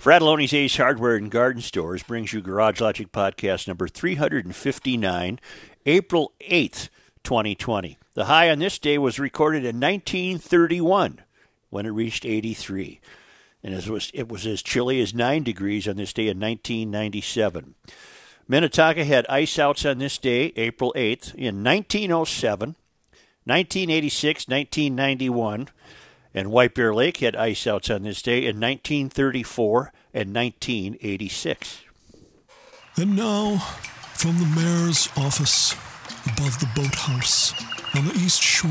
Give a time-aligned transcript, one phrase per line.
[0.00, 5.38] Fratallone's Ace Hardware and Garden Stores brings you Garage Logic Podcast number 359,
[5.84, 6.88] April 8th,
[7.22, 7.98] 2020.
[8.14, 11.20] The high on this day was recorded in 1931
[11.68, 12.98] when it reached 83.
[13.62, 17.74] And it was, it was as chilly as 9 degrees on this day in 1997.
[18.48, 22.74] Minnetonka had ice outs on this day, April 8th, in 1907,
[23.44, 25.68] 1986, 1991.
[26.34, 31.80] And White Bear Lake had ice outs on this day in 1934 and 1986.
[32.96, 33.58] And now,
[34.14, 35.72] from the mayor's office
[36.26, 37.52] above the boathouse
[37.96, 38.70] on the east shore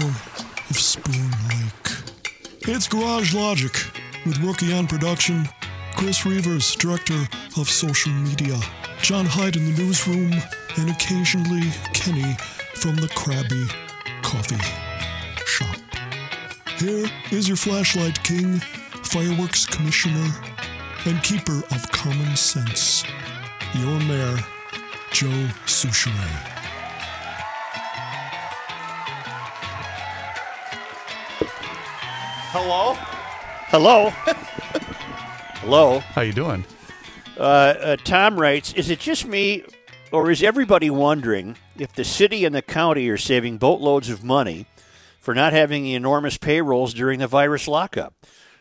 [0.69, 3.73] of Spoon Lake, it's Garage Logic
[4.25, 5.47] with Rookie on production,
[5.95, 8.57] Chris Reuvers, director of social media,
[9.01, 10.33] John Hyde in the newsroom,
[10.77, 12.35] and occasionally Kenny
[12.75, 13.67] from the Krabby
[14.21, 14.57] Coffee
[15.45, 15.78] Shop.
[16.79, 18.59] Here is your flashlight king,
[19.03, 20.29] fireworks commissioner,
[21.05, 23.03] and keeper of common sense,
[23.73, 24.37] your mayor,
[25.11, 25.27] Joe
[25.65, 26.13] Soucheray.
[32.53, 32.93] Hello.
[33.67, 34.09] Hello.
[35.59, 35.99] Hello.
[35.99, 36.63] How you doing?
[37.37, 39.65] Uh, uh, Tom writes, "Is it just me,
[40.13, 44.65] or is everybody wondering if the city and the county are saving boatloads of money
[45.29, 48.15] for not having the enormous payrolls during the virus lockup?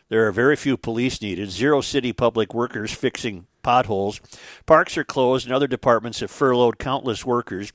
[0.09, 4.21] There are very few police needed, zero city public workers fixing potholes,
[4.67, 7.73] parks are closed, and other departments have furloughed countless workers.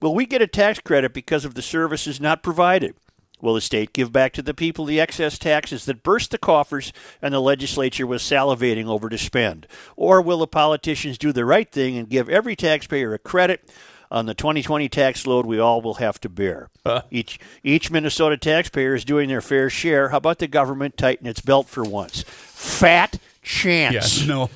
[0.00, 2.96] Will we get a tax credit because of the services not provided?"
[3.40, 6.92] Will the state give back to the people the excess taxes that burst the coffers
[7.20, 9.68] and the legislature was salivating over to spend?
[9.94, 13.70] Or will the politicians do the right thing and give every taxpayer a credit
[14.12, 16.68] on the 2020 tax load we all will have to bear?
[17.10, 20.10] Each, each Minnesota taxpayer is doing their fair share.
[20.10, 22.22] How about the government tighten its belt for once?
[22.26, 24.20] Fat chance.
[24.20, 24.50] Yeah, no.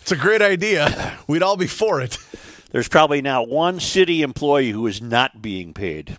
[0.00, 1.18] It's a great idea.
[1.26, 2.16] We'd all be for it.
[2.70, 6.16] There's probably now one city employee who is not being paid.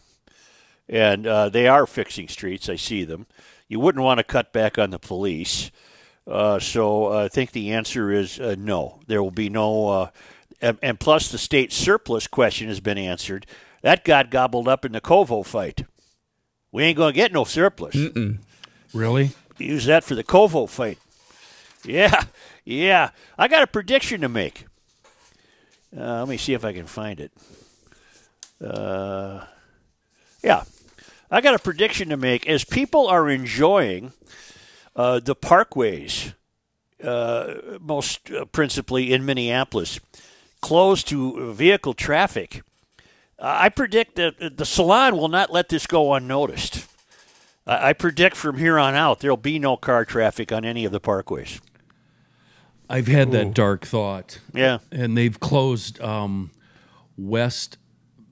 [0.89, 2.67] And uh, they are fixing streets.
[2.67, 3.27] I see them.
[3.69, 5.71] You wouldn't want to cut back on the police.
[6.25, 8.99] Uh, so uh, I think the answer is uh, no.
[9.07, 10.09] There will be no.
[10.61, 13.45] And, and plus, the state surplus question has been answered.
[13.81, 15.85] That got gobbled up in the COVID fight.
[16.71, 17.95] We ain't going to get no surplus.
[18.93, 19.31] Really?
[19.57, 20.97] Use that for the COVID fight.
[21.83, 22.23] Yeah,
[22.65, 23.11] yeah.
[23.37, 24.65] I got a prediction to make.
[25.95, 27.31] Uh, let me see if I can find it.
[28.59, 29.45] Uh,
[30.43, 30.63] yeah,
[31.31, 32.47] I got a prediction to make.
[32.47, 34.11] As people are enjoying
[34.95, 36.33] uh, the parkways,
[37.03, 39.99] uh, most uh, principally in Minneapolis,
[40.61, 42.61] closed to vehicle traffic,
[43.39, 46.87] I predict that the salon will not let this go unnoticed.
[47.65, 50.91] I I predict from here on out there'll be no car traffic on any of
[50.91, 51.59] the parkways.
[52.89, 54.39] I've had that dark thought.
[54.53, 54.79] Yeah.
[54.91, 56.51] And they've closed um,
[57.17, 57.77] West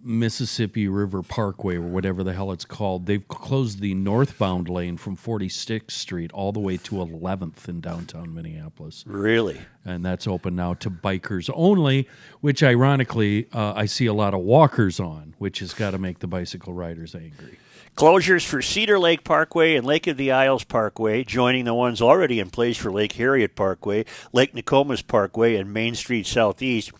[0.05, 3.05] Mississippi River Parkway or whatever the hell it's called.
[3.05, 8.33] They've closed the northbound lane from 46th Street all the way to 11th in downtown
[8.33, 9.03] Minneapolis.
[9.07, 9.59] Really?
[9.83, 12.07] And that's open now to bikers only,
[12.41, 16.19] which ironically uh, I see a lot of walkers on, which has got to make
[16.19, 17.57] the bicycle riders angry.
[17.95, 22.41] Closures for Cedar Lake Parkway and Lake of the Isles Parkway, joining the ones already
[22.41, 26.91] in place for Lake Harriet Parkway, Lake Nokomis Parkway, and Main Street Southeast,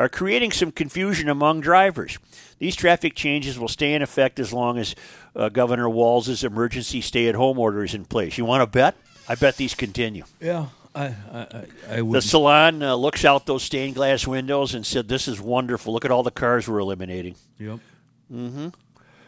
[0.00, 2.18] are creating some confusion among drivers.
[2.58, 4.94] These traffic changes will stay in effect as long as
[5.36, 8.38] uh, Governor Walz's emergency stay-at-home order is in place.
[8.38, 8.96] You want to bet?
[9.28, 10.24] I bet these continue.
[10.40, 14.86] Yeah, I, I, I, I The salon uh, looks out those stained glass windows and
[14.86, 15.92] said, "This is wonderful.
[15.92, 17.78] Look at all the cars we're eliminating." Yep.
[18.32, 18.68] Mm-hmm.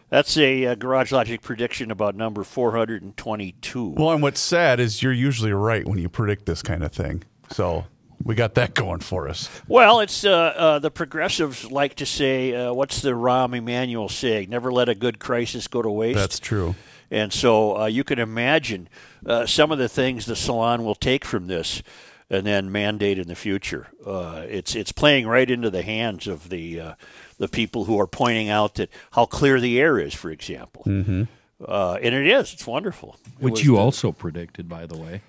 [0.09, 3.89] That's a uh, Garage Logic prediction about number 422.
[3.91, 7.25] Well, and what's sad is you're usually right when you predict this kind of thing.
[7.51, 7.85] So
[8.25, 9.49] we got that going for us.
[9.69, 14.51] Well, it's uh, uh, the progressives like to say, uh, what's the Rahm Emanuel saying?
[14.51, 16.19] Never let a good crisis go to waste.
[16.19, 16.75] That's true.
[17.11, 18.89] and so uh, you can imagine
[19.27, 21.83] uh, some of the things the salon will take from this
[22.31, 23.89] and then mandate in the future.
[24.07, 26.95] Uh, it's it's playing right into the hands of the uh,
[27.39, 30.83] the people who are pointing out that how clear the air is, for example.
[30.87, 31.25] Mm-hmm.
[31.65, 32.55] Uh, and it is.
[32.55, 33.17] It's wonderful.
[33.39, 35.21] Which was you the- also predicted, by the way.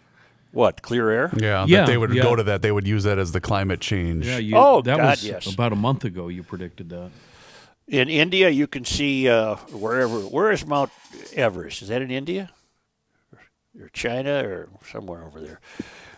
[0.54, 1.32] What clear air?
[1.36, 2.22] Yeah, Yeah, that they would yeah.
[2.22, 2.62] go to that.
[2.62, 4.28] They would use that as the climate change.
[4.28, 5.52] Yeah, you, Oh, that God, was yes.
[5.52, 6.28] about a month ago.
[6.28, 7.10] You predicted that.
[7.88, 10.20] In India, you can see uh, wherever.
[10.20, 10.92] Where is Mount
[11.34, 11.82] Everest?
[11.82, 12.52] Is that in India,
[13.80, 15.60] or China, or somewhere over there?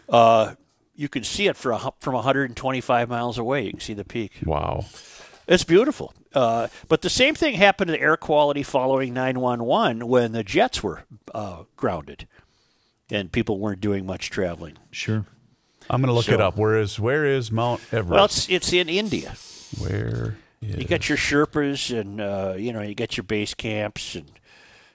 [0.09, 0.55] Uh,
[0.95, 3.63] you can see it for a, from 125 miles away.
[3.63, 4.33] You can see the peak.
[4.45, 4.85] Wow.
[5.47, 6.13] It's beautiful.
[6.33, 11.03] Uh, but the same thing happened to air quality following 911 when the jets were
[11.33, 12.27] uh, grounded
[13.11, 14.77] and people weren't doing much traveling.
[14.91, 15.25] Sure.
[15.89, 16.57] I'm gonna look So- it up.
[16.57, 18.09] Where is where is Mount Everest?
[18.09, 19.35] Well, it's it's in India.
[19.79, 24.15] where is You got your Sherpas, and uh, you know you got your base camps,
[24.15, 24.25] and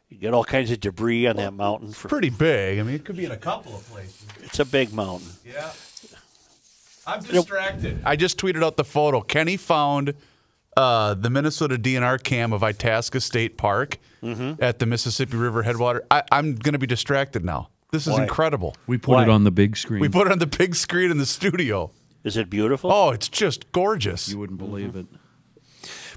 [0.08, 1.92] you get all kinds of debris on that mountain.
[1.92, 2.80] For pretty big.
[2.80, 4.26] I mean, it could be in a couple of places.
[4.42, 5.28] it's a big mountain.
[5.46, 5.70] Yeah.
[7.06, 8.00] I'm distracted.
[8.04, 9.20] I just tweeted out the photo.
[9.20, 10.14] Kenny found
[10.76, 14.62] uh, the Minnesota DNR cam of Itasca State Park Mm-hmm.
[14.62, 16.04] at the Mississippi River headwater.
[16.10, 17.70] I, I'm going to be distracted now.
[17.92, 18.22] This is Why?
[18.22, 18.76] incredible.
[18.86, 19.22] We put Why?
[19.24, 20.00] it on the big screen.
[20.00, 21.90] We put it on the big screen in the studio.
[22.22, 22.92] Is it beautiful?
[22.92, 24.28] Oh, it's just gorgeous.
[24.28, 25.06] you wouldn't believe it.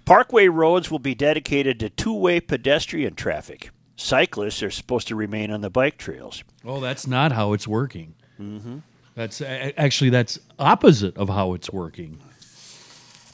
[0.06, 3.72] Parkway roads will be dedicated to two-way pedestrian traffic.
[3.96, 6.44] Cyclists are supposed to remain on the bike trails.
[6.66, 8.16] Oh, that's not how it's working.
[8.40, 8.80] Mm-hmm.
[9.16, 12.20] That's actually that's opposite of how it's working.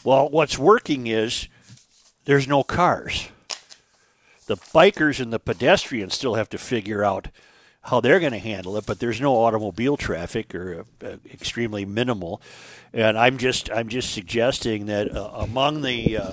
[0.04, 1.48] Well, what's working is
[2.26, 3.30] there's no cars.
[4.46, 7.30] The bikers and the pedestrians still have to figure out
[7.90, 12.42] how they're going to handle it, but there's no automobile traffic or uh, extremely minimal.
[12.94, 16.32] And I'm just I'm just suggesting that uh, among the uh,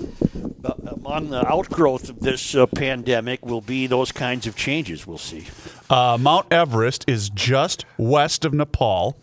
[0.87, 5.05] among the outgrowth of this uh, pandemic will be those kinds of changes.
[5.05, 5.47] We'll see.
[5.89, 9.17] Uh, Mount Everest is just west of Nepal,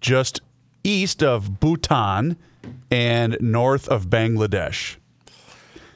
[0.00, 0.40] just
[0.84, 2.36] east of Bhutan,
[2.90, 4.96] and north of Bangladesh.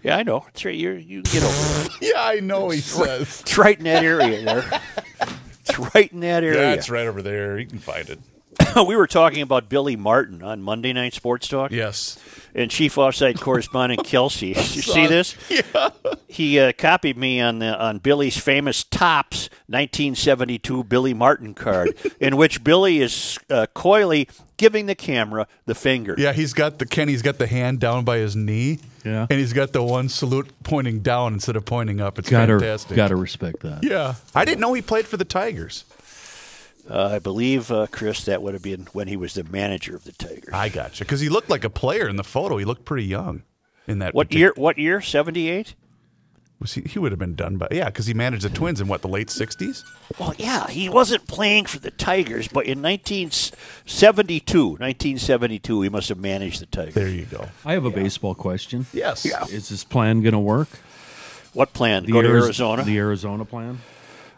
[0.03, 0.45] Yeah, I know.
[0.49, 0.75] It's right.
[0.75, 1.89] You're, you get over.
[2.01, 3.41] Yeah, I know, he says.
[3.43, 4.81] It's right in that area there.
[5.69, 6.61] It's right in that area.
[6.61, 7.59] Yeah, it's right over there.
[7.59, 8.19] You can find it.
[8.87, 11.71] we were talking about Billy Martin on Monday Night Sports Talk.
[11.71, 12.19] Yes.
[12.55, 15.37] And Chief Offside Correspondent Kelsey, you see this?
[15.49, 15.91] Yeah.
[16.29, 22.37] He uh, copied me on the on Billy's famous Topps 1972 Billy Martin card, in
[22.37, 26.15] which Billy is uh, coyly giving the camera the finger.
[26.19, 28.79] Yeah, he's got the Kenny's got the hand down by his knee.
[29.05, 29.27] Yeah.
[29.29, 32.19] And he's got the one salute pointing down instead of pointing up.
[32.19, 32.97] It's Gotta fantastic.
[32.97, 33.83] gotta respect that.
[33.83, 34.15] Yeah.
[34.35, 35.85] I didn't know he played for the Tigers.
[36.89, 40.05] Uh, I believe, uh, Chris, that would have been when he was the manager of
[40.05, 40.53] the Tigers.
[40.53, 41.05] I gotcha.
[41.05, 42.57] Because he looked like a player in the photo.
[42.57, 43.45] He looked pretty young
[43.87, 44.15] in that.
[44.15, 44.53] What partic- year?
[44.57, 45.01] What year?
[45.01, 45.75] 78?
[46.63, 46.83] Was he?
[46.83, 49.09] He would have been done by yeah, because he managed the Twins in what the
[49.09, 49.83] late '60s.
[50.17, 56.19] Well, yeah, he wasn't playing for the Tigers, but in 1972, 1972, he must have
[56.19, 56.95] managed the Tigers.
[56.95, 57.49] There you go.
[57.65, 58.87] I have a baseball question.
[58.93, 59.25] Yes.
[59.25, 59.45] Yeah.
[59.47, 60.69] Is this plan going to work?
[61.53, 62.05] What plan?
[62.05, 62.85] Go to Arizona?
[62.85, 63.81] The Arizona plan.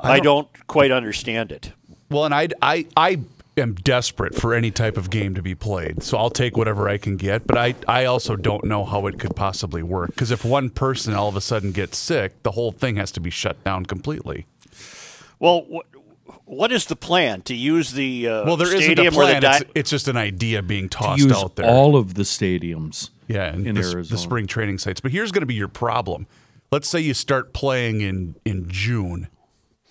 [0.00, 1.72] I don't quite understand it.
[2.10, 3.20] Well, and I, I, I
[3.56, 6.98] am desperate for any type of game to be played, so I'll take whatever I
[6.98, 7.46] can get.
[7.46, 11.14] But I, I also don't know how it could possibly work because if one person
[11.14, 14.46] all of a sudden gets sick, the whole thing has to be shut down completely.
[15.38, 15.86] Well, what,
[16.44, 19.40] what is the plan to use the uh, Well, there isn't a plan.
[19.42, 21.66] the It's, it's just an idea being tossed Use out there.
[21.66, 23.10] all of the stadiums.
[23.28, 24.04] yeah, and in the, Arizona.
[24.04, 25.00] the spring training sites.
[25.00, 26.26] But here's going to be your problem.
[26.70, 29.28] Let's say you start playing in in June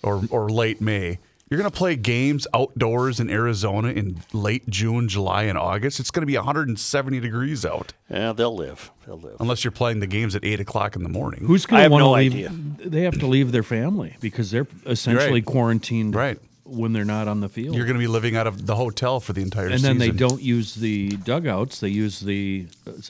[0.02, 1.18] or or late May.
[1.54, 6.00] You're going to play games outdoors in Arizona in late June, July, and August.
[6.00, 8.90] It's going to be 170 degrees out, yeah, they'll live.
[9.06, 9.36] They'll live.
[9.38, 11.44] unless you're playing the games at eight o'clock in the morning.
[11.46, 12.32] Who's going to have want to no leave?
[12.34, 12.50] idea.
[12.90, 15.44] They have to leave their family because they're essentially Right.
[15.44, 16.40] quarantined Right.
[16.64, 17.76] when they're not on the field.
[17.76, 19.92] You're going to be living out of the hotel for the entire season.
[19.92, 20.16] and season.
[20.16, 22.66] then they don't use the dugouts; they use the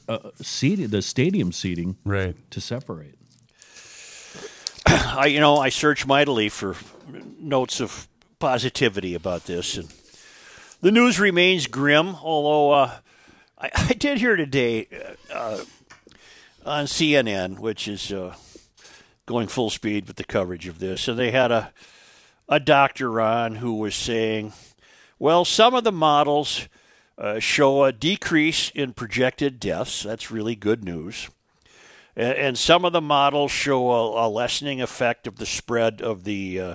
[0.06, 2.36] uh, uh, seating, the stadium seating, Right.
[2.50, 3.14] to separate.
[4.86, 6.76] I, you know, I search mightily for
[7.40, 8.06] notes of
[8.38, 9.92] positivity about this, and
[10.80, 12.16] the news remains grim.
[12.16, 12.96] Although uh,
[13.58, 14.88] I, I did hear today
[15.32, 15.64] uh,
[16.64, 18.34] on CNN, which is uh,
[19.26, 21.72] going full speed with the coverage of this, and they had a
[22.48, 24.52] a doctor on who was saying,
[25.18, 26.68] well, some of the models
[27.16, 30.02] uh, show a decrease in projected deaths.
[30.02, 31.28] That's really good news.
[32.16, 36.24] And, and some of the models show a, a lessening effect of the spread of
[36.24, 36.74] the uh,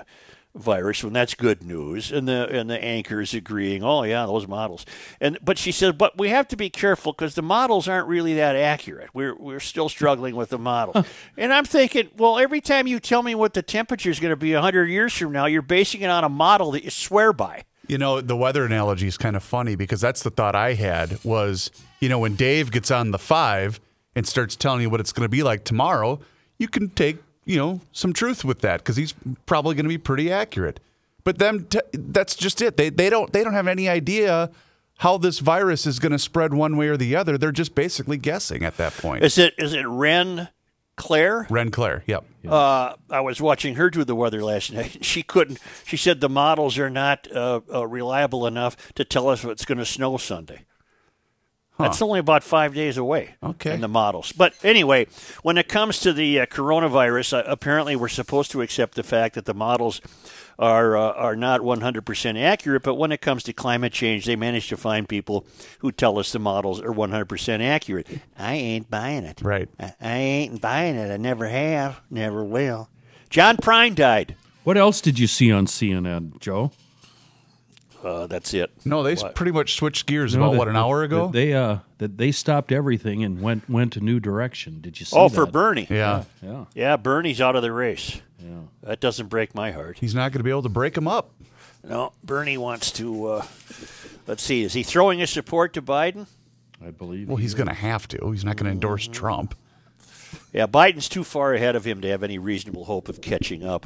[0.55, 2.11] virus, and that's good news.
[2.11, 4.85] And the and the anchors agreeing, oh yeah, those models.
[5.21, 8.33] And but she said, but we have to be careful because the models aren't really
[8.35, 9.09] that accurate.
[9.13, 11.05] We're we're still struggling with the models.
[11.37, 14.37] and I'm thinking, well, every time you tell me what the temperature is going to
[14.37, 17.63] be hundred years from now, you're basing it on a model that you swear by.
[17.87, 21.23] You know, the weather analogy is kind of funny because that's the thought I had
[21.23, 23.79] was, you know, when Dave gets on the five
[24.15, 26.19] and starts telling you what it's going to be like tomorrow,
[26.59, 29.13] you can take, you know, some truth with that because he's
[29.45, 30.79] probably going to be pretty accurate.
[31.23, 32.77] But But them, t- that's just it.
[32.77, 34.49] They they don't they don't have any idea
[34.99, 37.37] how this virus is going to spread one way or the other.
[37.37, 39.23] They're just basically guessing at that point.
[39.23, 40.49] Is it is it Ren
[40.95, 41.47] Claire?
[41.49, 42.25] Ren Claire, yep.
[42.47, 44.97] Uh, I was watching her do the weather last night.
[45.05, 45.59] She couldn't.
[45.85, 49.65] She said the models are not uh, uh, reliable enough to tell us if it's
[49.65, 50.65] going to snow Sunday.
[51.79, 53.35] That's only about five days away.
[53.41, 53.73] Okay.
[53.73, 55.07] In the models, but anyway,
[55.43, 59.35] when it comes to the uh, coronavirus, uh, apparently we're supposed to accept the fact
[59.35, 60.01] that the models
[60.59, 62.83] are uh, are not 100% accurate.
[62.83, 65.47] But when it comes to climate change, they manage to find people
[65.79, 68.07] who tell us the models are 100% accurate.
[68.37, 69.41] I ain't buying it.
[69.41, 69.69] Right.
[69.79, 71.11] I, I ain't buying it.
[71.11, 72.89] I never have, never will.
[73.29, 74.35] John Prine died.
[74.63, 76.71] What else did you see on CNN, Joe?
[78.03, 78.71] Uh, that's it.
[78.85, 81.27] No, they s pretty much switched gears No, about that- what an hour that ago.
[81.27, 84.79] They uh that they stopped everything and went went a new direction.
[84.81, 85.35] Did you see Oh, that?
[85.35, 85.87] for Bernie.
[85.89, 86.23] yeah.
[86.41, 86.65] Yeah.
[86.73, 88.21] Yeah, Bernie's out of the race.
[88.41, 88.59] Yeah.
[88.83, 89.97] That doesn't break my heart.
[89.99, 91.31] he's not going to be able to break him up.
[91.83, 93.25] No, Bernie wants to.
[93.25, 93.45] Uh,
[94.27, 94.63] let's see.
[94.63, 96.27] Is he throwing his support to Biden?
[96.85, 97.27] I believe.
[97.27, 98.31] Well, he's going to have to.
[98.31, 99.55] He's not going to endorse Trump.
[100.53, 103.85] Yeah, Biden's too far ahead of him to have any reasonable hope of catching up.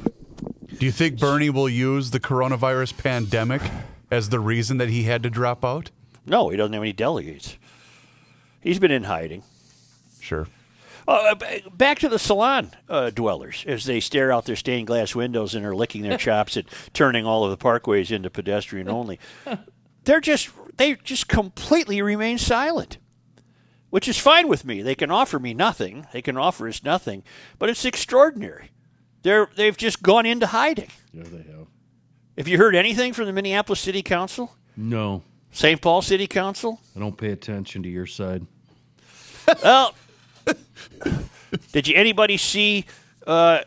[0.78, 3.62] Do you think Bernie will use the coronavirus pandemic
[4.14, 5.90] as the reason that he had to drop out?
[6.24, 7.58] No, he doesn't have any delegates.
[8.60, 9.42] He's been in hiding.
[10.20, 10.46] Sure.
[11.06, 11.34] Uh,
[11.74, 15.66] back to the salon uh, dwellers as they stare out their stained glass windows and
[15.66, 19.18] are licking their chops at turning all of the parkways into pedestrian only.
[20.04, 22.96] They're just they just completely remain silent,
[23.90, 24.80] which is fine with me.
[24.80, 26.06] They can offer me nothing.
[26.12, 27.22] They can offer us nothing,
[27.58, 28.70] but it's extraordinary.
[29.22, 30.90] They're they've just gone into hiding.
[31.12, 31.66] Yeah, they have.
[32.36, 35.22] Have you heard anything from the Minneapolis City Council, No,
[35.52, 35.80] St.
[35.80, 36.80] Paul City Council?
[36.96, 38.46] I don't pay attention to your side.
[39.62, 39.94] Well,
[41.72, 42.86] did you anybody see
[43.26, 43.60] uh,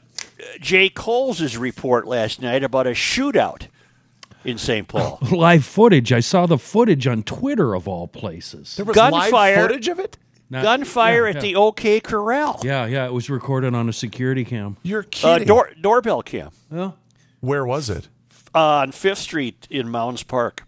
[0.60, 3.68] Jay Coles' report last night about a shootout
[4.44, 4.88] in St.
[4.88, 5.20] Paul?
[5.32, 6.12] Live footage.
[6.12, 8.76] I saw the footage on Twitter of all places.
[8.76, 9.32] There was Gunfire.
[9.32, 10.18] live footage of it?
[10.50, 11.42] Not- Gunfire yeah, at yeah.
[11.42, 12.60] the OK Corral.
[12.64, 13.06] Yeah, yeah.
[13.06, 14.78] It was recorded on a security cam.
[14.84, 15.48] You're Uh, kidding.
[15.48, 16.92] door, doorbell cam Yeah.
[17.40, 18.08] Where was it?
[18.56, 20.64] Uh, on Fifth Street in Mounds Park.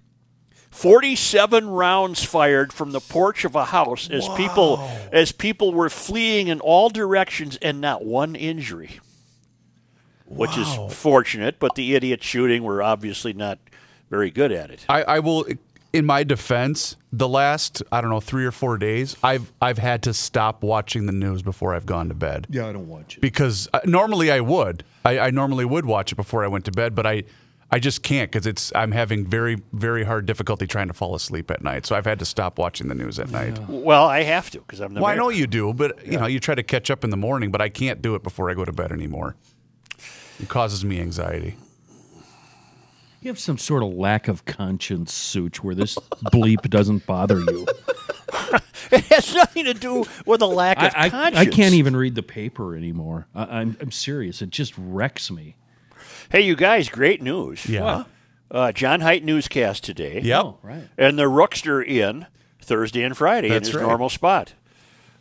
[0.72, 4.78] Forty-seven rounds fired from the porch of a house as people
[5.12, 9.00] as people were fleeing in all directions, and not one injury,
[10.26, 11.58] which is fortunate.
[11.60, 13.58] But the idiot shooting were obviously not
[14.10, 14.86] very good at it.
[14.88, 15.46] I, I will,
[15.92, 20.04] in my defense, the last I don't know three or four days, I've I've had
[20.04, 23.22] to stop watching the news before I've gone to bed Yeah, I don't watch it.
[23.22, 24.84] because uh, normally I would.
[25.04, 27.24] I, I normally would watch it before I went to bed, but I
[27.72, 31.52] I just can't because it's I'm having very very hard difficulty trying to fall asleep
[31.52, 31.86] at night.
[31.86, 33.60] So I've had to stop watching the news at night.
[33.70, 36.26] Well, I have to because I'm the Well, I know you do, but you know
[36.26, 38.56] you try to catch up in the morning, but I can't do it before I
[38.56, 39.36] go to bed anymore.
[40.40, 41.58] It causes me anxiety.
[43.22, 45.96] You have some sort of lack of conscience, Such, where this
[46.26, 47.68] bleep doesn't bother you.
[48.92, 51.38] It has nothing to do with a lack of I, I, conscience.
[51.38, 53.28] I can't even read the paper anymore.
[53.36, 54.42] I, I'm, I'm serious.
[54.42, 55.56] It just wrecks me.
[56.32, 57.66] Hey, you guys, great news.
[57.68, 58.04] Yeah.
[58.52, 60.22] Uh, John Height newscast today.
[60.22, 60.44] Yep.
[60.44, 60.88] Oh, right.
[60.98, 62.28] And the Rookster in
[62.62, 63.88] Thursday and Friday That's in his right.
[63.88, 64.54] normal spot.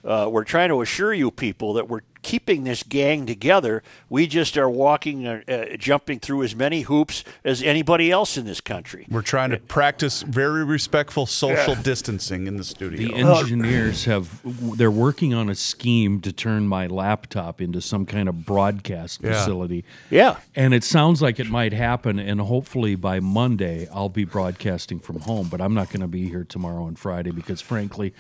[0.05, 3.83] Uh, we're trying to assure you people that we're keeping this gang together.
[4.09, 8.45] We just are walking, uh, uh, jumping through as many hoops as anybody else in
[8.47, 9.07] this country.
[9.11, 13.09] We're trying to practice very respectful social distancing in the studio.
[13.09, 14.41] The engineers have,
[14.77, 19.33] they're working on a scheme to turn my laptop into some kind of broadcast Yeah.
[19.33, 19.85] facility.
[20.11, 20.37] Yeah.
[20.55, 22.19] And it sounds like it might happen.
[22.19, 25.49] And hopefully by Monday, I'll be broadcasting from home.
[25.49, 28.13] But I'm not going to be here tomorrow and Friday because, frankly,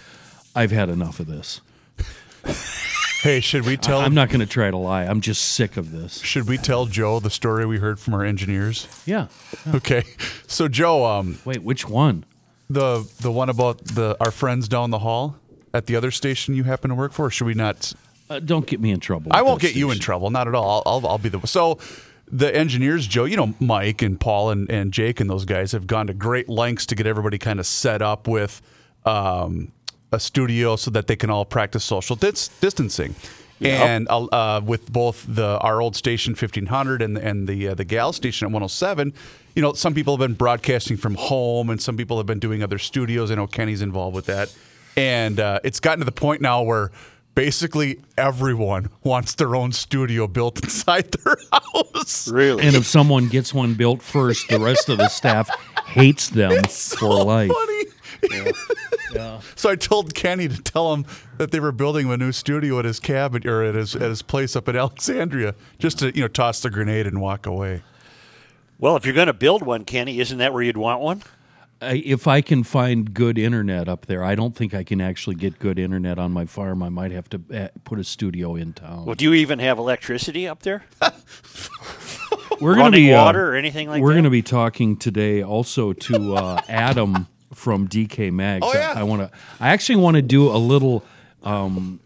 [0.54, 1.60] I've had enough of this.
[3.22, 5.04] hey, should we tell I'm not going to try to lie.
[5.04, 6.20] I'm just sick of this.
[6.20, 8.88] should we tell Joe the story we heard from our engineers?
[9.06, 9.26] Yeah.
[9.74, 10.04] Okay.
[10.46, 12.24] So Joe, um, Wait, which one?
[12.70, 15.36] the the one about the our friends down the hall
[15.72, 17.92] at the other station you happen to work for, or should we not
[18.30, 19.30] Uh, don't get me in trouble.
[19.34, 20.82] I won't get you in trouble, not at all.
[20.86, 21.78] I'll, I'll, I'll be the so.
[22.30, 25.86] The engineers, Joe, you know, Mike and Paul and, and Jake and those guys have
[25.86, 28.60] gone to great lengths to get everybody kind of set up with
[29.06, 29.72] um,
[30.12, 33.14] a studio so that they can all practice social dis- distancing.
[33.60, 37.84] And uh, uh, with both the our old station 1500 and and the uh, the
[37.84, 39.12] gal station at 107,
[39.56, 42.62] you know, some people have been broadcasting from home, and some people have been doing
[42.62, 43.32] other studios.
[43.32, 44.54] I know Kenny's involved with that,
[44.96, 46.92] and uh, it's gotten to the point now where
[47.34, 52.28] basically everyone wants their own studio built inside their house.
[52.28, 52.62] Really?
[52.64, 55.48] And if someone gets one built first, the rest of the staff
[55.86, 57.50] hates them for so life.
[57.50, 57.84] funny.
[59.54, 61.04] So I told Kenny to tell him
[61.38, 64.02] that they were building him a new studio at his cabin or at his at
[64.02, 67.82] his place up in Alexandria, just to you know toss the grenade and walk away.
[68.78, 71.22] Well, if you're going to build one, Kenny, isn't that where you'd want one?
[71.80, 75.36] I- if I can find good internet up there, I don't think I can actually
[75.36, 76.82] get good internet on my farm.
[76.82, 79.04] I might have to uh, put a studio in town.
[79.06, 80.84] Well, do you even have electricity up there?
[82.60, 84.14] we're gonna running be uh, water or anything like we're that?
[84.14, 88.64] going to be talking today also to uh, Adam from DK Mags.
[88.66, 88.92] Oh, yeah.
[88.96, 89.30] I, want to.
[89.60, 91.04] I actually want to do a little
[91.42, 92.00] um,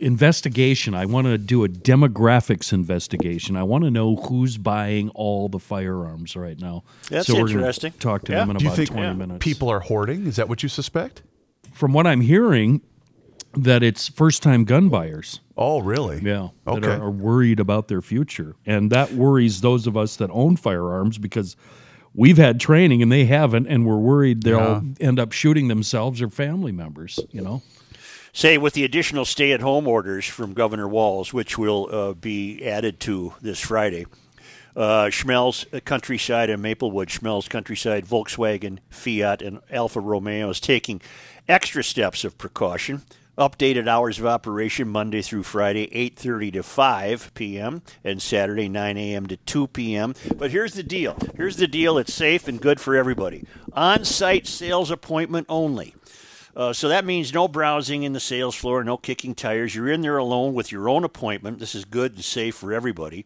[0.00, 0.94] investigation.
[0.94, 3.56] I want to do a demographics investigation.
[3.56, 6.84] I want to know who's buying all the firearms right now.
[7.08, 7.92] That's so we're gonna interesting.
[7.92, 8.38] Talk to Yeah.
[8.40, 9.44] them in Do you about think twenty minutes.
[9.44, 10.26] people are hoarding?
[10.26, 11.22] Is that what you suspect?
[11.72, 12.82] from what I'm hearing,
[13.54, 15.40] that it's first-time gun buyers.
[15.56, 16.20] Oh, really?
[16.22, 16.88] Yeah, that Okay.
[16.88, 21.16] are, are worried about their future, and that worries those of us that own firearms
[21.16, 21.56] because
[22.14, 26.28] we've had training and they haven't, and we're worried they'll end up shooting themselves or
[26.28, 27.18] family members.
[27.30, 27.62] You know,
[28.32, 32.64] Say, with the additional stay at home orders from Governor Walz, which will uh, be
[32.64, 34.06] added to this Friday,
[34.76, 41.00] uh, Schmelz uh, Countryside and Maplewood, Schmelz Countryside, Volkswagen, Fiat, and Alfa Romeo is taking
[41.48, 43.02] extra steps of precaution.
[43.40, 47.80] Updated hours of operation Monday through Friday, 8:30 to 5 p.m.
[48.04, 49.26] and Saturday 9 a.m.
[49.28, 50.14] to 2 p.m.
[50.36, 51.16] But here's the deal.
[51.38, 51.96] Here's the deal.
[51.96, 53.44] It's safe and good for everybody.
[53.72, 55.94] On-site sales appointment only.
[56.56, 59.74] Uh, so that means no browsing in the sales floor, no kicking tires.
[59.74, 61.58] You're in there alone with your own appointment.
[61.58, 63.24] This is good and safe for everybody.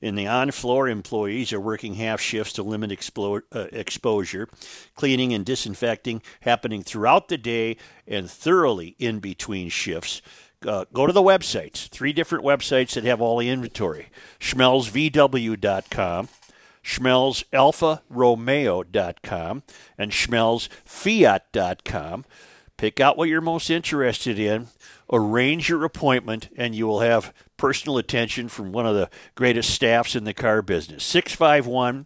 [0.00, 3.40] And the on floor employees are working half shifts to limit uh,
[3.72, 4.48] exposure.
[4.94, 10.20] Cleaning and disinfecting happening throughout the day and thoroughly in between shifts.
[10.66, 14.08] Uh, go to the websites, three different websites that have all the inventory
[14.40, 16.28] schmelzvw.com,
[16.82, 19.62] schmelzalfaromeo.com,
[19.98, 22.24] and schmelzfiat.com.
[22.84, 24.66] Pick out what you're most interested in,
[25.10, 30.14] arrange your appointment, and you will have personal attention from one of the greatest staffs
[30.14, 31.02] in the car business.
[31.02, 32.04] 651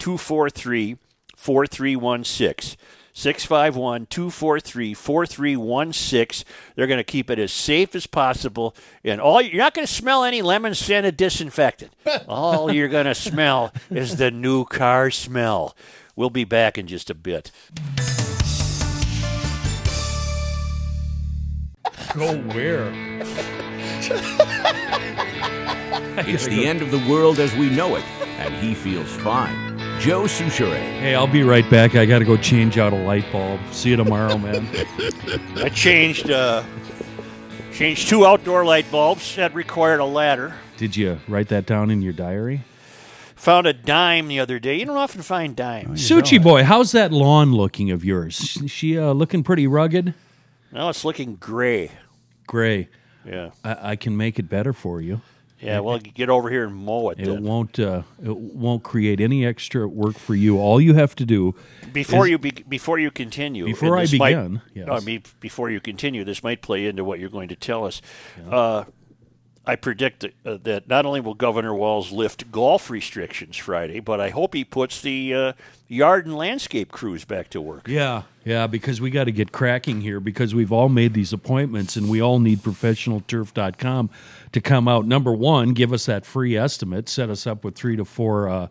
[0.00, 0.96] 243
[1.36, 2.76] 4316.
[3.12, 6.44] 651 243 4316.
[6.74, 8.74] They're going to keep it as safe as possible.
[9.04, 11.92] And all you're not going to smell any lemon scented disinfectant.
[12.26, 15.76] all you're going to smell is the new car smell.
[16.16, 17.52] We'll be back in just a bit.
[22.14, 22.92] Go where?
[26.26, 28.04] It's the end of the world as we know it,
[28.38, 29.78] and he feels fine.
[30.00, 30.78] Joe Soucheray.
[30.98, 31.94] Hey, I'll be right back.
[31.94, 33.60] I got to go change out a light bulb.
[33.70, 34.68] See you tomorrow, man.
[35.56, 36.64] I changed uh,
[37.72, 40.54] changed two outdoor light bulbs that required a ladder.
[40.76, 42.62] Did you write that down in your diary?
[43.36, 44.76] Found a dime the other day.
[44.80, 46.08] You don't often find dimes.
[46.08, 48.58] Suchi boy, how's that lawn looking of yours?
[48.66, 50.14] She uh, looking pretty rugged,
[50.72, 51.90] Now it's looking gray.
[52.46, 52.88] gray.
[53.26, 53.50] Yeah.
[53.64, 55.20] I, I can make it better for you.
[55.60, 57.18] Yeah, well, get over here and mow it.
[57.18, 57.42] It then.
[57.42, 57.80] won't.
[57.80, 60.56] Uh, it won't create any extra work for you.
[60.60, 61.56] All you have to do
[61.92, 64.92] Before is- you be, before you continue, Before I this might- begin, no.
[64.92, 68.00] I mean before you continue, this might play into what you're going to tell us.
[68.48, 68.84] Uh,
[69.68, 74.18] I predict that, uh, that not only will Governor Walz lift golf restrictions Friday, but
[74.18, 75.52] I hope he puts the uh,
[75.88, 77.86] yard and landscape crews back to work.
[77.86, 81.96] Yeah, yeah, because we got to get cracking here because we've all made these appointments
[81.96, 84.08] and we all need professionalturf.com
[84.52, 85.06] to come out.
[85.06, 88.68] Number one, give us that free estimate, set us up with three to four uh,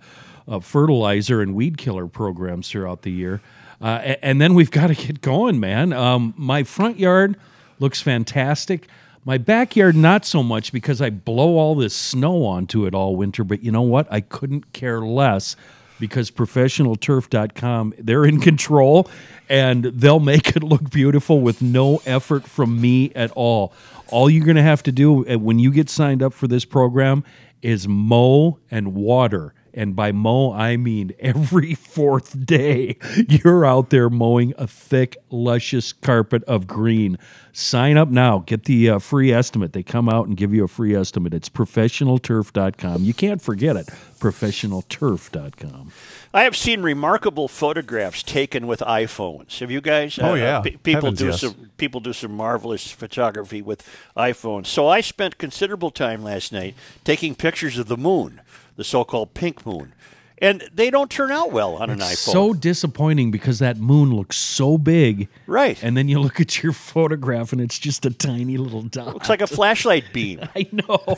[0.47, 3.39] uh, fertilizer and weed killer programs throughout the year.
[3.79, 5.93] Uh, and then we've got to get going, man.
[5.93, 7.37] Um, my front yard
[7.77, 8.87] looks fantastic.
[9.27, 13.43] My backyard, not so much because I blow all this snow onto it all winter.
[13.43, 14.07] But you know what?
[14.09, 15.57] I couldn't care less
[15.99, 19.09] because professionalturf.com they're in control
[19.49, 23.73] and they'll make it look beautiful with no effort from me at all
[24.09, 26.65] all you're going to have to do uh, when you get signed up for this
[26.65, 27.23] program
[27.63, 32.97] is mow and water and by mow i mean every fourth day
[33.29, 37.17] you're out there mowing a thick luscious carpet of green
[37.53, 40.67] sign up now get the uh, free estimate they come out and give you a
[40.67, 43.87] free estimate it's professionalturf.com you can't forget it
[44.19, 45.91] professionalturf.com
[46.33, 49.59] I have seen remarkable photographs taken with iPhones.
[49.59, 50.19] Have you guys?
[50.21, 50.61] Oh, yeah.
[50.61, 51.41] pe- people Heavens, do yes.
[51.41, 54.67] some people do some marvelous photography with iPhones.
[54.67, 58.41] So I spent considerable time last night taking pictures of the moon,
[58.77, 59.91] the so-called pink moon,
[60.39, 62.15] and they don't turn out well on an iPhone.
[62.15, 65.27] so disappointing because that moon looks so big.
[65.47, 65.81] Right.
[65.83, 69.15] And then you look at your photograph and it's just a tiny little dot.
[69.15, 70.41] Looks like a flashlight beam.
[70.55, 71.01] I know.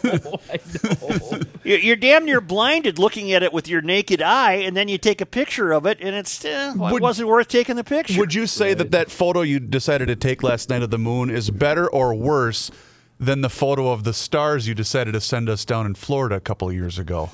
[0.49, 1.41] I know.
[1.65, 4.97] You- You're damn near blinded looking at it with your naked eye, and then you
[4.97, 8.17] take a picture of it, and it's eh, well, it wasn't worth taking the picture.
[8.19, 11.29] Would you say that that photo you decided to take last night of the moon
[11.29, 12.71] is better or worse
[13.19, 16.39] than the photo of the stars you decided to send us down in Florida a
[16.39, 17.31] couple of years ago?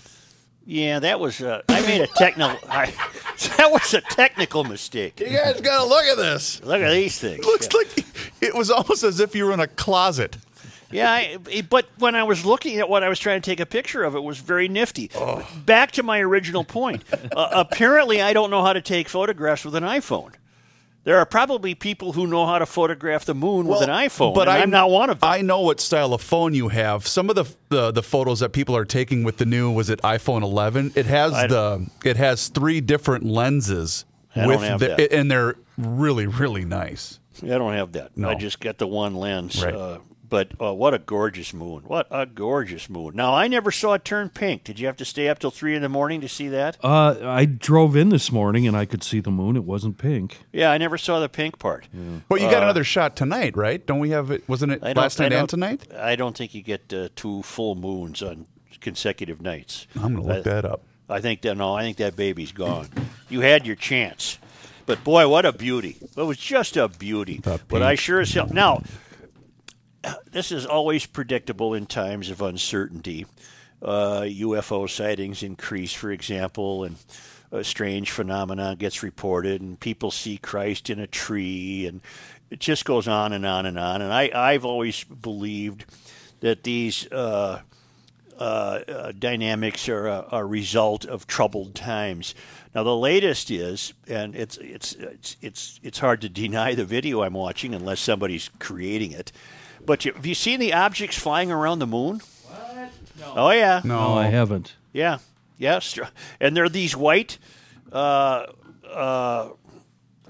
[0.65, 1.41] Yeah, that was.
[1.41, 2.57] Uh, I made a technical.
[2.69, 2.87] I,
[3.57, 5.19] that was a technical mistake.
[5.19, 6.63] You guys got to look at this.
[6.63, 7.45] Look at these things.
[7.45, 8.05] Looks like
[8.41, 10.37] it was almost as if you were in a closet.
[10.91, 13.65] Yeah, I, but when I was looking at what I was trying to take a
[13.65, 15.11] picture of, it was very nifty.
[15.65, 17.03] Back to my original point.
[17.35, 20.31] uh, apparently, I don't know how to take photographs with an iPhone.
[21.05, 24.49] There are probably people who know how to photograph the moon with an iPhone, but
[24.49, 25.29] I'm not one of them.
[25.29, 27.07] I know what style of phone you have.
[27.07, 30.01] Some of the the, the photos that people are taking with the new was it
[30.01, 30.93] iPhone 11.
[30.95, 34.03] It has I- the it has three different lenses
[34.35, 37.19] I with the, and they're really really nice.
[37.43, 38.17] I don't have that.
[38.17, 38.29] No.
[38.29, 39.63] I just got the one lens.
[39.63, 39.75] Right.
[39.75, 41.83] Uh, but uh, what a gorgeous moon!
[41.85, 43.15] What a gorgeous moon!
[43.15, 44.63] Now I never saw it turn pink.
[44.63, 46.77] Did you have to stay up till three in the morning to see that?
[46.83, 49.55] Uh, I drove in this morning and I could see the moon.
[49.55, 50.39] It wasn't pink.
[50.51, 51.87] Yeah, I never saw the pink part.
[52.27, 53.85] But you got another shot tonight, right?
[53.85, 54.47] Don't we have it?
[54.49, 55.87] Wasn't it Uh, I don't- last night and tonight?
[55.97, 58.45] I don't think you get uh, two full moons on
[58.81, 59.87] consecutive nights.
[59.95, 60.81] I'm gonna look I- that up.
[61.07, 62.87] I think that no, I think that baby's gone.
[63.29, 64.39] you had your chance,
[64.87, 65.97] but boy, what a beauty!
[66.17, 67.39] It was just a beauty.
[67.67, 68.81] But I sure as hell now.
[70.31, 73.25] This is always predictable in times of uncertainty.
[73.81, 76.97] Uh, UFO sightings increase, for example, and
[77.51, 82.01] a strange phenomenon gets reported, and people see Christ in a tree, and
[82.49, 84.01] it just goes on and on and on.
[84.01, 85.85] And I, I've always believed
[86.41, 87.61] that these uh,
[88.37, 92.35] uh, uh, dynamics are a, a result of troubled times.
[92.73, 97.21] Now, the latest is, and it's it's it's it's it's hard to deny the video
[97.21, 99.31] I'm watching unless somebody's creating it.
[99.85, 102.21] But you, have you seen the objects flying around the moon?
[102.47, 102.89] What?
[103.19, 103.33] No.
[103.35, 103.81] Oh yeah.
[103.83, 104.75] No, I haven't.
[104.93, 105.17] Yeah,
[105.57, 105.79] yeah,
[106.39, 107.37] and they're these white
[107.91, 108.45] uh,
[108.89, 109.49] uh,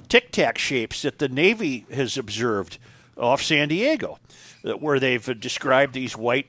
[0.09, 2.77] tic tac shapes that the Navy has observed
[3.17, 4.19] off San Diego,
[4.65, 6.47] uh, where they've uh, described these white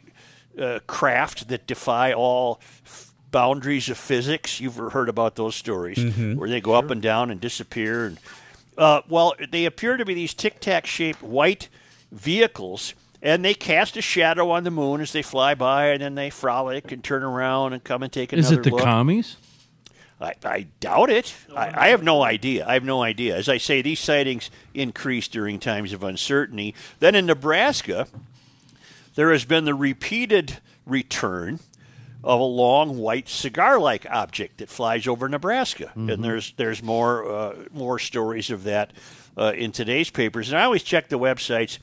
[0.60, 4.60] uh, craft that defy all f- boundaries of physics.
[4.60, 5.98] You've heard about those stories
[6.36, 8.06] where they go up and down and disappear.
[8.06, 8.18] And
[8.78, 11.68] uh, well, they appear to be these tic tac shaped white
[12.16, 16.14] vehicles, and they cast a shadow on the moon as they fly by, and then
[16.14, 18.60] they frolic and turn around and come and take another look.
[18.60, 18.84] Is it the look.
[18.84, 19.36] commies?
[20.20, 21.34] I, I doubt it.
[21.54, 22.66] I, I have no idea.
[22.66, 23.36] I have no idea.
[23.36, 26.74] As I say, these sightings increase during times of uncertainty.
[27.00, 28.08] Then in Nebraska,
[29.14, 31.60] there has been the repeated return
[32.24, 37.54] of a long white cigar-like object that flies over Nebraska, and there's there's more uh,
[37.72, 38.92] more stories of that
[39.36, 40.48] uh, in today's papers.
[40.48, 41.78] And I always check the websites,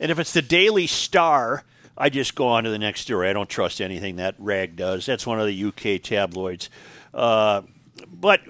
[0.00, 1.64] and if it's the Daily Star,
[1.96, 3.28] I just go on to the next story.
[3.28, 5.06] I don't trust anything that rag does.
[5.06, 6.68] That's one of the UK tabloids.
[7.12, 7.62] Uh,
[8.12, 8.40] but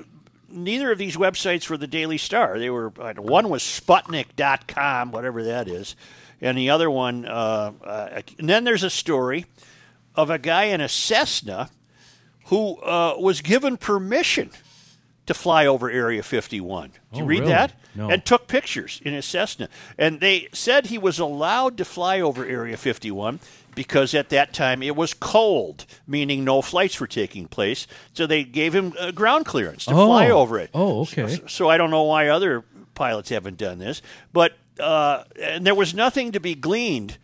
[0.49, 2.59] neither of these websites were the Daily Star.
[2.59, 5.97] They were uh, one was Sputnik.com, whatever that is,
[6.41, 7.27] and the other one.
[7.27, 9.47] Uh, uh, and then there's a story
[10.15, 11.71] of a guy in a Cessna
[12.47, 14.51] who uh, was given permission
[15.27, 16.91] to fly over Area 51.
[16.91, 17.53] Did you Oh, read really?
[17.53, 17.73] that?
[17.95, 18.11] No.
[18.11, 19.69] And took pictures in his Cessna.
[19.97, 23.41] And they said he was allowed to fly over Area 51
[23.75, 27.87] because at that time it was cold, meaning no flights were taking place.
[28.13, 30.41] So they gave him uh, ground clearance to fly Oh.
[30.41, 30.71] over it.
[30.75, 31.37] Oh, okay.
[31.37, 35.75] So, so I don't know why other pilots haven't done this, but uh, and there
[35.75, 37.17] was nothing to be gleaned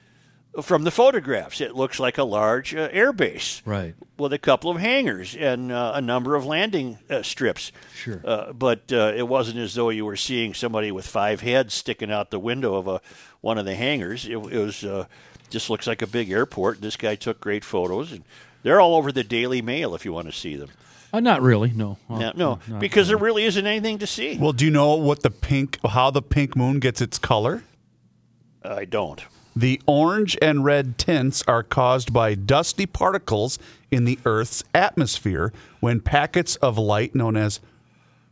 [0.63, 1.61] from the photographs.
[1.61, 3.95] It looks like a large uh, air base Right.
[4.19, 7.71] with a couple of hangars and uh, a number of landing uh, strips.
[7.95, 8.21] Sure.
[8.25, 12.11] Uh, but uh, it wasn't as though you were seeing somebody with five heads sticking
[12.11, 13.01] out the window of a
[13.41, 14.25] one of the hangars.
[14.27, 15.07] It, it was uh,
[15.51, 16.81] just looks like a big airport.
[16.81, 18.25] This guy took great photos, and
[18.63, 20.71] they're all over the Daily Mail if you want to see them.
[21.13, 21.71] Uh, not really.
[21.75, 21.97] No.
[22.09, 24.37] Uh, no, no, not because there really isn't anything to see.
[24.39, 27.63] Well, do you know what the pink how the pink moon gets its color?
[28.65, 29.21] I don't.
[29.57, 33.59] The orange and red tints are caused by dusty particles
[33.91, 35.53] in the Earth's atmosphere.
[35.81, 37.61] When packets of light, known as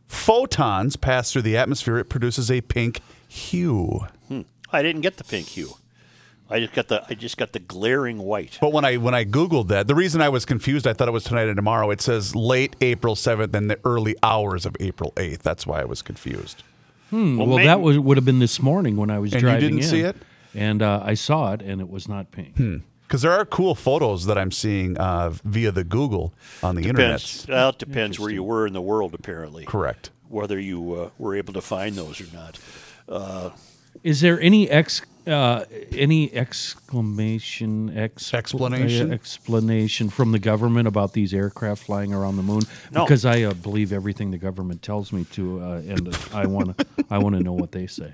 [0.07, 4.01] photons, pass through the atmosphere, it produces a pink hue.
[4.27, 4.41] Hmm.
[4.71, 5.71] I didn't get the pink hue.
[6.51, 8.57] I just got the I just got the glaring white.
[8.59, 11.11] But when I when I googled that, the reason I was confused, I thought it
[11.11, 11.91] was tonight and tomorrow.
[11.91, 15.43] It says late April seventh and the early hours of April eighth.
[15.43, 16.63] That's why I was confused.
[17.11, 17.37] Hmm.
[17.37, 19.79] Well, may- that was, would have been this morning when I was And you didn't
[19.79, 19.83] in.
[19.83, 20.15] see it?
[20.55, 22.55] And uh, I saw it, and it was not pink.
[23.07, 26.33] Because there are cool photos that I'm seeing uh, via the Google
[26.63, 27.41] on the Depends.
[27.41, 27.57] internet.
[27.57, 29.65] Well, it depends where you were in the world, apparently.
[29.65, 30.11] Correct.
[30.27, 32.59] Whether you uh, were able to find those or not.
[33.07, 33.49] Uh,
[34.03, 39.11] Is there any ex uh, any exclamation ex Explanation?
[39.11, 42.61] uh, explanation from the government about these aircraft flying around the moon?
[42.91, 43.05] No.
[43.05, 46.85] Because I uh, believe everything the government tells me to, uh, and I want to
[47.09, 48.13] I want to know what they say.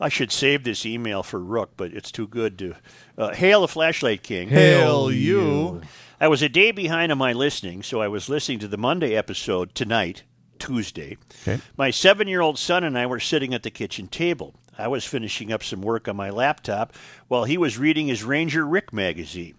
[0.00, 2.74] I should save this email for Rook, but it's too good to.
[3.16, 4.48] Uh, Hail the Flashlight King.
[4.48, 5.80] Hail you.
[6.20, 9.14] I was a day behind on my listening, so I was listening to the Monday
[9.14, 10.22] episode tonight,
[10.58, 11.16] Tuesday.
[11.42, 11.62] Okay.
[11.76, 14.54] My seven year old son and I were sitting at the kitchen table.
[14.78, 16.94] I was finishing up some work on my laptop
[17.28, 19.54] while he was reading his Ranger Rick magazine.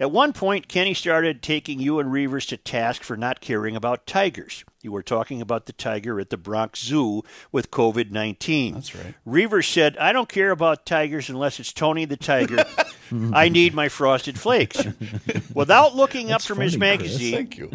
[0.00, 4.06] At one point, Kenny started taking you and Reuvers to task for not caring about
[4.06, 4.64] tigers.
[4.80, 8.74] You were talking about the tiger at the Bronx Zoo with COVID 19.
[8.74, 9.14] That's right.
[9.24, 12.64] Reuvers said, I don't care about tigers unless it's Tony the Tiger.
[13.32, 14.86] I need my frosted flakes.
[15.52, 17.10] Without looking up from his funny, Chris.
[17.10, 17.70] magazine, Thank you.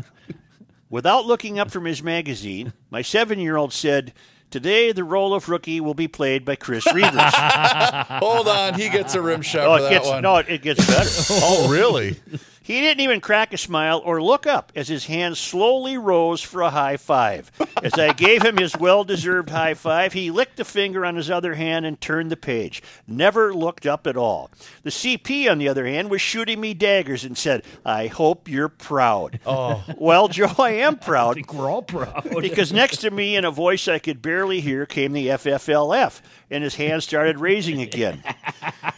[0.89, 4.13] Without looking up from his magazine, my seven year old said,
[4.49, 7.33] Today the role of rookie will be played by Chris Reuvers.
[7.33, 10.21] Hold on, he gets a rim shot oh, for that gets one.
[10.21, 11.09] no, it gets better.
[11.43, 12.17] Oh, really?
[12.63, 16.62] He didn't even crack a smile or look up as his hand slowly rose for
[16.62, 17.52] a high five.
[17.84, 21.30] As I gave him his well deserved high five, he licked a finger on his
[21.30, 22.82] other hand and turned the page.
[23.06, 24.49] Never looked up at all.
[24.84, 28.69] The CP, on the other hand, was shooting me daggers and said, I hope you're
[28.69, 29.39] proud.
[29.45, 29.84] Oh.
[29.97, 31.38] Well, Joe, I am proud.
[31.52, 32.30] We're all proud.
[32.41, 36.21] because next to me, in a voice I could barely hear, came the FFLF,
[36.53, 38.23] and his hand started raising again,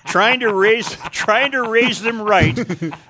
[0.08, 2.56] trying to raise, trying to raise them right.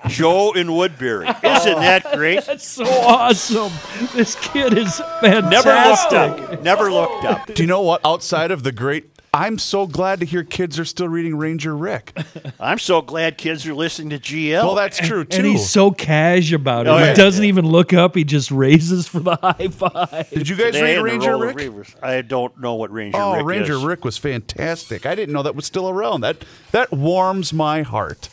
[0.08, 1.42] Joe in Woodbury, isn't
[1.80, 2.46] that great?
[2.46, 3.74] That's so awesome.
[4.14, 5.52] This kid is fantastic.
[5.52, 6.64] Never looked up.
[6.64, 7.54] Never looked up.
[7.54, 8.02] Do you know what?
[8.06, 12.18] Outside of the great, I'm so glad to hear kids are still reading Ranger Rick.
[12.60, 14.64] I'm so glad kids are listening to GL.
[14.64, 15.38] Well, that's true too.
[15.40, 16.90] And he's so cash about it.
[16.90, 17.10] Oh, yeah.
[17.10, 18.16] he doesn't even look up.
[18.16, 20.30] He just raises for the high five.
[20.30, 21.58] Did you guys They read Ranger Rick?
[21.58, 21.94] Reuvers.
[22.02, 23.36] I don't know what Ranger Rick was.
[23.36, 23.84] Oh, Rick Ranger is.
[23.84, 25.06] Rick was fantastic.
[25.06, 26.22] I didn't know that was still around.
[26.22, 28.30] That that warms my heart.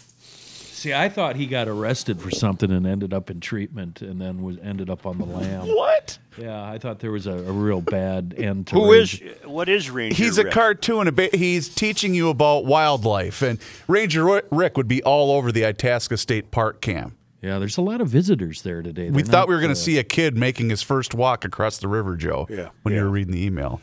[0.83, 4.43] See, I thought he got arrested for something and ended up in treatment, and then
[4.43, 5.69] was ended up on the lam.
[5.69, 6.19] What?
[6.37, 8.75] Yeah, I thought there was a, a real bad end to.
[8.75, 9.47] Who Ranger- is?
[9.47, 10.17] What is Ranger?
[10.17, 11.07] He's a cartoon.
[11.07, 15.65] a ba- He's teaching you about wildlife, and Ranger Rick would be all over the
[15.65, 17.17] Itasca State Park cam.
[17.43, 19.09] Yeah, there's a lot of visitors there today.
[19.11, 21.15] We They're thought not, we were going uh, to see a kid making his first
[21.15, 22.49] walk across the river, Joe.
[22.51, 23.81] Yeah, When you were reading the email.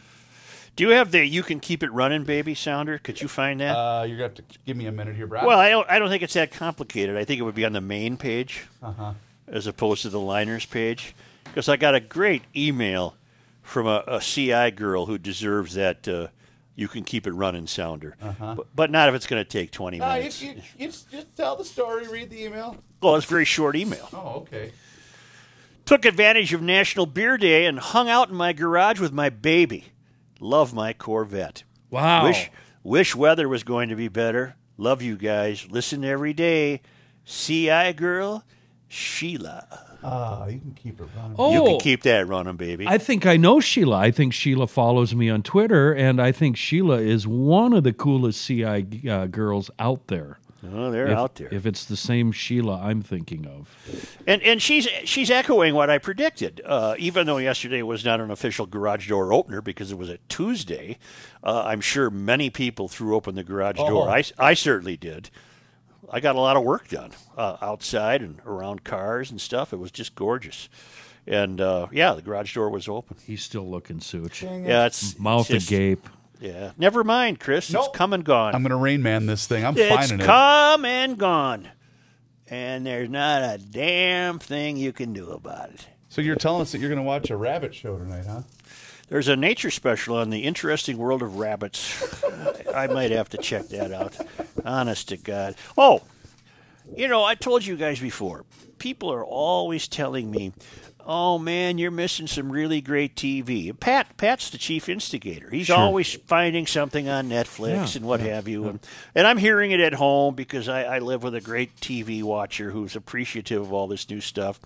[0.80, 3.00] Do you have the "You Can Keep It Running" baby sounder?
[3.00, 3.76] Could you find that?
[3.76, 5.46] Uh, you're going to have to give me a minute here, Brad.
[5.46, 5.86] Well, I don't.
[5.90, 7.18] I don't think it's that complicated.
[7.18, 9.12] I think it would be on the main page Uh-huh.
[9.46, 13.16] as opposed to the liners page, because I got a great email
[13.62, 16.08] from a, a CI girl who deserves that.
[16.08, 16.28] Uh,
[16.76, 20.00] you can keep it running sounder, but, but not if it's going to take twenty
[20.00, 20.12] Uh-huh.
[20.12, 20.42] Uh, you, minutes.
[20.42, 22.78] you, you just, just tell the story, read the email.
[23.02, 24.08] well, it's a very short email.
[24.14, 24.72] Oh, okay.
[25.84, 29.88] Took advantage of National Beer Day and hung out in my garage with my baby.
[30.40, 31.64] Love my Corvette.
[31.90, 32.26] Wow.
[32.26, 32.50] Wish
[32.84, 34.56] wish weather was going to be better.
[34.78, 35.68] Love you guys.
[35.70, 36.82] Listen every day.
[37.26, 38.44] CI girl,
[38.88, 39.98] Sheila.
[40.02, 41.36] Ah, you can keep it running.
[41.38, 42.88] Oh, You can keep that running, baby.
[42.88, 43.98] I think I know Sheila.
[43.98, 47.92] I think Sheila follows me on Twitter, and I think Sheila is one of the
[47.92, 50.39] coolest CI uh, girls out there.
[50.74, 51.48] Oh, they're If, out there.
[51.52, 53.76] if it's the same Sheila I'm thinking of.
[54.28, 56.62] and and she's she's echoing what I predicted.
[56.66, 60.18] Uh, even though yesterday was not an official garage door opener because it was a
[60.30, 60.98] Tuesday,
[61.44, 64.10] uh, I'm sure many people threw open the garage door.
[64.10, 65.30] I, I certainly did.
[66.12, 69.72] I got a lot of work done uh, outside and around cars and stuff.
[69.74, 70.68] It was just gorgeous.
[71.28, 73.18] And uh, yeah, the garage door was open.
[73.28, 74.42] He's still looking such.
[74.42, 76.08] Yeah, it's Mouth it's just- agape.
[76.40, 77.72] Yeah, never mind, Chris.
[77.72, 77.88] Nope.
[77.90, 78.56] It's come and gone.
[78.56, 79.66] I'm going to rain man this thing.
[79.66, 80.22] I'm It's finding it.
[80.22, 81.70] It's come and gone.
[82.48, 85.88] And there's not a damn thing you can do about it.
[86.08, 88.42] So you're telling us that you're going to watch a rabbit show tonight, huh?
[89.10, 92.24] There's a nature special on the interesting world of rabbits.
[92.74, 94.16] I might have to check that out.
[94.64, 95.56] Honest to God.
[95.78, 96.04] Oh,
[96.96, 98.46] you know, I told you guys before.
[98.78, 100.54] People are always telling me,
[101.12, 105.50] "Oh man, you're missing some really great TV." Pat, Pat's the chief instigator.
[105.50, 108.80] He's always finding something on Netflix and what have you, and,
[109.16, 112.70] and I'm hearing it at home because I, I live with a great TV watcher
[112.70, 114.60] who's appreciative of all this new stuff,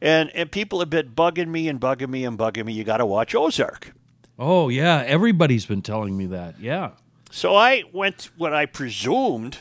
[0.00, 2.72] and and people have been bugging me and bugging me and bugging me.
[2.72, 3.92] You got to watch Ozark.
[4.38, 6.58] Oh yeah, everybody's been telling me that.
[6.58, 6.92] Yeah.
[7.30, 9.58] So I went what I presumed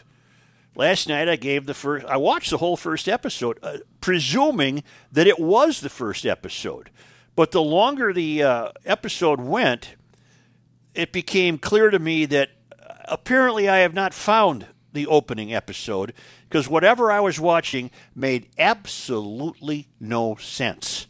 [0.80, 1.30] last night.
[1.30, 2.06] I gave the first.
[2.08, 6.89] I watched the whole first episode, uh, presuming that it was the first episode.
[7.36, 9.96] But the longer the uh, episode went,
[10.96, 16.13] it became clear to me that uh, apparently I have not found the opening episode
[16.48, 21.06] because whatever I was watching made absolutely no sense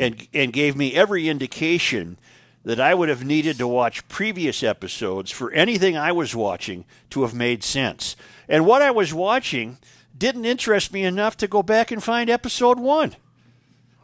[0.00, 2.18] and and gave me every indication
[2.64, 7.22] that I would have needed to watch previous episodes for anything I was watching to
[7.22, 8.16] have made sense.
[8.48, 9.78] And what I was watching
[10.16, 13.16] didn't interest me enough to go back and find episode one.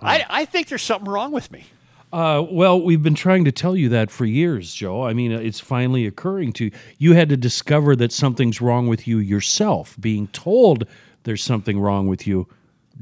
[0.00, 1.66] I, I think there's something wrong with me.
[2.12, 5.04] Uh, well, we've been trying to tell you that for years, Joe.
[5.04, 6.70] I mean, it's finally occurring to you.
[6.96, 9.96] You had to discover that something's wrong with you yourself.
[10.00, 10.84] Being told
[11.24, 12.48] there's something wrong with you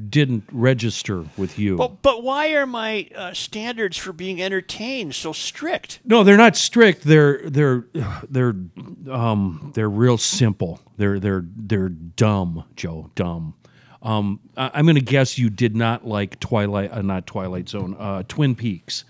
[0.09, 1.77] didn't register with you.
[1.77, 6.01] But, but why are my uh, standards for being entertained so strict?
[6.05, 7.03] No, they're not strict.
[7.03, 7.85] They're they're
[8.29, 8.55] they're
[9.11, 10.81] um they're real simple.
[10.97, 13.11] They're they're they're dumb, Joe.
[13.15, 13.55] Dumb.
[14.03, 17.97] Um, I, I'm going to guess you did not like Twilight, uh, not Twilight Zone,
[17.99, 19.05] uh, Twin Peaks,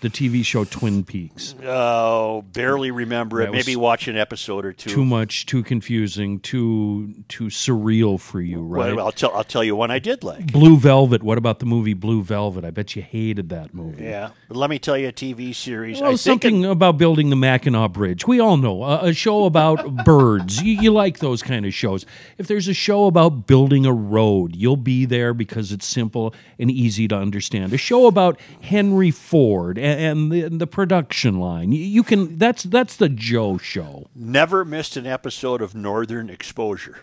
[0.00, 1.54] the TV show Twin Peaks.
[1.64, 3.50] Oh, barely remember it.
[3.50, 4.90] Maybe watch an episode or two.
[4.90, 8.94] Too much, too confusing, too too surreal for you, right?
[8.94, 10.52] Well, I'll tell I'll tell you one I did like.
[10.52, 11.22] Blue Velvet.
[11.22, 12.64] What about the movie Blue Velvet?
[12.64, 14.04] I bet you hated that movie.
[14.04, 16.00] Yeah, let me tell you a TV series.
[16.00, 18.26] Well, I think something about building the Mackinac Bridge.
[18.26, 20.62] We all know a, a show about birds.
[20.62, 22.04] You, you like those kind of shows.
[22.38, 26.70] If there's a show about building a road, you'll be there because it's simple and
[26.70, 27.72] easy to understand.
[27.72, 31.72] A show about Henry Ford and, and the, the production line.
[31.72, 32.38] You, can.
[32.38, 34.08] That's that's the Joe show.
[34.14, 37.00] never missed an episode of Northern Exposure.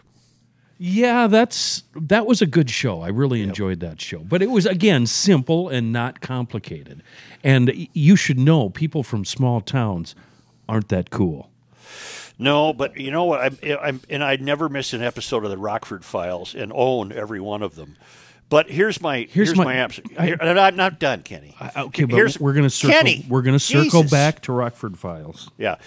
[0.77, 3.01] Yeah, that's that was a good show.
[3.01, 4.19] I really enjoyed that show.
[4.19, 7.03] But it was again simple and not complicated.
[7.43, 10.15] And you should know people from small towns
[10.67, 11.49] aren't that cool.
[12.39, 13.41] No, but you know what?
[13.41, 17.39] I'm, I'm and I never miss an episode of the Rockford Files and own every
[17.39, 17.95] one of them.
[18.53, 20.03] But here's my here's, my- my, answer.
[20.15, 21.55] I- Here- I'm not, done, Kenny.
[21.75, 22.93] Okay, but Here's- we're going to circle.
[22.93, 24.11] Kenny, we're going to circle Jesus.
[24.11, 25.49] back to Rockford Files.
[25.57, 25.77] Yeah.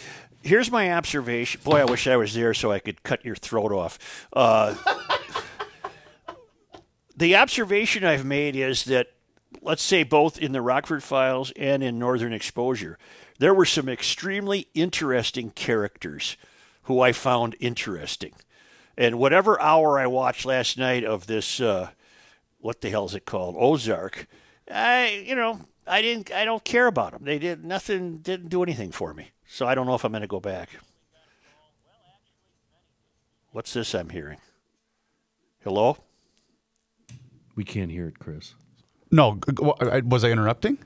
[0.42, 1.60] Here's my observation.
[1.62, 4.26] Boy, I wish I was there so I could cut your throat off.
[4.32, 4.74] Uh,
[7.16, 9.12] the observation I've made is that,
[9.62, 12.98] let's say, both in the Rockford Files and in Northern Exposure,
[13.38, 16.36] there were some extremely interesting characters
[16.82, 18.32] who I found interesting.
[18.98, 21.90] And whatever hour I watched last night of this, uh,
[22.60, 24.26] what the hell is it called, Ozark,
[24.70, 27.22] I, you know, I didn't, I don't care about them.
[27.24, 29.30] They did nothing, didn't do anything for me.
[29.46, 30.70] So I don't know if I'm going to go back.
[33.52, 34.38] What's this I'm hearing?
[35.62, 35.96] Hello?
[37.54, 38.54] We can't hear it, Chris.
[39.10, 40.78] No, g- g- wha- I- was I interrupting?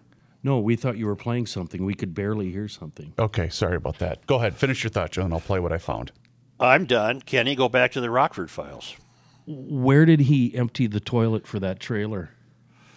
[0.42, 1.84] No, we thought you were playing something.
[1.84, 3.12] We could barely hear something.
[3.18, 4.26] Okay, sorry about that.
[4.26, 6.12] Go ahead, finish your thought, Joe, and I'll play what I found.
[6.58, 7.20] I'm done.
[7.22, 8.94] Kenny, go back to the Rockford files.
[9.52, 12.30] Where did he empty the toilet for that trailer?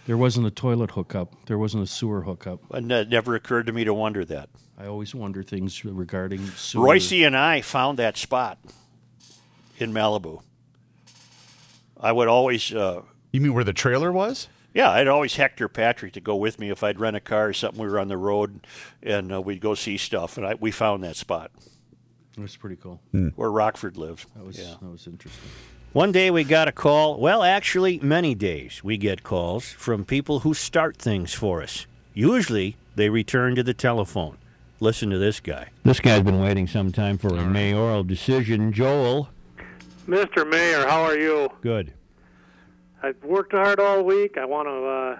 [0.05, 1.45] There wasn't a toilet hookup.
[1.47, 2.59] There wasn't a sewer hookup.
[2.71, 4.49] And it never occurred to me to wonder that.
[4.77, 6.85] I always wonder things regarding sewer.
[6.85, 8.59] Royce and I found that spot
[9.77, 10.41] in Malibu.
[11.99, 14.47] I would always, uh, You mean where the trailer was?
[14.73, 17.53] yeah, I'd always hector Patrick to go with me if I'd rent a car or
[17.53, 17.81] something.
[17.81, 18.67] We were on the road,
[19.01, 20.37] and uh, we'd go see stuff.
[20.37, 21.51] And I, we found that spot
[22.37, 22.99] That's pretty cool.
[23.35, 24.25] where Rockford lived.
[24.35, 24.75] That was yeah.
[24.81, 25.49] that was interesting.
[25.93, 27.19] One day we got a call.
[27.19, 31.85] Well, actually, many days we get calls from people who start things for us.
[32.15, 34.37] Usually, they return to the telephone.
[34.79, 35.69] Listen to this guy.
[35.83, 38.73] This guy's been waiting some time for a mayoral decision.
[38.73, 39.29] Joel.
[40.07, 40.49] Mr.
[40.49, 41.49] Mayor, how are you?
[41.61, 41.93] Good.
[43.03, 44.37] I've worked hard all week.
[44.37, 45.19] I want to uh,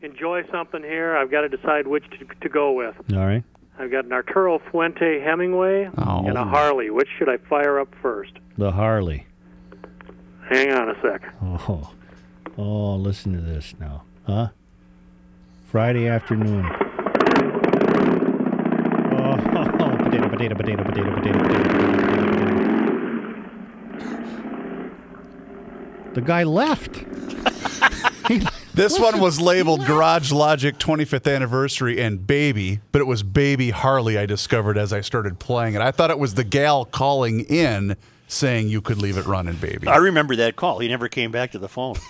[0.00, 1.14] enjoy something here.
[1.16, 2.94] I've got to decide which to, to go with.
[3.12, 3.44] All right.
[3.78, 6.24] I've got an Arturo Fuente Hemingway Oh.
[6.26, 6.88] and a Harley.
[6.90, 8.32] Which should I fire up first?
[8.56, 9.26] The Harley.
[10.48, 11.22] Hang on a sec.
[11.42, 11.92] Oh,
[12.58, 14.48] oh, listen to this now, huh?
[15.66, 16.66] Friday afternoon.
[19.14, 19.36] Oh,
[20.04, 21.72] potato, potato, potato, potato, potato, potato.
[26.14, 27.04] The guy left.
[28.74, 33.68] This Listen, one was labeled Garage Logic 25th Anniversary and Baby, but it was Baby
[33.68, 35.82] Harley I discovered as I started playing it.
[35.82, 37.98] I thought it was the gal calling in
[38.32, 39.86] saying you could leave it running, Baby.
[39.88, 40.78] I remember that call.
[40.78, 41.96] He never came back to the phone.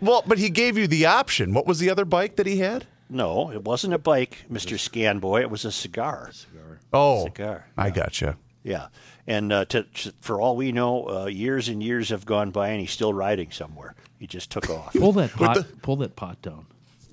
[0.00, 1.52] Well, but he gave you the option.
[1.54, 2.86] What was the other bike that he had?
[3.08, 4.78] no, it wasn't a bike, Mr.
[4.78, 5.40] Scanboy.
[5.40, 6.30] It was a cigar.
[6.32, 6.78] Cigar.
[6.92, 7.66] Oh, Cigar.
[7.76, 8.36] I gotcha.
[8.62, 8.86] Yeah.
[9.26, 12.68] And uh, to, to- for all we know, uh, years and years have gone by,
[12.68, 13.94] and he's still riding somewhere.
[14.18, 14.92] He just took off.
[14.94, 15.66] Pull that pot.
[15.82, 16.66] pull that pot down.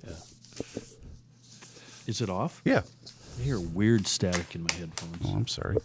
[0.05, 0.13] Yeah.
[2.05, 2.61] Is it off?
[2.63, 2.81] Yeah.
[3.39, 5.17] I hear weird static in my headphones.
[5.25, 5.77] Oh, I'm sorry.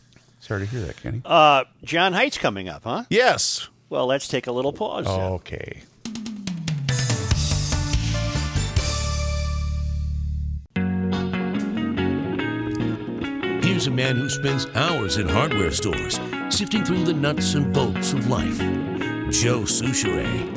[0.43, 1.23] Sorry to hear that, Kenny.
[1.25, 3.05] Uh, John Heights coming up, huh?
[3.09, 3.69] yes.
[3.91, 5.05] Well, let's take a little pause.
[5.05, 5.21] then.
[5.35, 5.83] Okay.
[13.63, 16.19] Here's a man who spends hours in hardware stores,
[16.51, 18.59] sifting through the nuts and bolts of life.
[19.31, 20.51] Joe Soucheray.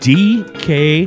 [0.00, 1.06] dkmags.com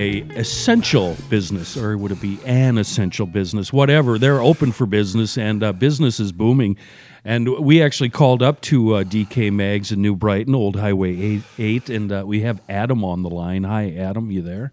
[0.00, 4.18] a essential business or would it be an essential business whatever.
[4.18, 6.78] They're open for business and uh, business is booming.
[7.22, 11.42] And we actually called up to uh, dk mags in new brighton old highway 8,
[11.58, 13.64] 8 and uh, we have adam on the line.
[13.64, 14.30] Hi adam.
[14.30, 14.72] You there?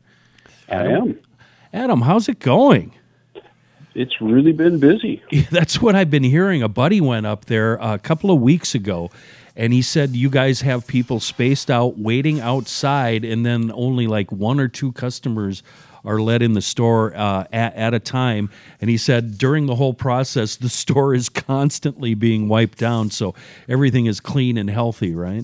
[0.70, 1.20] I am.
[1.74, 2.94] adam how's it going?
[3.96, 5.24] It's really been busy.
[5.52, 6.62] That's what I've been hearing.
[6.62, 9.10] A buddy went up there a couple of weeks ago,
[9.58, 14.32] and he said you guys have people spaced out waiting outside, and then only like
[14.32, 15.64] one or two customers
[16.06, 18.50] are let in the store uh, at, at a time.
[18.80, 23.36] And he said during the whole process, the store is constantly being wiped down, so
[23.68, 25.44] everything is clean and healthy, right?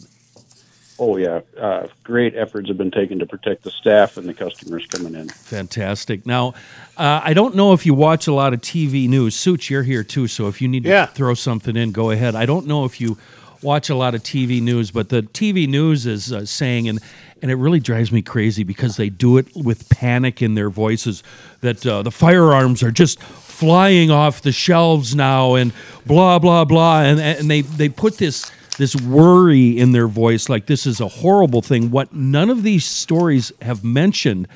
[0.99, 4.85] Oh yeah, uh, great efforts have been taken to protect the staff and the customers
[4.85, 5.27] coming in.
[5.27, 6.25] Fantastic.
[6.27, 6.49] Now,
[6.97, 9.35] uh, I don't know if you watch a lot of TV news.
[9.35, 11.07] Suits, you're here too, so if you need Yeah.
[11.07, 12.35] to throw something in, go ahead.
[12.35, 13.17] I don't know if you
[13.63, 16.99] watch a lot of TV news, but the TV news is uh, saying, and
[17.41, 21.23] and it really drives me crazy because they do it with panic in their voices
[21.61, 25.73] that uh, the firearms are just flying off the shelves now, and
[26.05, 30.65] blah blah blah, and and they they put this this worry in their voice like
[30.65, 31.91] this is a horrible thing.
[31.91, 34.47] What none of these stories have mentioned,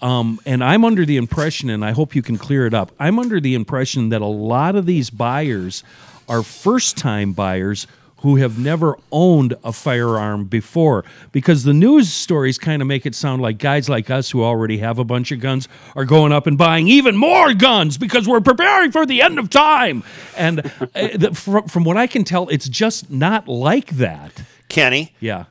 [0.00, 2.92] um, and I'm under the impression, and I hope you can clear it up.
[2.98, 5.84] I'm under the impression that a lot of these buyers
[6.28, 7.86] are first time buyers
[8.22, 13.14] who have never owned a firearm before because the news stories kind of make it
[13.14, 16.46] sound like guys like us who already have a bunch of guns are going up
[16.46, 20.02] and buying even more guns because we're preparing for the end of time
[20.36, 25.14] and uh, the, from, from what i can tell it's just not like that Kenny,
[25.20, 25.44] yeah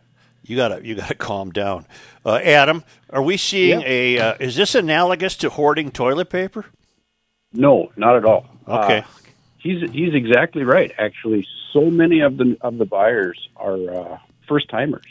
[0.44, 1.86] you gotta you gotta calm down.
[2.26, 4.18] Uh, Adam, are we seeing a?
[4.18, 6.66] Uh, is this analogous to hoarding toilet paper?
[7.54, 8.48] No, not at all.
[8.68, 9.00] Okay.
[9.00, 9.04] Uh,
[9.58, 10.92] he's he's exactly right.
[10.98, 14.18] Actually, so many of the of the buyers are uh,
[14.48, 15.06] first timers.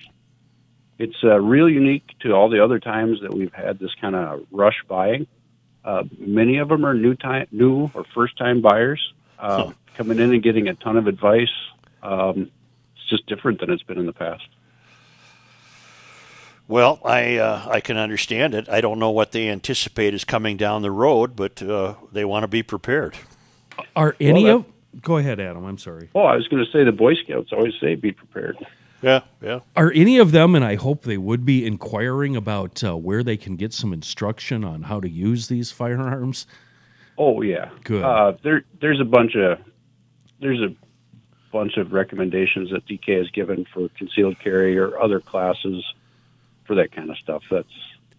[0.98, 4.44] It's uh, real unique to all the other times that we've had this kind of
[4.50, 5.26] rush buying.
[5.82, 10.32] Uh, many of them are new time, new or first time buyers uh, coming in
[10.32, 11.48] and getting a ton of advice.
[12.02, 12.50] Um,
[12.94, 14.46] it's just different than it's been in the past.
[16.68, 18.68] Well, I uh, I can understand it.
[18.68, 22.44] I don't know what they anticipate is coming down the road, but uh, they want
[22.44, 23.16] to be prepared.
[23.96, 24.64] are any Well, of
[25.02, 27.74] go ahead adam i'm sorry Oh, I was going to say the Boy Scouts always
[27.80, 28.56] say be prepared.
[29.02, 29.60] Yeah, yeah.
[29.76, 33.38] Are any of them, and I hope they would be, inquiring about uh, where they
[33.38, 36.46] can get some instruction on how to use these firearms?
[37.16, 38.02] Oh yeah, Good.
[38.02, 39.58] Uh, there, there's a bunch of
[40.40, 40.74] there's a
[41.50, 45.82] bunch of recommendations that DK has given for concealed carry or other classes
[46.66, 47.42] for that kind of stuff.
[47.50, 47.72] That's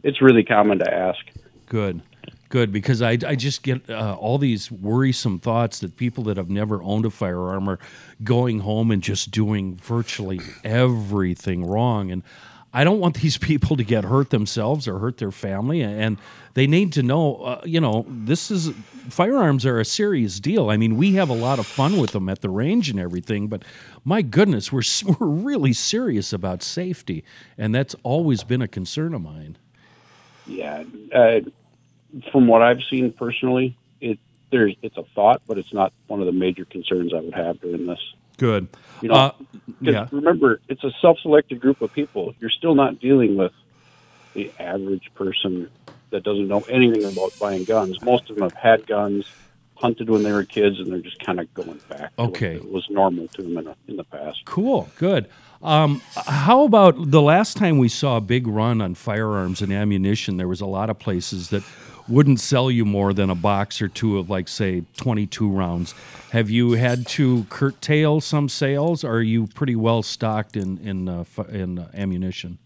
[0.03, 1.19] it's really common to ask.
[1.67, 2.01] Good,
[2.51, 6.49] good, because I, I just get uh, all these worrisome thoughts that people that have
[6.49, 7.79] never owned a firearm are
[8.23, 12.11] going home and just doing virtually everything wrong.
[12.11, 12.21] And
[12.73, 15.81] I don't want these people to get hurt themselves or hurt their family.
[15.81, 16.17] And
[16.53, 18.69] they need to know, uh, you know, this is
[19.09, 20.69] firearms are a serious deal.
[20.69, 23.47] I mean, we have a lot of fun with them at the range and everything,
[23.47, 23.63] but
[24.03, 24.83] my goodness, we're,
[25.19, 27.23] we're really serious about safety.
[27.57, 29.57] And that's always been a concern of mine.
[30.47, 30.83] Yeah,
[31.13, 31.41] uh,
[32.31, 34.19] from what I've seen personally, it
[34.51, 37.59] there's it's a thought, but it's not one of the major concerns I would have
[37.61, 37.99] during this.
[38.37, 38.67] Good.
[39.01, 39.31] You know, Uh,
[39.79, 40.07] yeah.
[40.11, 42.33] remember, it's a self-selected group of people.
[42.39, 43.51] You're still not dealing with
[44.33, 45.69] the average person
[46.11, 47.97] that doesn't know anything about buying guns.
[48.01, 49.25] Most of them have had guns,
[49.75, 52.15] hunted when they were kids, and they're just kind of going back.
[52.17, 52.55] To Okay.
[52.55, 54.39] it was normal to them in, a, in the past.
[54.45, 55.27] Cool, good.
[55.63, 60.37] Um, how about the last time we saw a big run on firearms and ammunition?
[60.37, 61.63] There was a lot of places that
[62.07, 65.93] wouldn't sell you more than a box or two of, like, say, 22 rounds.
[66.31, 69.03] Have you had to curtail some sales?
[69.03, 72.57] Or are you pretty well stocked in in uh, in uh, ammunition?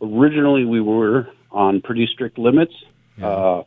[0.00, 2.74] Originally, we were on pretty strict limits.
[3.20, 3.62] Uh,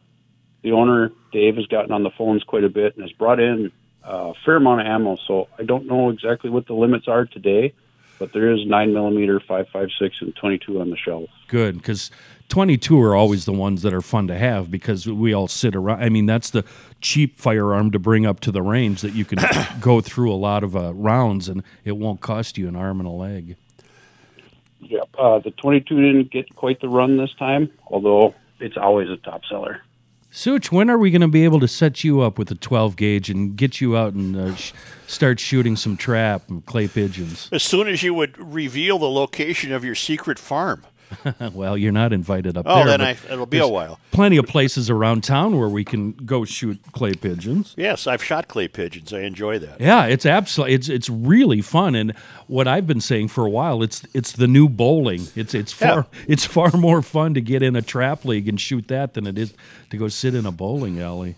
[0.62, 3.72] the owner, Dave, has gotten on the phones quite a bit and has brought in
[4.04, 5.18] a fair amount of ammo.
[5.28, 7.74] So I don't know exactly what the limits are today,
[8.18, 11.30] but there is 9 millimeter, 5.56, and 22 on the shelf.
[11.48, 12.12] Good, because
[12.50, 16.04] 22 are always the ones that are fun to have because we all sit around.
[16.04, 16.66] I mean, that's the
[17.00, 19.40] cheap firearm to bring up to the range that you can
[19.80, 23.08] go through a lot of uh, rounds and it won't cost you an arm and
[23.08, 23.56] a leg.
[24.82, 25.10] Yep.
[25.18, 29.46] Uh, the 22 didn't get quite the run this time, although it's always a top
[29.46, 29.82] seller.
[30.32, 32.96] Such, when are we going to be able to set you up with a 12
[32.96, 34.74] gauge and get you out and uh, sh-
[35.08, 37.50] start shooting some trap and clay pigeons?
[37.52, 40.86] As soon as you would reveal the location of your secret farm.
[41.54, 42.98] well, you're not invited up Oh, there.
[42.98, 44.00] then I- it'll be a while.
[44.12, 47.74] Plenty of places around town where we can go shoot clay pigeons.
[47.78, 49.12] Yes, I've shot clay pigeons.
[49.14, 49.80] I enjoy that.
[49.82, 52.14] Yeah, it's absolutely it's it's really fun, and
[52.48, 55.24] what I've been saying for a while, it's it's the new bowling.
[55.36, 58.88] It's it's far it's far more fun to get in a trap league and shoot
[58.90, 59.54] that than it is
[59.90, 61.36] to go sit in a bowling alley.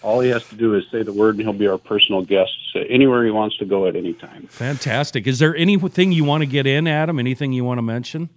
[0.00, 2.52] All he has to do is say the word, and he'll be our personal guest
[2.72, 4.46] so anywhere he wants to go at any time.
[4.48, 5.26] Fantastic.
[5.26, 7.18] Is there anything you want to get in, Adam?
[7.18, 8.28] Anything you want to mention?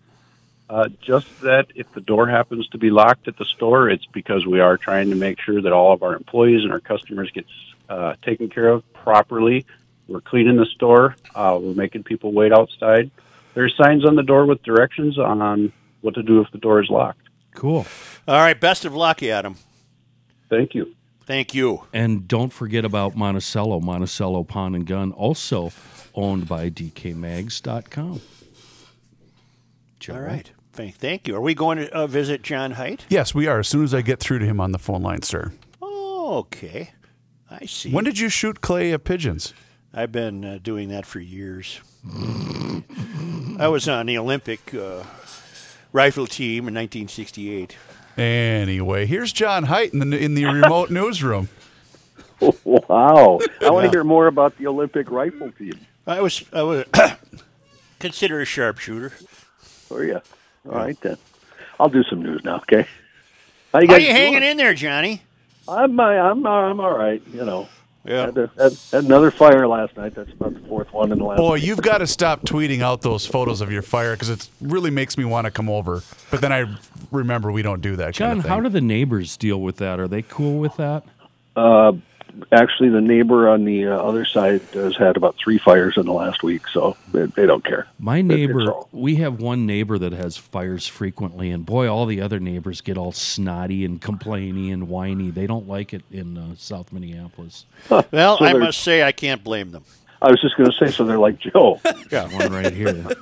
[0.72, 4.46] Uh, just that if the door happens to be locked at the store, it's because
[4.46, 7.46] we are trying to make sure that all of our employees and our customers get
[7.90, 9.66] uh, taken care of properly.
[10.08, 11.18] We're cleaning the store.
[11.36, 13.12] Uh, we're making people wait outside.
[13.54, 16.90] There's signs on the door with directions on what to do if the door is
[16.90, 17.28] locked.
[17.54, 17.86] Cool.
[18.26, 18.58] All right.
[18.58, 19.58] Best of luck, Adam.
[20.50, 20.96] Thank you.
[21.26, 21.84] Thank you.
[21.92, 25.74] And don't forget about Monticello, Monticello Pawn and Gun, also
[26.16, 28.22] owned by DKMags.com.
[30.00, 30.14] Joe.
[30.14, 30.50] All right.
[30.82, 31.36] Thank, thank you.
[31.36, 33.06] Are we going to uh, visit John Height?
[33.08, 33.60] Yes, we are.
[33.60, 35.52] As soon as I get through to him on the phone line, sir.
[35.80, 36.90] Oh, okay.
[37.52, 37.92] I see.
[37.92, 39.54] When did you shoot clay pigeons?
[39.94, 41.82] I've been uh, doing that for years.
[43.60, 45.04] I was on the Olympic uh,
[45.94, 47.78] rifle team in 1968.
[48.18, 51.50] Anyway, here's John Height in the in the remote newsroom.
[52.64, 53.40] Wow.
[53.62, 55.80] I want to hear more about the Olympic rifle team.
[56.08, 56.86] I was I was
[58.00, 59.14] considered a sharpshooter.
[59.92, 60.22] Oh, yeah.
[60.68, 61.18] All right, then.
[61.80, 62.84] I'll do some news now, okay?
[63.74, 64.52] How How you guys you hanging doing?
[64.52, 65.22] in there, Johnny?
[65.68, 67.68] I'm, uh, I'm, uh, I'm all right, you know.
[68.04, 68.26] Yeah.
[68.28, 70.16] Had, a- had, had another fire last night.
[70.16, 73.02] That's about the fourth one in the last Boy, you've got to stop tweeting out
[73.02, 76.02] those photos of your fire because it really makes me want to come over.
[76.32, 76.66] But then I
[77.12, 78.16] remember we don't do that.
[78.16, 78.50] John, kind of thing.
[78.52, 80.00] how do the neighbors deal with that?
[80.00, 81.04] Are they cool with that?
[81.56, 81.94] Uh,
[82.52, 86.14] actually, the neighbor on the uh, other side has had about three fires in the
[86.14, 87.88] last week, so they, they don't care.
[88.00, 92.22] My neighbor, all- we have one neighbor that has fires frequently, and boy, all the
[92.22, 95.30] other neighbors get all snotty and complaining and whiny.
[95.32, 97.66] They don't like it in uh, South Minneapolis.
[98.12, 99.84] Well, So I must say I can't blame them.
[100.22, 101.80] I was just going to say, so they're like Joe.
[102.12, 102.28] Yeah.
[102.38, 103.06] One right here.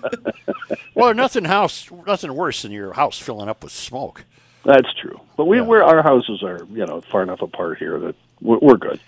[0.96, 4.26] Well, nothing house, nothing worse than your house filling up with smoke.
[4.64, 5.20] That's true.
[5.38, 8.78] But we, we're, our houses are, you know, far enough apart here that we're, we're
[8.78, 9.00] good.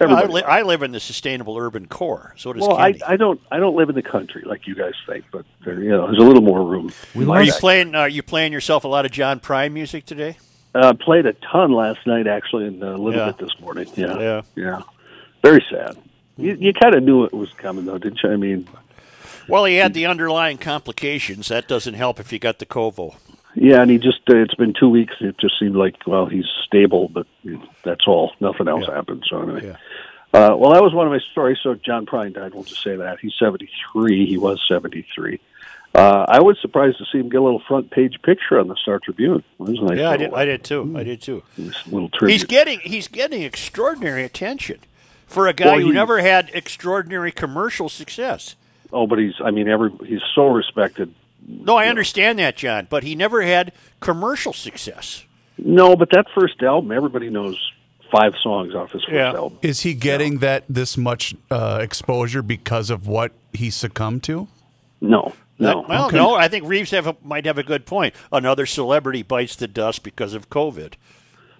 [0.00, 2.34] I, li- I live in the sustainable urban core.
[2.36, 3.04] So does well, I, Candy.
[3.04, 5.90] I don't I don't live in the country like you guys think, but there, you
[5.90, 6.92] know, there's a little more room.
[7.14, 7.60] in my are you back.
[7.60, 7.94] playing?
[7.94, 10.36] Are you playing yourself a lot of John Prine music today?
[10.74, 13.26] Uh, played a ton last night, actually, and a little Yeah.
[13.26, 13.86] bit this morning.
[13.94, 14.42] Yeah, Yeah.
[14.56, 14.82] yeah.
[15.42, 15.96] Very sad.
[16.36, 18.30] You, you kind of knew it was coming, though, didn't you?
[18.30, 18.68] I mean,
[19.48, 21.46] Well, he had the underlying complications.
[21.48, 23.14] That doesn't help if you got the Covo.
[23.54, 25.14] Yeah, and he just uh, it's been two weeks.
[25.20, 27.26] It just seemed like well, he's stable, but
[27.84, 28.32] that's all.
[28.40, 29.24] Nothing else happened.
[29.28, 29.76] So anyway.
[30.32, 31.58] Uh, well, that was one of my stories.
[31.62, 32.54] So John Prine died.
[32.54, 34.26] We'll just say that he's seventy three.
[34.26, 35.40] He was seventy three.
[35.94, 38.74] Uh, I was surprised to see him get a little front page picture on the
[38.74, 39.44] Star Tribune.
[39.60, 40.34] Nice Yeah, I little, did.
[40.34, 40.94] I did too.
[40.96, 41.44] I did too.
[41.86, 42.32] little tribute.
[42.32, 44.80] He's getting he's getting extraordinary attention
[45.26, 48.56] for a guy Well, who never had extraordinary commercial success.
[48.92, 51.14] Oh, but he's, I mean, every he's so respected.
[51.46, 55.24] No, I understand that, John, but he never had commercial success.
[55.58, 57.56] No, but that first album, everybody knows
[58.10, 59.58] five songs off his first album.
[59.62, 64.48] Is he getting that this much uh, exposure because of what he succumbed to?
[65.00, 65.82] No, no.
[65.82, 66.16] That- well, Okay.
[66.16, 68.14] no, I think Reeves have a, might have a good point.
[68.32, 70.92] Another celebrity bites the dust because of COVID.
[70.92, 70.98] That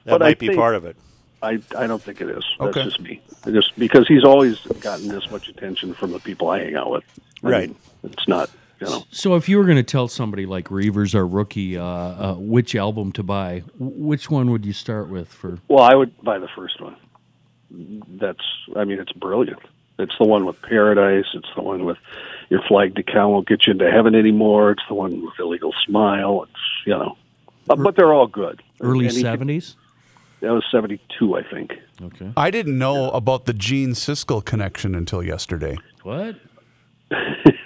[0.06, 0.96] But I might be think- part of it.
[1.42, 2.42] I, I don't think it is.
[2.58, 2.84] That's Okay.
[2.84, 3.20] just me.
[3.44, 7.04] Just because he's always gotten this much attention from the people I hang out with.
[7.44, 7.68] I Right.
[7.68, 8.48] mean, it's not,
[8.84, 9.04] you know.
[9.10, 12.74] So, if you were going to tell somebody like Reuvers or Rookie uh, uh, which
[12.74, 15.28] album to buy, which one would you start with?
[15.28, 16.96] For Well, I would buy the first one.
[18.08, 18.44] That's,
[18.76, 19.60] I mean, it's brilliant.
[19.98, 21.26] It's the one with Paradise.
[21.34, 21.98] It's the one with
[22.50, 24.72] Your Flag Decal Won't Get You Into Heaven Anymore.
[24.72, 26.44] It's the one with Illegal Smile.
[26.44, 27.16] It's, you know,
[27.68, 28.62] uh, but they're all good.
[28.80, 29.76] early And he- seventies?
[30.40, 31.72] That was 72, I think.
[32.02, 32.30] Okay.
[32.36, 35.78] I didn't know about the Gene Siskel connection until yesterday.
[36.02, 36.36] What?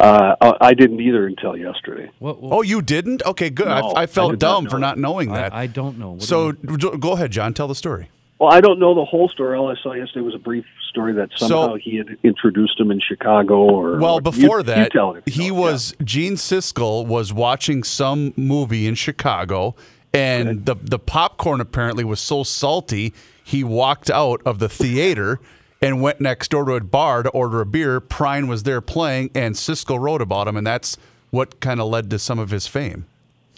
[0.00, 2.10] Uh, I I didn't either until yesterday.
[2.18, 2.38] What?
[2.42, 3.22] Oh, you didn't?
[3.24, 3.66] Okay, good.
[3.66, 5.54] No, I, I I felt did not dumb know for not knowing that.
[5.54, 6.12] I don't know.
[6.12, 7.54] What so you- jo- go ahead, John.
[7.54, 8.10] Tell the story.
[8.40, 9.56] Well, I don't know the whole story.
[9.56, 12.90] All I saw yesterday was a brief story that So- somehow he had introduced him
[12.90, 13.54] in Chicago.
[13.62, 15.54] Or Well, you- before you that, tell it you he know.
[15.54, 19.76] was Gene Siskel was watching some movie in Chicago,
[20.12, 23.14] and the the popcorn apparently was so salty
[23.44, 25.38] he walked out of the theater
[25.84, 28.00] and went next door to a bar to order a beer.
[28.00, 30.96] Prine was there playing, and Siskel wrote about him, and that's
[31.30, 33.06] what kind of led to some of his fame,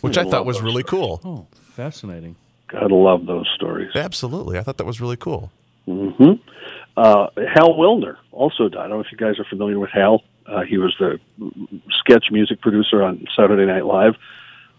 [0.00, 1.20] which I, I thought was those really cool.
[1.24, 2.36] Oh, fascinating.
[2.68, 3.90] Gotta love those stories.
[3.94, 5.50] Absolutely, I thought that was really cool.
[5.84, 6.32] hmm
[6.96, 8.78] Uh, Hal Willner also died.
[8.86, 10.22] I don't know if you guys are familiar with Hal.
[10.46, 11.18] Uh, he was the
[12.00, 14.14] sketch music producer on Saturday Night Live,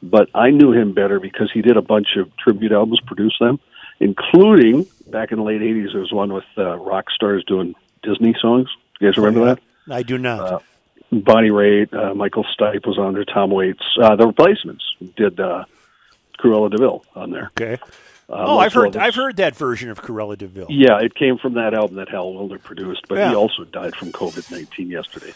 [0.02, 3.60] but I knew him better because he did a bunch of tribute albums, produced them,
[4.00, 5.92] including back in the late '80s.
[5.92, 8.70] There was one with uh, rock stars doing Disney songs.
[9.00, 9.60] You guys remember that?
[9.94, 10.40] I do not.
[10.40, 10.60] Uh,
[11.12, 13.84] Bonnie Raitt, uh, Michael Stipe was on there, Tom Waits.
[14.02, 14.84] Uh, the Replacements
[15.16, 15.64] did uh,
[16.38, 17.52] Cruella De Vil on there.
[17.60, 17.78] okay.
[18.30, 20.68] Uh, oh, I've heard I've heard that version of Cruella De Vil.
[20.70, 23.30] Yeah, it came from that album that Hal Willner produced, but Yeah.
[23.30, 25.34] he also died from COVID nineteen yesterday.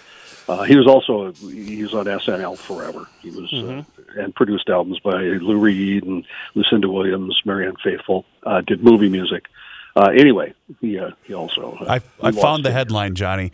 [0.52, 3.08] Uh, he was also he was on SNL forever.
[3.22, 3.80] He was Mhm.
[3.80, 5.14] uh, and produced albums by
[5.48, 6.26] Lou Reed and
[6.56, 8.26] Lucinda Williams, Marianne Faithfull.
[8.46, 9.44] Uh, did movie music.
[9.96, 13.52] Uh, anyway, he uh, he also uh, I, he I found the headline, Johnny.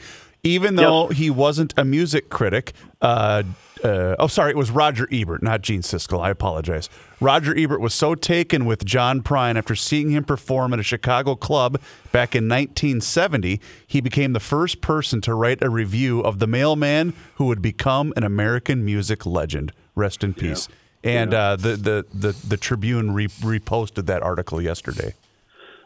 [0.47, 3.43] Even though he wasn't a music critic, uh,
[3.83, 6.21] uh, oh, sorry, it was Roger Ebert, not Gene Siskel.
[6.21, 6.89] I apologize.
[7.19, 11.35] Roger Ebert was so taken with John Prine after seeing him perform at a Chicago
[11.35, 11.79] club
[12.11, 17.13] back in 1970, he became the first person to write a review of the mailman
[17.35, 19.71] who would become an American music legend.
[19.95, 20.67] Rest in peace.
[21.03, 25.13] And uh, the, the, the, the Tribune re- reposted that article yesterday.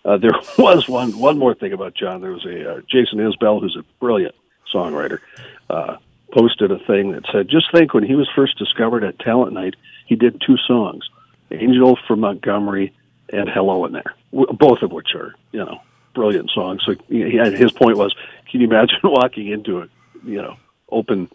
[0.03, 2.21] Uh, there was one one more thing about John.
[2.21, 4.33] There was a uh, Jason Isbell, who's a brilliant
[4.73, 5.19] songwriter,
[5.69, 5.97] uh,
[6.33, 9.75] posted a thing that said, "Just think, when he was first discovered at Talent Night,
[10.05, 11.03] he did two songs,
[11.51, 12.93] Angel from Montgomery
[13.33, 15.81] and Hello in there, both of which are you know
[16.13, 17.21] brilliant songs." So he
[17.53, 18.13] his point was,
[18.49, 19.87] can you imagine walking into a
[20.23, 20.55] you know
[20.89, 21.29] open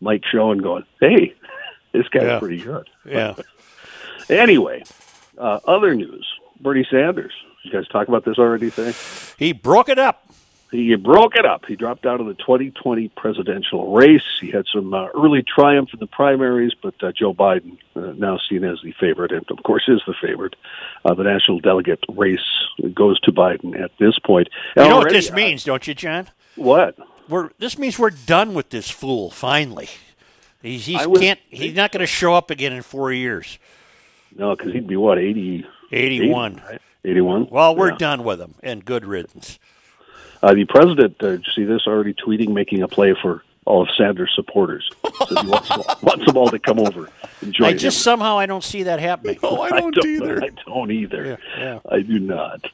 [0.00, 1.34] mic show and going, "Hey,
[1.92, 2.38] this guy's Yeah.
[2.38, 3.34] pretty good." Yeah.
[4.30, 4.82] Anyway,
[5.36, 6.26] uh, other news:
[6.60, 7.32] Bernie Sanders.
[7.64, 8.92] You guys talk about this already today?
[9.36, 10.24] He broke it up.
[10.72, 11.66] He broke it up.
[11.66, 14.22] He dropped out of the 2020 presidential race.
[14.40, 18.38] He had some uh, early triumph in the primaries, but uh, Joe Biden, uh, now
[18.48, 20.56] seen as the favorite, and of course is the favorite,
[21.04, 22.40] uh, the national delegate race
[22.94, 24.48] goes to Biden at this point.
[24.74, 26.28] You And know what already- this means, don't you, John?
[26.56, 26.96] What?
[27.28, 29.30] We're this means we're done with this fool.
[29.30, 29.88] Finally,
[30.62, 31.38] he's he was- can't.
[31.50, 33.58] He's not going to show up again in four years.
[34.36, 36.52] No, because he'd be what 80, 81.
[36.52, 36.80] 80, right?
[37.04, 37.48] 81.
[37.50, 37.96] Well, we're Yeah.
[37.98, 39.58] done with him, and good riddance.
[40.42, 43.82] Uh, the president, uh, did you see this already tweeting, making a play for all
[43.82, 44.88] of Sanders' supporters.
[45.28, 45.70] Says he wants,
[46.02, 47.08] wants them all to come over
[47.40, 47.78] and join I him.
[47.78, 49.38] just somehow I don't see that happening.
[49.42, 50.42] Oh, I don't, either.
[50.42, 51.38] I don't either.
[51.56, 51.78] Yeah, yeah.
[51.88, 52.66] I do not.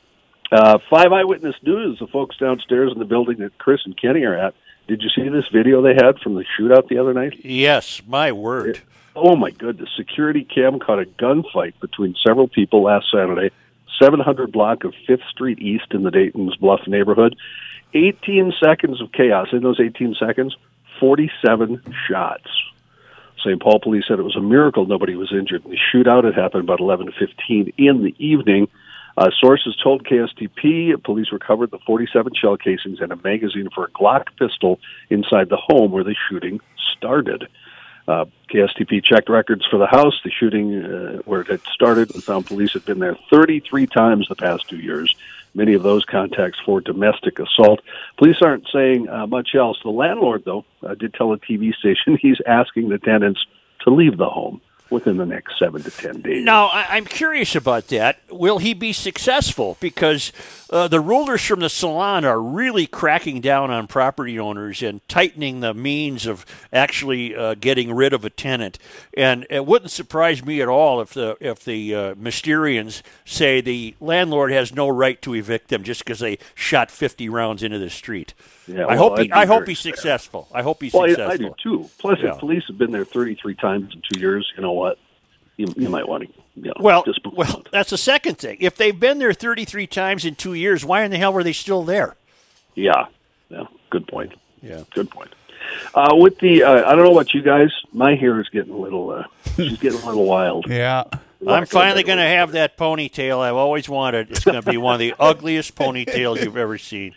[0.51, 4.35] Uh, five Eyewitness News, the folks downstairs in the building that Chris and Kenny are
[4.35, 4.55] at.
[4.87, 7.45] Did you see this video they had from the shootout the other night?
[7.45, 8.81] Yes, my word.
[9.15, 9.91] Oh my goodness!
[9.95, 13.51] Security cam caught a gunfight between several people last Saturday,
[14.03, 17.37] 700 block of Fifth Street East in the Dayton's Bluff neighborhood.
[17.95, 19.49] 18 seconds of chaos.
[19.53, 20.57] In those 18 seconds,
[21.01, 22.49] 47 shots.
[23.39, 23.61] St.
[23.63, 25.63] Paul police said it was a miracle nobody was injured.
[25.65, 28.69] The shootout had happened about 11:15 in the evening.
[29.17, 33.91] Uh, sources told KSTP police recovered the 47 shell casings and a magazine for a
[33.91, 34.79] Glock pistol
[35.11, 36.61] inside the home where the shooting
[36.97, 37.49] started.
[38.09, 42.25] Uh, KSTP checked records for the house, the shooting uh, where it had started, and
[42.25, 45.15] found police had been there 33 times the past two years.
[45.55, 47.81] Many of those contacts for domestic assault.
[48.17, 49.79] Police aren't saying uh, much else.
[49.83, 53.45] The landlord, though, uh, did tell a TV station he's asking the tenants
[53.81, 56.45] to leave the home within the next seven to ten days.
[56.45, 58.21] Now, I'm curious about that.
[58.31, 59.77] Will he be successful?
[59.81, 60.33] Because
[60.71, 65.61] uh, the rulers from the salon are really cracking down on property owners and tightening
[65.61, 68.79] the means of actually uh, getting rid of a tenant.
[69.17, 73.95] And it wouldn't surprise me at all if the if the uh, Mysterians say the
[74.01, 77.91] landlord has no right to evict them just because they shot 50 rounds into the
[77.91, 78.35] street.
[78.69, 79.95] Yeah, I well, hope I'd he, I hope he's sad.
[79.95, 80.49] successful.
[80.53, 81.33] I hope he's well, successful.
[81.33, 81.91] I do too.
[81.99, 82.35] Plus, Yeah.
[82.35, 84.99] if police have been there 33 times in two years, you know what?
[85.57, 88.59] You, you might want to, you know, Well, just well, that's the second thing.
[88.61, 91.53] If they've been there 33 times in two years, why in the hell were they
[91.53, 92.15] still there?
[92.75, 93.07] Yeah,
[93.49, 93.65] yeah.
[93.91, 94.35] Good point.
[94.63, 95.35] Yeah, good point.
[95.95, 97.71] Uh, with the, uh, I don't know about you guys.
[97.93, 99.25] My hair is getting a little, uh,
[99.57, 100.67] she's getting a little wild.
[100.71, 101.05] Yeah.
[101.47, 104.31] I'm finally going to have that ponytail I've always wanted.
[104.33, 107.15] It's going to be one of the ugliest ponytails you've ever seen.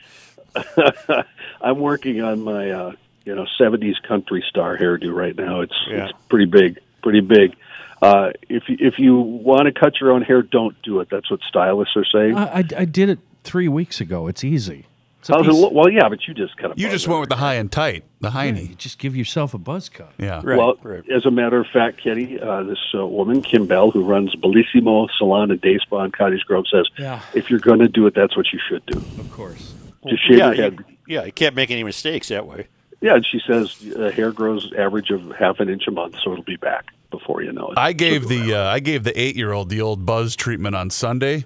[1.62, 2.92] I'm working on my, uh,
[3.26, 5.62] you know, 70s country star hairdo right now.
[5.62, 6.06] It's, Yeah.
[6.10, 7.56] it's pretty big, pretty big.
[8.02, 11.10] Uh, if you, if you want to cut your own hair, don't do it.
[11.12, 12.36] That's what stylists are saying.
[12.36, 14.28] I, I, I did it three weeks ago.
[14.28, 14.88] It's easy.
[15.20, 15.72] It's a it?
[15.72, 18.06] Well, yeah, but you just kind of You just went with the high and tight,
[18.22, 18.70] the Yeah, hiney.
[18.70, 20.12] you just give yourself a buzz cut.
[20.18, 20.42] Yeah.
[20.44, 20.80] Right, well,
[21.16, 25.08] as a matter of fact, Kenny, uh, this uh, woman, Kim Bell, who runs Bellissimo
[25.20, 27.22] Salon and Day Spa in Cottage Grove, says Yeah.
[27.36, 28.98] if you're going to do it, that's what you should do.
[28.98, 29.76] Of course.
[30.08, 30.80] Just shave yeah, your head.
[30.88, 32.68] You, yeah, you can't make any mistakes that way.
[33.02, 36.34] Yeah, and she says uh, hair grows average of half an inch a month, so
[36.34, 37.78] it'll be back before you know it.
[37.78, 40.90] I gave the uh, I gave the eight year old the old buzz treatment on
[40.90, 41.46] Sunday,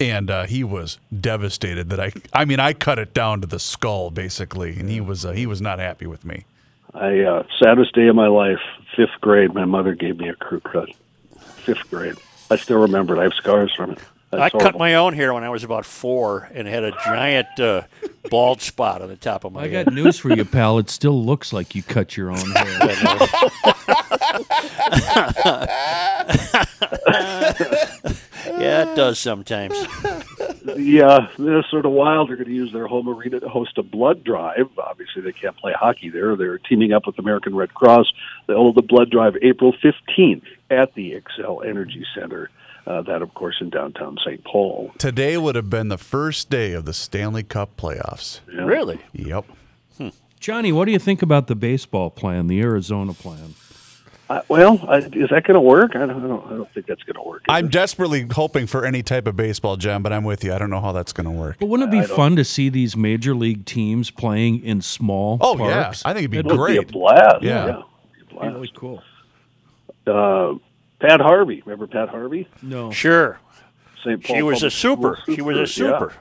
[0.00, 3.60] and uh, he was devastated that I I mean I cut it down to the
[3.60, 6.44] skull basically, and he was uh, he was not happy with me.
[6.94, 8.60] I uh, saddest day of my life,
[8.96, 9.54] fifth grade.
[9.54, 10.88] My mother gave me a crew cut.
[11.38, 12.16] Fifth grade.
[12.50, 13.20] I still remember it.
[13.20, 13.98] I have scars from it.
[14.30, 14.78] That's I cut horrible.
[14.80, 17.82] my own hair when I was about four and had a giant uh,
[18.30, 19.70] bald spot on the top of my head.
[19.70, 19.86] I head.
[19.86, 20.78] got news for you, pal.
[20.78, 22.78] It still looks like you cut your own hair.
[27.08, 28.14] yeah,
[28.58, 29.74] Yeah, it does sometimes.
[29.96, 30.22] Yeah,
[30.74, 34.24] the uh, Minnesota Wild are going to use their home arena to host a blood
[34.24, 34.68] drive.
[34.78, 36.34] Obviously, they can't play hockey there.
[36.36, 38.12] They're teaming up with American Red Cross.
[38.46, 42.50] They'll hold the blood drive April 15th at the Xcel Energy Center.
[42.88, 44.42] Uh, that, of course, in downtown St.
[44.44, 44.92] Paul.
[44.96, 48.40] Today would have been the first day of the Stanley Cup playoffs.
[48.46, 48.98] Really?
[49.12, 49.44] Yep.
[50.40, 53.54] Johnny, what do you think about the baseball plan, the Arizona plan?
[54.30, 55.96] Uh, well, I, is that going to work?
[55.96, 56.46] I don't, I don't.
[56.46, 57.44] I don't think that's going to work.
[57.48, 60.52] I'm desperately hoping for any type of baseball jam, but I'm with you.
[60.52, 61.56] I don't know how that's going to work.
[61.58, 65.58] But wouldn't it be fun to see these major league teams playing in small Oh,
[65.58, 65.92] yeah.
[66.04, 66.76] I think it'd be That'd great.
[66.76, 67.42] It'd be a blast.
[67.42, 67.66] Yeah.
[67.66, 67.82] yeah.
[68.40, 69.02] be really cool.
[70.06, 70.54] Uh,
[71.00, 72.48] Pat Harvey, remember Pat Harvey?
[72.62, 72.90] No.
[72.90, 73.38] Sure.
[74.02, 74.22] St.
[74.22, 75.34] Paul She was a Public School super.
[75.34, 76.14] She was a super.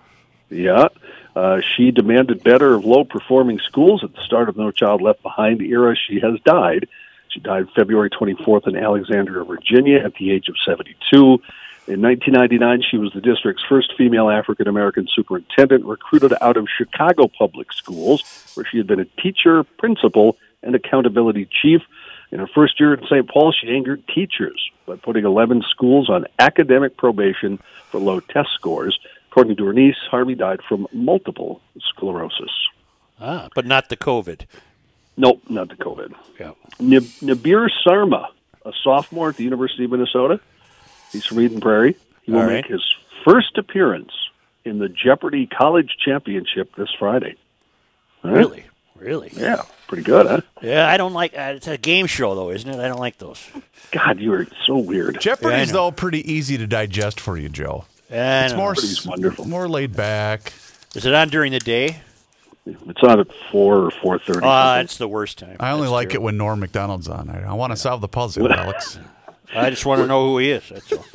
[0.49, 0.88] Yeah.
[1.36, 5.21] Uh, she demanded better of low performing schools at the start of No Child Left
[5.21, 5.95] Behind era.
[5.95, 6.88] She has died.
[7.30, 11.39] She died February 24th in Alexandria, Virginia, at the age of 72.
[11.88, 17.28] In 1999, she was the district's first female African American superintendent, recruited out of Chicago
[17.28, 18.23] Public Schools,
[18.55, 21.82] where she had been a teacher, principal, and accountability chief.
[22.32, 23.28] In her first year in St.
[23.30, 27.59] Paul, she angered teachers by putting 11 schools on academic probation
[27.89, 28.99] for low test scores.
[29.32, 32.51] According to her niece, Harvey died from multiple sclerosis.
[33.19, 34.45] Ah, but not the COVID.
[35.15, 36.13] Nope, not the COVID.
[36.39, 36.51] Yeah.
[36.80, 38.30] Nib- Nabir Sarma,
[38.65, 40.39] a sophomore at the University of Minnesota.
[41.11, 41.95] He's from Eden Prairie.
[42.23, 42.84] He will All make his
[43.25, 44.11] first appearance
[44.65, 47.36] in the Jeopardy College Championship this Friday.
[48.23, 48.34] Right?
[48.36, 48.65] Really?
[48.99, 49.29] Really?
[49.33, 50.41] Yeah, pretty good, huh?
[50.61, 51.33] Yeah, I don't like.
[51.37, 52.79] Uh, it's a game show, though, isn't it?
[52.79, 53.45] I don't like those.
[53.91, 55.19] God, you are so weird.
[55.21, 55.71] Jeopardy's Yeah, I know.
[55.73, 57.85] though pretty easy to digest for you, Joe.
[58.09, 58.57] Yeah, I it's know.
[58.59, 59.45] more Jeopardy's wonderful.
[59.47, 60.53] more laid back.
[60.95, 62.01] Is it on during the day?
[62.65, 64.41] It's on at four or four thirty.
[64.43, 65.55] Ah, it's the worst time.
[65.59, 67.29] I only That's like it when Norm Macdonald's on.
[67.29, 68.99] I, I want to solve the puzzle, Alex.
[69.55, 70.67] I just want to know who he is.
[70.67, 71.05] That's all.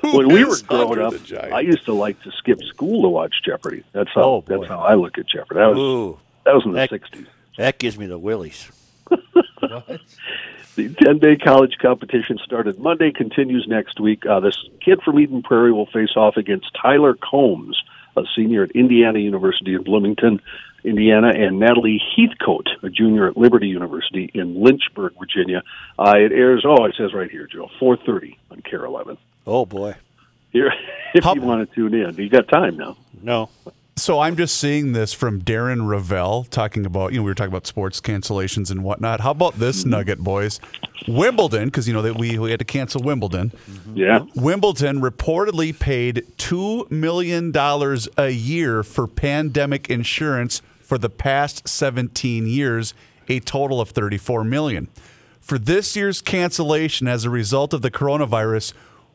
[0.14, 1.52] when we were is growing Andre up, the Giant?
[1.52, 3.84] I used to like to skip school to watch Jeopardy.
[3.92, 4.22] That's how.
[4.22, 4.56] Oh, boy.
[4.58, 5.60] that's how I look at Jeopardy.
[5.60, 7.26] That was Ooh, that was in the That- sixties.
[7.58, 8.70] that gives me the willies.
[10.74, 14.24] The 10 day college competition started Monday, continues next week.
[14.24, 17.78] Uh, this kid from Eden Prairie will face off against Tyler Combs,
[18.16, 20.40] a senior at Indiana University in Bloomington,
[20.82, 25.62] Indiana, and Natalie Heathcote, a junior at Liberty University in Lynchburg, Virginia.
[25.98, 29.18] Uh, it airs, oh, it says right here, Joe, 4.30 on KARE 11.
[29.46, 29.94] Oh boy,
[30.52, 30.72] Here,
[31.14, 32.14] if How- you want to tune in.
[32.16, 32.96] You got time now.
[33.22, 33.50] no.
[34.02, 37.52] So I'm just seeing this from Darren Rovell talking about, you know, we were talking
[37.52, 39.20] about sports cancellations and whatnot.
[39.20, 39.90] How about this mm-hmm.
[39.90, 40.58] nugget, boys?
[41.06, 43.50] Wimbledon, because, you know, that we, we had to cancel Wimbledon.
[43.50, 43.96] Mm-hmm.
[43.96, 44.24] Yeah.
[44.34, 47.52] Wimbledon reportedly paid $2 million
[48.18, 52.94] a year for pandemic insurance for the past 17 years,
[53.28, 54.88] a total of 34 million.
[55.40, 58.72] For this year's cancellation as a result of the coronavirus,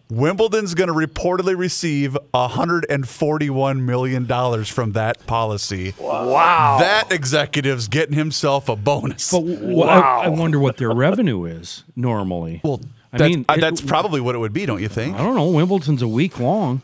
[0.10, 5.94] Wimbledon's going to reportedly receive $141 million from that policy.
[6.00, 6.78] Wow.
[6.80, 9.32] That executive's getting himself a bonus.
[9.32, 12.62] But w- I, I wonder what their revenue is normally.
[12.64, 12.80] well,
[13.12, 15.16] I that's, mean, uh, it- that's probably what it would be, don't you think?
[15.16, 15.50] I don't know.
[15.50, 16.82] Wimbledon's a week long.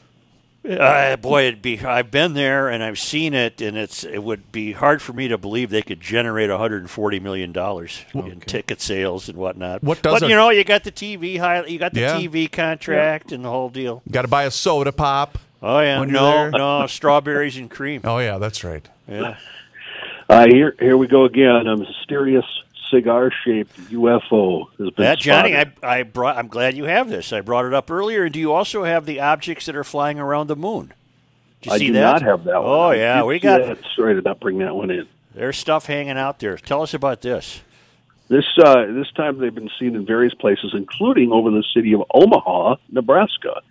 [0.68, 1.80] Uh, boy, it'd be.
[1.84, 4.03] I've been there and I've seen it, and it's.
[4.05, 8.39] It would be hard for me to believe they could generate 140 million dollars in
[8.39, 9.84] ticket sales and whatnot.
[9.84, 11.66] What does But a- you know, you got the TV high.
[11.66, 12.18] You got the Yeah.
[12.18, 14.01] TV contract and the whole deal.
[14.09, 15.38] Got to buy a soda pop.
[15.61, 16.51] Oh yeah, When you're no, there.
[16.51, 18.01] no strawberries and cream.
[18.05, 18.88] Oh, yeah, that's right.
[19.07, 19.36] Yeah.
[20.30, 21.68] Uh, here, here we go again.
[21.68, 22.45] I'm a mysterious
[22.90, 25.56] cigar-shaped UFO has been That Johnny.
[25.56, 26.38] I, I brought.
[26.38, 27.34] I'm glad you have this.
[27.34, 28.26] I brought it up earlier.
[28.26, 30.94] And do you also have the objects that are flying around the moon?
[31.62, 32.02] Did you I see do that?
[32.02, 32.72] not have that one.
[32.72, 33.62] Oh yeah, we got.
[33.62, 33.78] that.
[33.96, 35.08] Sorry, did not bring that one in.
[35.34, 36.58] There's stuff hanging out there.
[36.58, 37.62] Tell us about this.
[38.30, 42.04] This uh, this time they've been seen in various places, including over the city of
[42.14, 43.62] Omaha, Nebraska.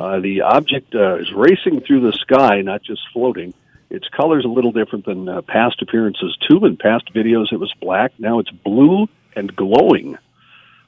[0.00, 3.54] Uh, the object uh, is racing through the sky, not just floating.
[3.90, 6.64] Its color's a little different than uh, past appearances too.
[6.64, 8.12] In past videos, it was black.
[8.18, 10.16] Now it's blue and glowing.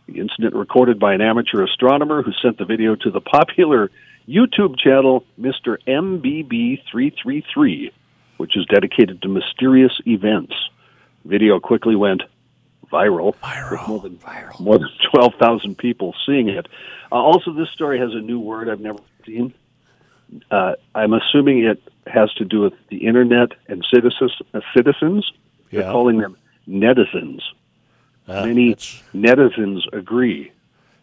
[0.06, 3.90] The incident recorded by an amateur astronomer who sent the video to the popular
[4.28, 5.78] YouTube channel Mr.
[5.86, 7.90] MBB333,
[8.36, 10.54] which is dedicated to mysterious events.
[11.24, 12.22] Video quickly went
[12.90, 13.34] viral,
[13.70, 14.18] with more than
[14.60, 16.66] more than twelve thousand people seeing it.
[17.10, 19.54] Uh, also, this story has a new word I've never seen.
[20.50, 24.32] Uh, I'm assuming it has to do with the internet and citizens.
[24.54, 25.30] Uh, citizens,
[25.70, 26.36] they're calling them
[26.68, 27.40] netizens.
[28.28, 30.52] Uh, Many that's netizens agree.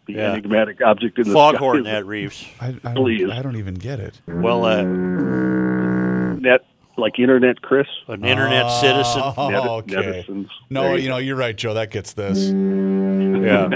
[0.06, 0.32] The Yeah.
[0.32, 2.44] enigmatic object in the foghorn, sky Reeves.
[2.60, 3.20] I, I, Please.
[3.20, 4.20] don't, I don't even get it.
[4.26, 6.64] Well, uh, net
[6.96, 7.86] like internet, Chris.
[8.08, 9.22] an internet citizen.
[9.36, 10.24] Oh, Net- okay.
[10.26, 10.48] netizens.
[10.70, 11.74] No, There you know, you're right, Joe.
[11.74, 12.48] That gets this.
[12.50, 13.68] Yeah.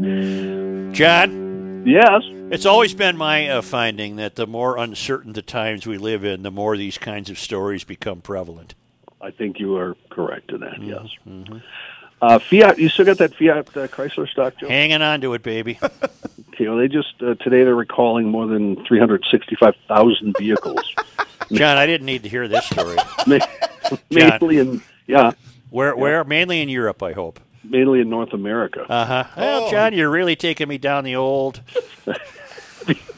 [0.92, 1.49] John,
[1.84, 2.22] Yes.
[2.52, 6.42] It's always been my uh, finding that the more uncertain the times we live in,
[6.42, 8.74] the more these kinds of stories become prevalent.
[9.20, 10.80] I think you are correct in that.
[10.80, 11.52] Mm-hmm.
[11.54, 11.62] Yes.
[12.22, 14.68] Uh, Fiat, you still got that Fiat uh, Chrysler stock, Joe?
[14.68, 15.78] Hanging on to it, baby.
[16.60, 20.82] Okay, well, they just uh, today they're recalling more than three hundred sixty-five thousand vehicles,
[21.52, 22.96] John, I didn't need to hear this story.
[23.26, 23.38] Ma-
[24.10, 25.32] mainly in yeah,
[25.70, 26.22] Where, where?
[26.22, 27.40] Mainly in Europe, I hope.
[27.64, 29.24] Mainly in North America, Uh huh.
[29.36, 31.60] Well, John, you're really taking me down the old.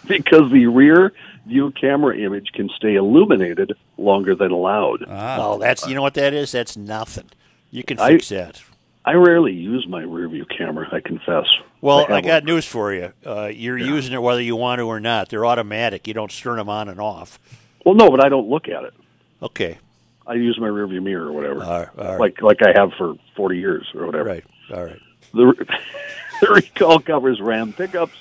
[0.07, 1.13] because the rear
[1.47, 5.05] view camera image can stay illuminated longer than allowed.
[5.09, 6.53] Oh, that's you know what that is.
[6.53, 7.31] That's nothing.
[7.71, 8.63] You can I- fix that.
[9.05, 10.89] I rarely use my rear view camera.
[10.93, 11.47] I confess.
[11.81, 12.55] Well, have I got one.
[12.55, 13.13] news for you.
[13.27, 15.29] Uh, you're using it whether you want to or not.
[15.29, 16.07] They're automatic.
[16.07, 17.41] You don't turn them on and off.
[17.85, 18.95] Well, no, but I don't look at it.
[19.43, 19.79] Okay.
[20.27, 22.21] I use my rearview mirror or whatever, All right, all right.
[22.21, 24.29] like like I have for forty years or whatever.
[24.29, 24.45] Right.
[24.73, 25.01] All right.
[25.35, 25.67] The,
[26.41, 28.17] the recall covers Ram pickups,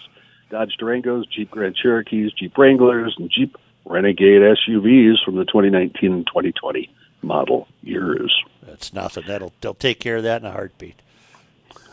[0.50, 6.28] Dodge Durangos, Jeep Grand Cherokees, Jeep Wranglers, and Jeep Renegade SUVs from the 2019 and
[6.28, 6.90] 2020
[7.22, 8.34] model years.
[8.64, 9.24] That's nothing.
[9.28, 10.96] That'll they'll take care of that in a heartbeat.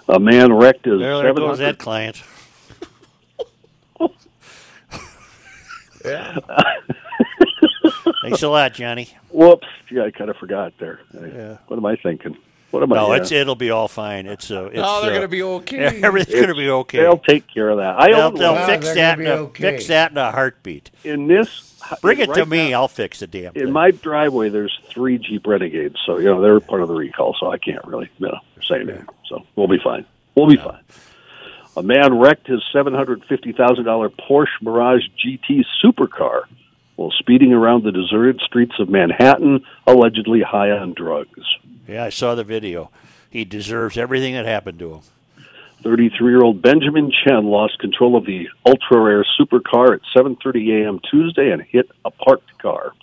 [0.08, 2.22] A man wrecked his There, there 700 goes that client.
[8.22, 9.08] Thanks a lot, Johnny.
[9.30, 9.66] Whoops!
[9.90, 11.00] Yeah, I kind of forgot there.
[11.14, 11.58] Yeah.
[11.68, 12.36] What am I thinking?
[12.70, 12.96] What am I?
[12.96, 14.26] No, uh, it's it'll be all fine.
[14.26, 16.00] It's uh, it's, Oh, they're uh, gonna be okay.
[16.02, 16.98] Everything's gonna be okay.
[16.98, 17.98] They'll take care of that.
[17.98, 18.66] I They'll, they'll one.
[18.66, 19.18] fix that.
[19.18, 20.90] In a, Fix that in a heartbeat.
[21.04, 21.80] in this.
[22.02, 22.70] Bring it to me.
[22.70, 23.56] now- I'll fix the damn.
[23.56, 27.34] in my driveway, there's three Jeep Renegades, so you know they're part of the recall.
[27.40, 29.06] So I can't really, you know, say anything.
[29.28, 30.04] So we'll be fine.
[30.34, 30.80] We'll be fine.
[31.76, 36.42] A man wrecked his seven hundred fifty thousand dollar Porsche Mirage GT supercar
[36.98, 41.46] while speeding around the deserted streets of Manhattan, allegedly high on drugs.
[41.86, 42.90] Yeah, I saw the video.
[43.30, 45.00] He deserves everything that happened to him.
[45.84, 50.98] 33 year old Benjamin Chen lost control of the ultra rare supercar at 7:30 a.m.
[51.08, 52.94] Tuesday and hit a parked car.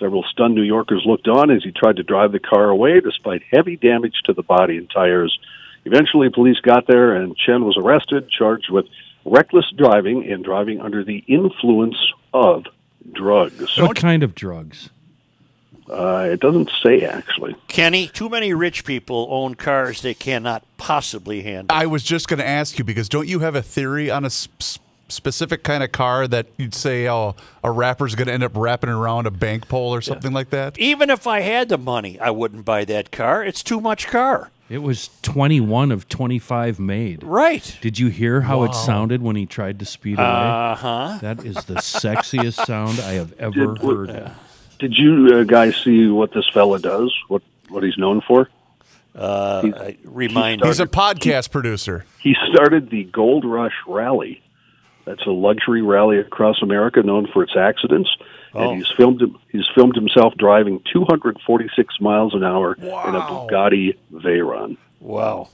[0.00, 3.42] Several stunned New Yorkers looked on as he tried to drive the car away despite
[3.52, 5.38] heavy damage to the body and tires.
[5.84, 8.86] Eventually, police got there and Chen was arrested, charged with
[9.24, 11.96] reckless driving and driving under the influence
[12.34, 12.64] of
[13.12, 13.76] drugs.
[13.78, 14.90] What kind of drugs?
[15.90, 17.56] Uh, it doesn't say actually.
[17.66, 21.74] Kenny, too many rich people own cars they cannot possibly handle.
[21.76, 24.30] I was just going to ask you because don't you have a theory on a
[24.30, 27.34] sp- specific kind of car that you'd say, oh,
[27.64, 30.78] a rapper's going to end up wrapping around a bank pole or something like that?
[30.78, 33.42] Even if I had the money, I wouldn't buy that car.
[33.42, 34.50] It's too much car.
[34.68, 37.22] It was 21 of 25 made.
[37.24, 37.78] Right.
[37.80, 38.64] Did you hear how Wow.
[38.64, 40.26] it sounded when he tried to speed away?
[40.26, 41.18] Uh-huh.
[41.22, 44.30] That is the sexiest sound I have ever Did- heard.
[44.78, 47.12] Did you uh, guys see what this fella does?
[47.28, 48.48] What what he's known for?
[49.14, 52.04] Uh, He's- remind He's a podcast producer.
[52.20, 54.40] He started the Gold Rush Rally.
[55.06, 58.08] That's a luxury rally across America known for its accidents.
[58.54, 58.70] Oh.
[58.70, 64.76] And he's filmed he's filmed himself driving 246 miles an hour in a Bugatti Veyron.
[65.00, 65.48] Wow.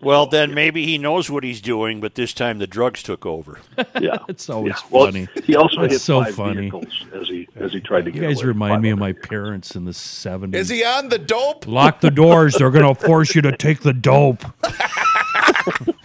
[0.00, 3.58] Well, then maybe he knows what he's doing, but this time the drugs took over.
[4.00, 4.88] Yeah, it's always Yeah.
[4.90, 5.28] Well, funny.
[5.44, 6.60] he also It's hit so five funny.
[6.62, 8.48] vehicles as he as he tried to You get You guys away.
[8.48, 10.54] remind me of my parents in the 70s.
[10.56, 11.66] Is he on the dope?
[11.66, 12.54] Lock the doors.
[12.56, 14.44] They're going to force you to take the dope.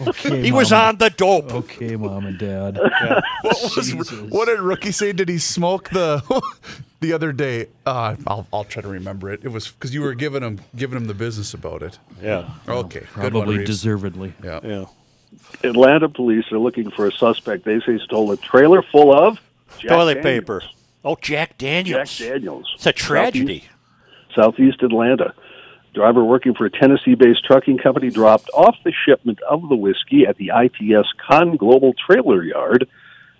[0.08, 1.52] okay, He was on the dope.
[1.52, 2.78] Okay, mom and dad.
[3.42, 5.12] What, was, what did Rookie say?
[5.12, 6.22] Did he smoke the
[7.00, 7.66] the other day?
[7.86, 9.40] Uh, I'll, I'll try to remember it.
[9.44, 11.98] It was because you were giving him giving him the business about it.
[12.22, 12.48] Yeah.
[12.68, 13.00] Okay.
[13.00, 13.70] Good Probably Reeves.
[13.70, 14.34] deservedly.
[14.44, 14.60] Yeah.
[14.62, 14.84] Yeah.
[15.64, 19.38] Atlanta police are looking for a suspect they say stole a trailer full of
[19.78, 20.40] Jack Toilet Daniels.
[20.40, 20.62] paper.
[21.04, 22.16] Oh, Jack Daniels.
[22.16, 22.70] Jack Daniels.
[22.74, 23.64] It's a tragedy.
[24.34, 25.34] Southeast, Southeast Atlanta.
[25.94, 30.24] Driver working for a Tennessee based trucking company dropped off the shipment of the whiskey
[30.26, 32.88] at the ITS Con Global trailer yard.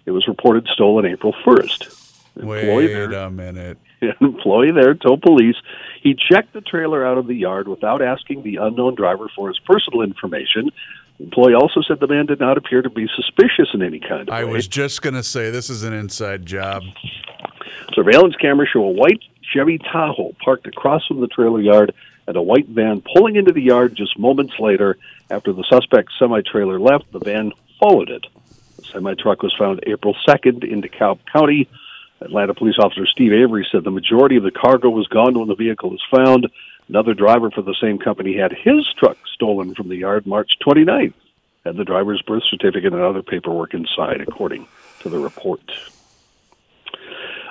[0.06, 1.96] It was reported stolen April 1st.
[2.36, 3.78] Employee Wait there, a minute.
[4.00, 5.56] an employee there told police
[6.02, 9.58] he checked the trailer out of the yard without asking the unknown driver for his
[9.60, 10.70] personal information.
[11.18, 14.22] The employee also said the man did not appear to be suspicious in any kind
[14.22, 14.52] of I way.
[14.52, 16.82] was just gonna say this is an inside job.
[17.94, 19.22] Surveillance cameras show a white
[19.52, 21.92] Chevy Tahoe parked across from the trailer yard
[22.30, 24.96] and a white van pulling into the yard just moments later.
[25.30, 27.50] After the suspect's semi trailer left, the van
[27.80, 28.24] followed it.
[28.76, 31.68] The semi truck was found April 2nd in DeKalb County.
[32.20, 35.56] Atlanta police officer Steve Avery said the majority of the cargo was gone when the
[35.56, 36.46] vehicle was found.
[36.88, 41.14] Another driver for the same company had his truck stolen from the yard March 29th.
[41.64, 44.68] Had the driver's birth certificate and other paperwork inside, according
[45.00, 45.62] to the report.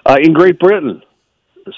[0.05, 1.03] Uh, in Great Britain,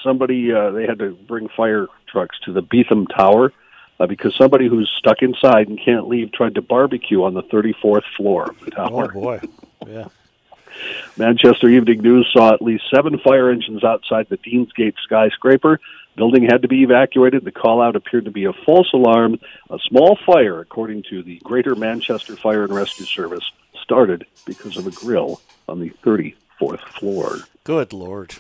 [0.03, 3.53] somebody uh, they had to bring fire trucks to the Beetham Tower
[3.99, 8.03] uh, because somebody who's stuck inside and can't leave tried to barbecue on the 34th
[8.17, 9.11] floor of the tower.
[9.15, 9.41] Oh boy.
[9.87, 10.07] Yeah.
[11.17, 15.79] Manchester Evening News saw at least seven fire engines outside the Deansgate skyscraper.
[16.15, 17.45] Building had to be evacuated.
[17.45, 19.39] The call out appeared to be a false alarm.
[19.69, 23.49] A small fire, according to the Greater Manchester Fire and Rescue Service,
[23.81, 27.37] started because of a grill on the 34th floor.
[27.63, 28.35] Good lord.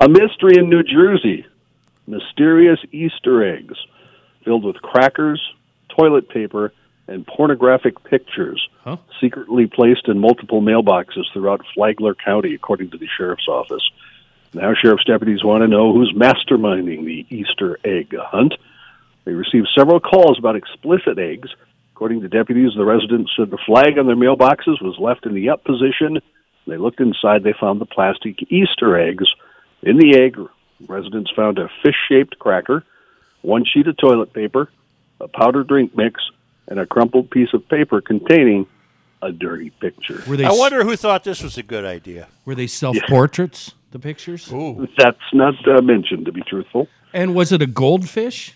[0.00, 1.44] A mystery in New Jersey.
[2.06, 3.76] Mysterious Easter eggs
[4.44, 5.42] filled with crackers,
[5.88, 6.72] toilet paper,
[7.08, 8.98] and pornographic pictures Huh?
[9.20, 13.82] secretly placed in multiple mailboxes throughout Flagler County, according to the sheriff's office.
[14.54, 18.54] Now, sheriff's deputies want to know who's masterminding the Easter egg hunt.
[19.24, 21.50] They received several calls about explicit eggs.
[21.94, 25.50] According to deputies, the residents said the flag on their mailboxes was left in the
[25.50, 26.20] up position.
[26.68, 29.26] They looked inside, they found the plastic Easter eggs.
[29.82, 30.36] In the egg,
[30.86, 32.84] residents found a fish shaped cracker,
[33.42, 34.70] one sheet of toilet paper,
[35.20, 36.20] a powdered drink mix,
[36.66, 38.66] and a crumpled piece of paper containing
[39.22, 40.22] a dirty picture.
[40.28, 42.28] Were they I s- wonder who thought this was a good idea.
[42.44, 43.72] were they self portraits?
[43.90, 44.44] The pictures.
[44.98, 46.88] That's not uh, mentioned, to be truthful.
[47.14, 48.54] And was it a goldfish?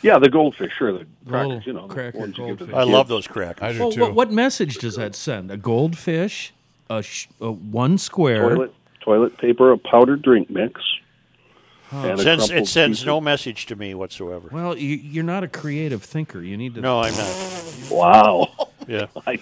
[0.00, 2.66] Yeah, the goldfish, sure, the Little crackers, you know, the cracker ones you give to
[2.66, 2.90] the I kids.
[2.92, 3.62] love those crackers.
[3.64, 4.00] I do Well, too.
[4.02, 5.50] what, what message does that send?
[5.50, 6.52] A goldfish,
[6.88, 8.48] a, sh- a one square.
[8.50, 8.74] toilet
[9.08, 10.80] toilet paper, a powdered drink mix,
[11.90, 14.50] and a Sends, it sends no message to me whatsoever.
[14.52, 16.42] Well, you, you're not a creative thinker.
[16.42, 16.82] You need to.
[16.82, 17.90] No, I'm not.
[17.90, 18.48] Wow.
[18.86, 19.04] Yeah.
[19.26, 19.38] I,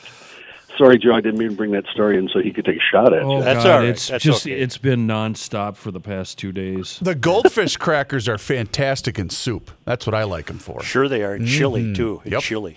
[0.76, 2.80] sorry, Joe, I didn't mean to bring that story in so he could take a
[2.80, 3.44] shot at Oh you.
[3.44, 3.88] That's God, all right.
[3.90, 4.58] it's That's just okay.
[4.58, 6.98] it's been nonstop for the past two days.
[7.00, 9.70] The goldfish crackers are fantastic in soup.
[9.84, 10.82] That's what I like them for.
[10.82, 11.34] Sure they are.
[11.34, 11.92] And chili, mm-hmm.
[11.92, 12.20] too.
[12.24, 12.42] And Yep.
[12.42, 12.76] chili.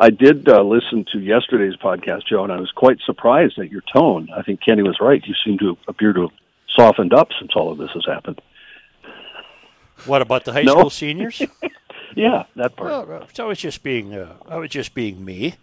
[0.00, 3.82] I did uh, listen to yesterday's podcast, Joe, and I was quite surprised at your
[3.94, 4.28] tone.
[4.34, 5.22] I think Kenny was right.
[5.24, 6.30] You seem to appear to have
[6.74, 8.40] softened up since all of this has happened.
[10.06, 10.72] What about the high No.
[10.72, 11.42] school seniors?
[12.16, 13.06] Yeah, that part.
[13.06, 15.54] well, I was just being, uh, I was just being me.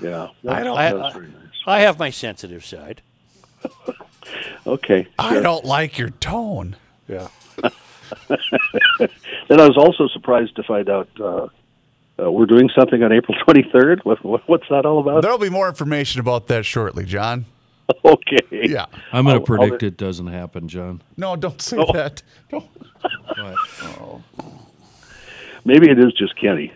[0.00, 0.78] yeah, I don't.
[0.78, 1.22] I, I, nice.
[1.66, 3.02] I have my sensitive side.
[4.66, 5.08] Okay.
[5.18, 6.76] I don't like your tone.
[7.08, 7.26] Yeah.
[9.48, 11.48] Then I was also surprised to find out uh,
[12.22, 14.00] uh, we're doing something on April 23rd.
[14.04, 15.22] What, what, what's that all about?
[15.22, 17.46] There'll be more information about that shortly, John.
[18.04, 18.38] Okay.
[18.52, 18.86] Yeah.
[19.12, 21.02] I'm going I'll- to predict it doesn't happen, John.
[21.16, 21.92] No, don't say Oh.
[21.92, 22.22] that.
[22.48, 22.64] Don't.
[23.36, 23.56] But,
[25.64, 26.72] Maybe it is just Kenny.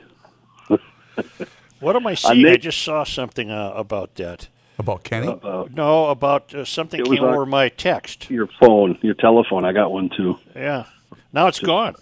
[1.78, 2.44] What am I seeing?
[2.46, 4.48] I Nick- just saw something uh, about that.
[4.78, 5.28] About Kenny?
[5.28, 8.28] Uh, No, about uh, something came over my text.
[8.28, 9.64] your phone, your telephone.
[9.64, 10.36] I got one too.
[10.56, 10.86] Yeah.
[11.32, 11.94] Now it's gone.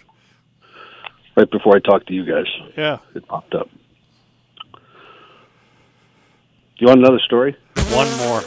[1.36, 2.98] Right before I talked to you guys, Yeah.
[3.14, 3.68] it popped up.
[6.78, 7.56] You want another story?
[7.92, 8.40] One more.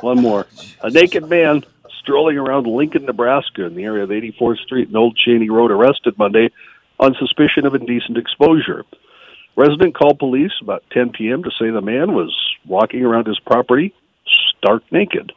[0.00, 0.46] One more.
[0.82, 1.64] A naked man
[2.00, 6.18] strolling around Lincoln, Nebraska, in the area of 84th Street and Old Cheney Road, arrested
[6.18, 6.50] Monday
[6.98, 8.84] on suspicion of indecent exposure.
[9.56, 11.42] Resident called police about 10 p.m.
[11.42, 13.92] to say the man was walking around his property
[14.56, 15.32] stark naked.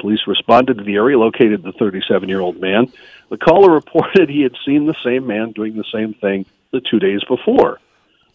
[0.00, 2.92] Police responded to the area, located the 37 year old man.
[3.30, 6.98] The caller reported he had seen the same man doing the same thing the two
[6.98, 7.80] days before.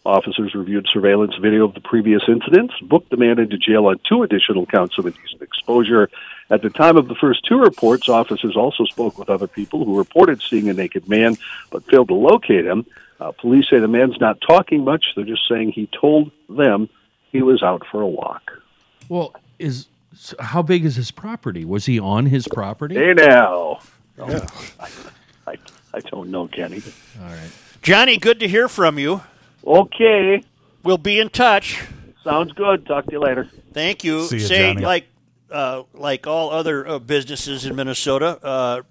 [0.06, 4.22] Officers reviewed surveillance video of the previous incidents, booked the man into jail on two
[4.22, 6.10] additional counts of indecent exposure.
[6.50, 9.96] At the time of the first two reports, officers also spoke with other people who
[9.96, 11.36] reported seeing a naked man
[11.70, 12.84] but failed to locate him.
[13.18, 15.06] Uh, police say the man's not talking much.
[15.16, 16.90] They're just saying he told them
[17.32, 18.52] he was out for a walk.
[19.08, 19.86] well, is
[20.16, 21.64] so how big is his property?
[21.64, 22.94] Was he on his property?
[22.94, 23.80] Hey now.
[24.20, 24.88] I,
[25.46, 25.56] I,
[25.92, 26.82] I don't know, Kenny.
[27.20, 27.50] All right.
[27.82, 29.22] Johnny, good to hear from you.
[29.66, 30.42] Okay.
[30.82, 31.82] We'll be in touch.
[32.22, 32.86] Sounds good.
[32.86, 33.48] Talk to you later.
[33.72, 34.24] Thank you.
[34.24, 34.84] See ya, Say Johnny.
[34.84, 35.06] like
[35.50, 38.82] uh, like all other uh, businesses in Minnesota, uh,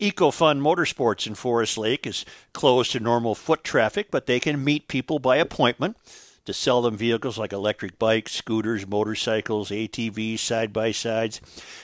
[0.00, 4.88] EcoFun Motorsports in Forest Lake is closed to normal foot traffic, but they can meet
[4.88, 5.96] people by appointment
[6.44, 11.40] to sell them vehicles like electric bikes, scooters, motorcycles, ATVs, side by sides.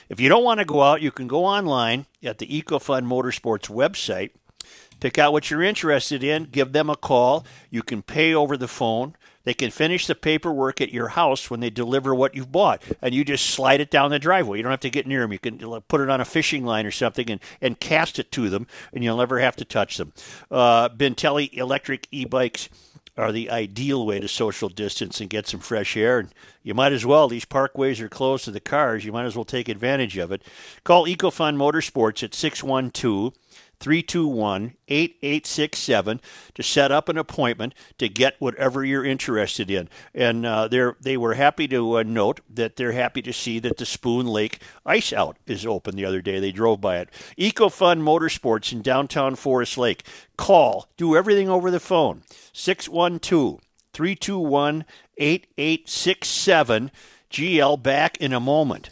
[0.09, 3.69] If you don't want to go out, you can go online at the EcoFun Motorsports
[3.69, 4.31] website
[4.99, 7.45] Pick out what you're interested in, give them a call.
[7.69, 9.15] You can pay over the phone.
[9.45, 13.15] They can finish the paperwork at your house when they deliver what you've bought, and
[13.15, 14.57] you just slide it down the driveway.
[14.57, 15.31] You don't have to get near them.
[15.31, 18.49] You can put it on a fishing line or something and, and cast it to
[18.49, 20.11] them, and you'll never have to touch them.
[20.51, 22.69] Uh, Bintelli electric e bikes
[23.19, 26.19] are the ideal way to social distance and get some fresh air.
[26.19, 26.29] And
[26.63, 29.03] you might as well, these parkways are closed to the cars.
[29.03, 30.41] You might as well take advantage of it.
[30.83, 33.33] Call EcoFun Motorsports at 612
[33.79, 36.21] 321 8867
[36.53, 39.89] to set up an appointment to get whatever you're interested in.
[40.13, 43.77] And uh, they're, they were happy to uh, note that they're happy to see that
[43.77, 46.39] the Spoon Lake Ice Out is open the other day.
[46.39, 47.09] They drove by it.
[47.37, 50.03] EcoFun Motorsports in downtown Forest Lake.
[50.37, 52.23] Call, do everything over the phone.
[52.53, 53.59] 612
[53.93, 54.85] 321
[55.17, 56.91] 8867.
[57.31, 58.89] GL back in a moment.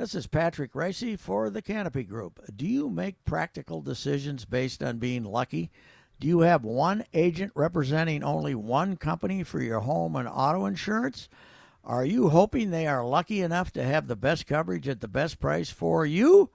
[0.00, 2.40] This is Patrick Ricey for the Canopy Group.
[2.56, 5.70] Do you make practical decisions based on being lucky?
[6.18, 11.28] Do you have one agent representing only one company for your home and auto insurance?
[11.84, 15.38] Are you hoping they are lucky enough to have the best coverage at the best
[15.38, 16.48] price for you?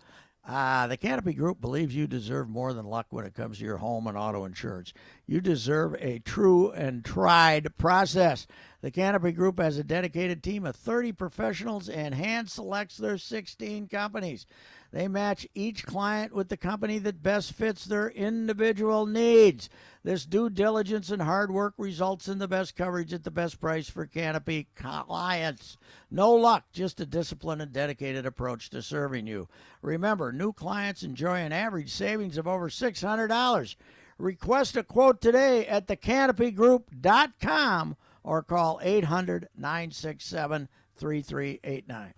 [0.48, 3.78] Uh, the Canopy Group believes you deserve more than luck when it comes to your
[3.78, 4.94] home and auto insurance.
[5.26, 8.46] You deserve a true and tried process.
[8.86, 13.88] The Canopy Group has a dedicated team of 30 professionals and hand selects their 16
[13.88, 14.46] companies.
[14.92, 19.72] They match each client with the company that best fits their individual needs.
[20.04, 23.90] This due diligence and hard work results in the best coverage at the best price
[23.90, 25.78] for Canopy clients.
[26.12, 29.50] No luck, just a disciplined and dedicated approach to serving you.
[29.82, 33.76] Remember, new clients enjoy an average savings of over $600.
[34.20, 37.96] Request a quote today at thecanopygroup.com
[38.26, 40.68] or call 800 967
[40.98, 42.14] 3389.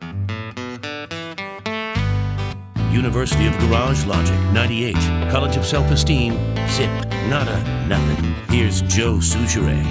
[2.91, 4.95] University of Garage Logic 98.
[5.29, 6.33] College of Self Esteem.
[6.69, 6.89] Zip.
[7.29, 7.85] Nada.
[7.87, 8.33] Nothing.
[8.49, 9.83] Here's Joe Soucheray.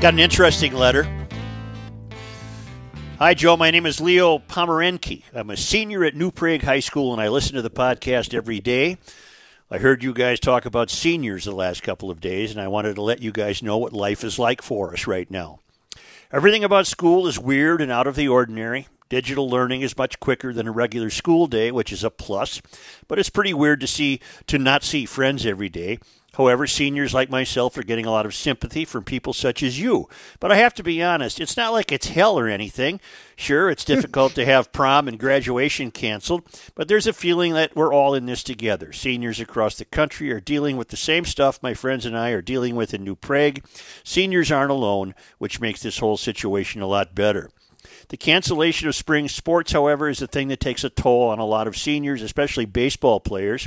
[0.00, 1.08] Got an interesting letter.
[3.18, 3.56] Hi, Joe.
[3.56, 5.22] My name is Leo Pomerenke.
[5.32, 8.60] I'm a senior at New Prague High School, and I listen to the podcast every
[8.60, 8.98] day.
[9.68, 12.94] I heard you guys talk about seniors the last couple of days, and I wanted
[12.94, 15.58] to let you guys know what life is like for us right now.
[16.30, 18.86] Everything about school is weird and out of the ordinary.
[19.08, 22.62] Digital learning is much quicker than a regular school day, which is a plus,
[23.08, 25.98] but it's pretty weird to see to not see friends every day.
[26.36, 30.06] However, seniors like myself are getting a lot of sympathy from people such as you.
[30.38, 33.00] But I have to be honest, it's not like it's hell or anything.
[33.36, 36.42] Sure, it's difficult to have prom and graduation canceled,
[36.74, 38.92] but there's a feeling that we're all in this together.
[38.92, 42.42] Seniors across the country are dealing with the same stuff my friends and I are
[42.42, 43.64] dealing with in New Prague.
[44.04, 47.48] Seniors aren't alone, which makes this whole situation a lot better.
[48.08, 51.46] The cancellation of spring sports, however, is a thing that takes a toll on a
[51.46, 53.66] lot of seniors, especially baseball players.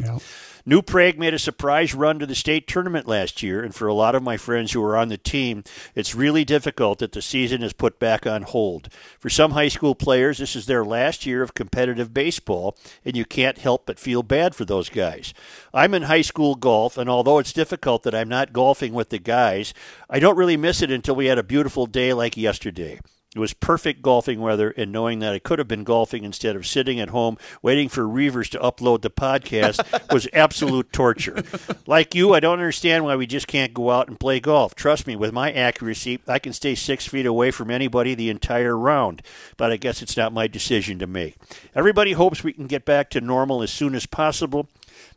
[0.66, 3.94] New Prague made a surprise run to the state tournament last year, and for a
[3.94, 5.64] lot of my friends who are on the team,
[5.96, 8.92] it's really difficult that the season is put back on hold.
[9.20, 13.24] For some high school players, this is their last year of competitive baseball, and you
[13.24, 15.34] can't help but feel bad for those guys.
[15.74, 19.20] I'm in high school golf, and although it's difficult that I'm not golfing with the
[19.20, 19.74] guys,
[20.10, 23.00] I don't really miss it until we had a beautiful day like yesterday.
[23.36, 26.66] It was perfect golfing weather, and knowing that I could have been golfing instead of
[26.66, 31.44] sitting at home waiting for Reuvers to upload the podcast was absolute torture.
[31.86, 34.74] Like you, I don't understand why we just can't go out and play golf.
[34.74, 38.76] Trust me, with my accuracy, I can stay six feet away from anybody the entire
[38.76, 39.22] round,
[39.58, 41.36] but I guess it's not my decision to make.
[41.76, 44.70] Everybody hopes we can get back to normal as soon as possible.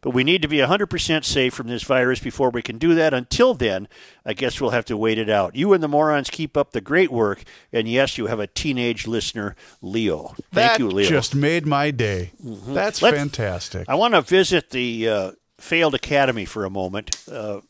[0.02, 3.14] But we need to be 100% safe from this virus before we can do that.
[3.14, 3.86] Until then,
[4.26, 5.54] I guess we'll have to wait it out.
[5.54, 7.44] You and the morons keep up the great work.
[7.72, 10.34] And yes, you have a teenage listener, Leo.
[10.36, 11.08] Thank that you, Leo.
[11.08, 12.32] just made my day.
[12.44, 12.74] Mhm.
[12.74, 13.88] That's Let's- fantastic.
[13.88, 17.60] I want to visit the uh, failed academy for a moment, uh,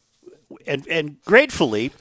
[0.66, 1.92] and and gratefully,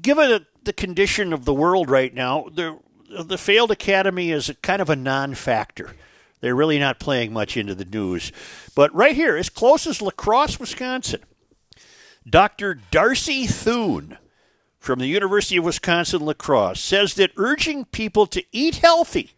[0.00, 2.78] given the, condition of the world right now, the
[3.24, 5.96] the failed academy is a kind of a non-factor.
[6.40, 8.32] They're really not playing much into the news,
[8.74, 11.20] but right here, as close as La Crosse, Wisconsin,
[12.28, 12.78] Dr.
[12.92, 14.18] Darci Thoune
[14.78, 19.32] from the University of Wisconsin La Crosse says that urging people to eat healthy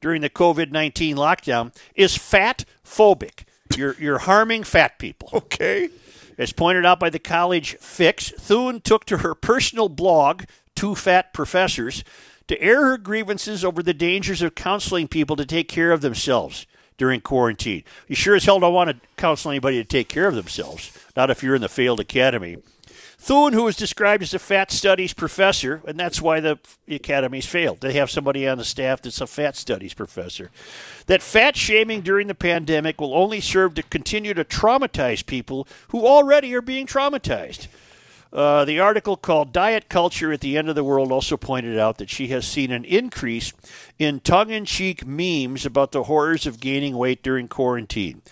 [0.00, 3.44] during the COVID 19 lockdown is fat phobic.
[3.76, 5.28] You're, you're harming fat people.
[5.32, 5.90] Okay.
[6.38, 10.44] As pointed out by the college fix, Thoune took to her personal blog,
[10.74, 12.04] Two Fat Professors,
[12.48, 16.66] to air her grievances over the dangers of counseling people to take care of themselves
[16.96, 17.84] during quarantine.
[18.08, 21.30] You sure as hell don't want to counsel anybody to take care of themselves, not
[21.30, 22.58] if you're in the failed academy.
[23.18, 26.58] Thoune, who is described as a fat studies professor, and that's why the
[26.88, 27.80] academies failed.
[27.80, 30.50] They have somebody on the staff that's a fat studies professor.
[31.06, 36.06] That fat shaming during the pandemic will only serve to continue to traumatize people who
[36.06, 37.66] already are being traumatized.
[38.32, 41.98] Uh, the article called Diet Culture at the End of the World also pointed out
[41.98, 43.52] that she has seen an increase
[43.98, 48.22] in tongue in cheek memes about the horrors of gaining weight during quarantine.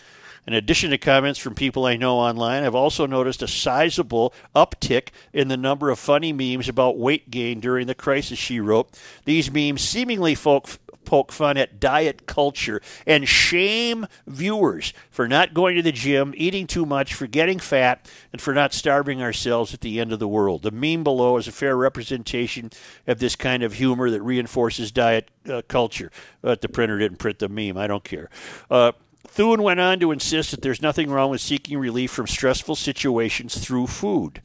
[0.46, 5.08] In addition to comments from people I know online, I've also noticed a sizable uptick
[5.32, 8.90] in the number of funny memes about weight gain during the crisis, she wrote.
[9.24, 10.68] These memes seemingly folk,
[11.04, 16.66] poke fun at diet culture and shame viewers for not going to the gym, eating
[16.66, 20.28] too much, for getting fat, and for not starving ourselves at the end of the
[20.28, 20.62] world.
[20.62, 22.70] The meme below is a fair representation
[23.06, 26.10] of this kind of humor that reinforces diet uh, culture.
[26.42, 27.76] But the printer didn't print the meme.
[27.76, 28.30] I don't care.
[28.70, 28.92] Uh,
[29.28, 33.58] Thoune went on to insist that there's nothing wrong with seeking relief from stressful situations
[33.58, 34.40] through food.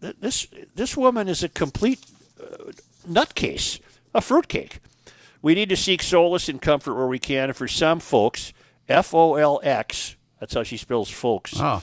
[0.00, 2.04] This this woman is a complete
[2.40, 2.72] uh,
[3.08, 3.80] nutcase,
[4.12, 4.80] a fruitcake.
[5.42, 7.50] We need to seek solace and comfort where we can.
[7.50, 8.52] And for some folks,
[8.88, 11.54] F O L X, that's how she spells folks.
[11.56, 11.82] Oh.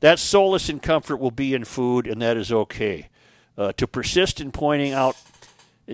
[0.00, 3.08] That solace and comfort will be in food, and that is okay.
[3.56, 5.16] Uh, to persist in pointing out,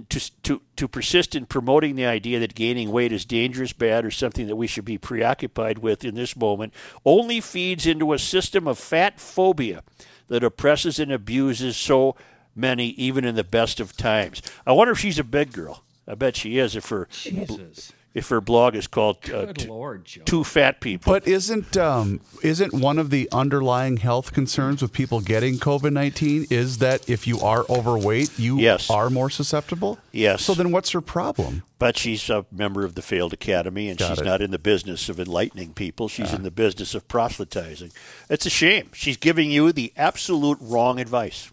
[0.08, 4.10] to, to, to persist in promoting the idea that gaining weight is dangerous, bad, or
[4.10, 6.72] something that we should be preoccupied with in this moment
[7.04, 9.84] only feeds into a system of fat phobia
[10.28, 12.16] that oppresses and abuses so
[12.56, 14.42] many, even in the best of times.
[14.66, 15.84] I wonder if she's a big girl.
[16.06, 16.74] I bet she is.
[16.76, 17.92] If her Jesus.
[18.12, 21.12] if her blog is called uh, t- Lord, Two Fat People.
[21.12, 26.46] But isn't um, isn't one of the underlying health concerns with people getting COVID nineteen
[26.50, 28.90] is that if you are overweight, you Yes.
[28.90, 29.98] are more susceptible?
[30.10, 30.42] Yes.
[30.42, 31.62] So then, what's her problem?
[31.78, 34.24] But she's a member of the failed academy, and Got she's it.
[34.24, 36.08] not in the business of enlightening people.
[36.08, 36.36] She's Ah.
[36.36, 37.92] in the business of proselytizing.
[38.28, 38.90] It's a shame.
[38.92, 41.50] She's giving you the absolute wrong advice.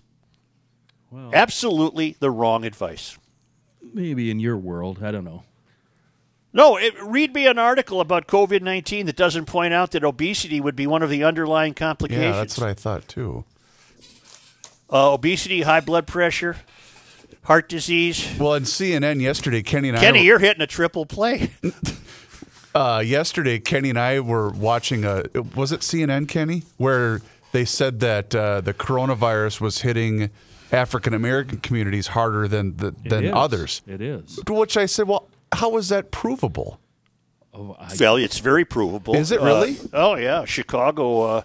[1.11, 3.17] Well, Absolutely the wrong advice.
[3.93, 5.43] Maybe in your world, I don't know.
[6.51, 10.59] No, it, read me an article about COVID 19 that doesn't point out that obesity
[10.59, 12.23] would be one of the underlying complications.
[12.25, 13.43] Yeah, that's what I thought too.
[14.91, 16.55] uh, obesity, high blood pressure,
[17.43, 18.27] heart disease.
[18.39, 21.51] Well, in CNN yesterday, Kenny and I Kenny, you're hitting a triple play.
[22.75, 25.23] Uh, yesterday, Kenny and I were watching a.
[25.55, 27.19] Was it CNN, Kenny, where
[27.51, 30.29] they said that uh, the coronavirus was hitting
[30.71, 33.33] African American communities harder than the, than is.
[33.33, 33.81] others?
[33.87, 34.39] It is.
[34.45, 36.79] To which I said, "Well, how is that provable?"
[37.53, 39.15] Oh, I, Well, it's very provable.
[39.15, 39.77] Is it Uh, really?
[39.93, 41.21] oh yeah, Chicago.
[41.21, 41.41] Uh,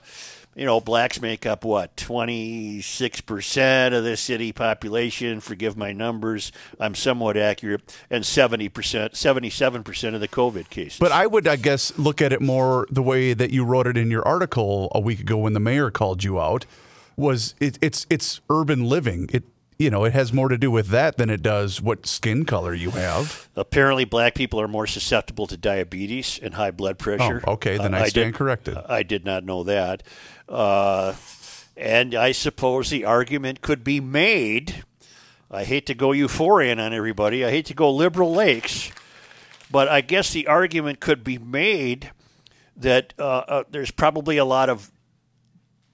[0.57, 5.41] you know, blacks make up what twenty six percent of the city population.
[5.41, 7.81] Forgive my numbers; I'm somewhat accurate.
[8.09, 11.01] And seventy percent, seventy seven percent of the COVID cases.
[11.01, 13.97] But I would, I guess, look at it more the way that you wrote it
[13.97, 16.67] in your article a week ago when the mayor called you out.
[17.16, 19.28] Was it, it's it's urban living.
[19.32, 19.45] It
[19.78, 22.74] you know it has more to do with that than it does what skin color
[22.74, 23.49] you have.
[23.57, 27.43] Apparently, black people are more susceptible to diabetes and high blood pressure.
[27.47, 28.77] Oh, okay, then Uh, I stand did- corrected.
[28.89, 30.03] I did not know that.
[30.49, 31.15] Uh,
[31.77, 34.85] and I suppose the argument could be made.
[35.51, 37.45] I hate to go euphorian on everybody.
[37.45, 38.91] I hate to go liberal lakes,
[39.70, 42.11] but I guess the argument could be made
[42.77, 44.91] that uh, uh, there's probably a lot of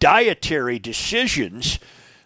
[0.00, 1.78] dietary decisions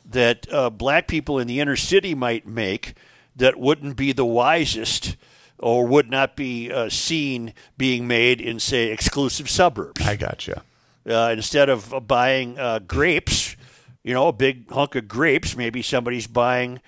[0.04, 2.94] that uh, black people in the inner city might make
[3.36, 5.16] that wouldn't be the wisest
[5.58, 10.00] or would not be uh, seen being made in, say, exclusive suburbs.
[10.04, 10.62] I gotcha.
[11.06, 13.56] Uh, instead of uh, buying uh, grapes,
[14.02, 16.80] you know, a big hunk of grapes, maybe somebody's buying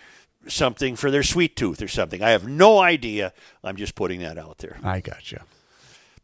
[0.48, 2.22] something for their sweet tooth or something.
[2.22, 3.32] I have no idea.
[3.64, 5.44] I'm just putting that out there I gotcha.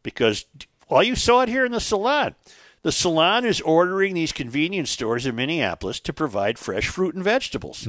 [0.01, 0.45] because
[0.89, 2.35] well, you saw it here in the salon.
[2.83, 7.87] The salon is ordering these convenience stores in Minneapolis to provide fresh fruit and vegetables,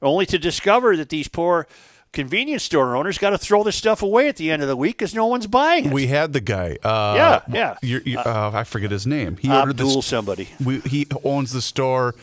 [0.00, 1.66] only to discover that these poor
[2.12, 4.96] convenience store owners got to throw this stuff away at the end of the week
[4.96, 5.92] because no one's buying it.
[5.92, 6.78] We had the guy.
[6.82, 7.76] Uh, Yeah, yeah.
[7.82, 9.36] you you uh, I forget his name.
[9.38, 10.06] He ordered Abdul this.
[10.06, 10.48] somebody.
[10.64, 12.14] We, he owns the store.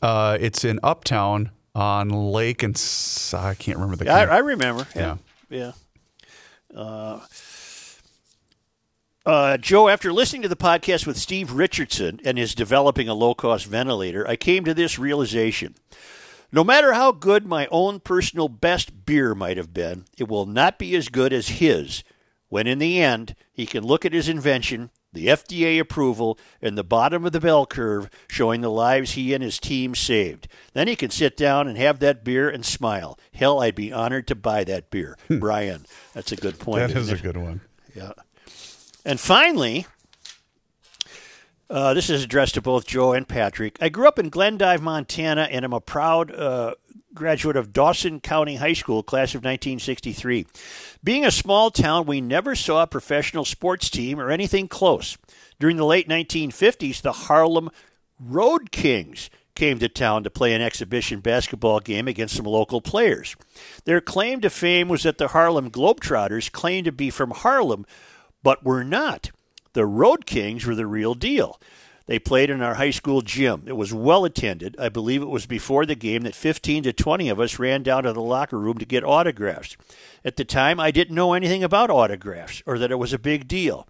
[0.00, 2.74] Uh, it's in Uptown on Lake and
[3.34, 4.10] I can't remember the.
[4.10, 4.86] I, I remember.
[4.96, 5.16] Yeah.
[5.50, 5.72] Yeah.
[6.74, 7.20] Uh,
[9.24, 13.34] uh, Joe, after listening to the podcast with Steve Richardson and his developing a low
[13.34, 15.74] cost ventilator, I came to this realization.
[16.50, 20.78] No matter how good my own personal best beer might have been, it will not
[20.78, 22.04] be as good as his
[22.48, 26.84] when in the end he can look at his invention, the FDA approval, and the
[26.84, 30.48] bottom of the bell curve showing the lives he and his team saved.
[30.74, 33.18] Then he can sit down and have that beer and smile.
[33.32, 35.16] Hell, I'd be honored to buy that beer.
[35.30, 36.82] Brian, that's a good point.
[36.82, 36.88] Hmm.
[36.88, 37.62] that is a good one.
[37.94, 38.12] Yeah.
[39.04, 39.86] And finally,
[41.68, 43.78] uh, this is addressed to both Joe and Patrick.
[43.80, 46.74] I grew up in Glendive, Montana, and I'm a proud uh,
[47.14, 50.46] graduate of Dawson County High School, class of 1963.
[51.02, 55.16] Being a small town, we never saw a professional sports team or anything close.
[55.58, 57.70] During the late 1950s, the Harlem
[58.20, 63.36] Road Kings came to town to play an exhibition basketball game against some local players.
[63.84, 67.84] Their claim to fame was that the Harlem Globetrotters claimed to be from Harlem,
[68.42, 69.30] but were not.
[69.72, 71.58] The Road Kings were the real deal.
[72.06, 73.62] They played in our high school gym.
[73.66, 74.76] It was well attended.
[74.78, 78.02] I believe it was before the game that 15 to 20 of us ran down
[78.02, 79.76] to the locker room to get autographs.
[80.24, 83.46] At the time, I didn't know anything about autographs or that it was a big
[83.46, 83.86] deal.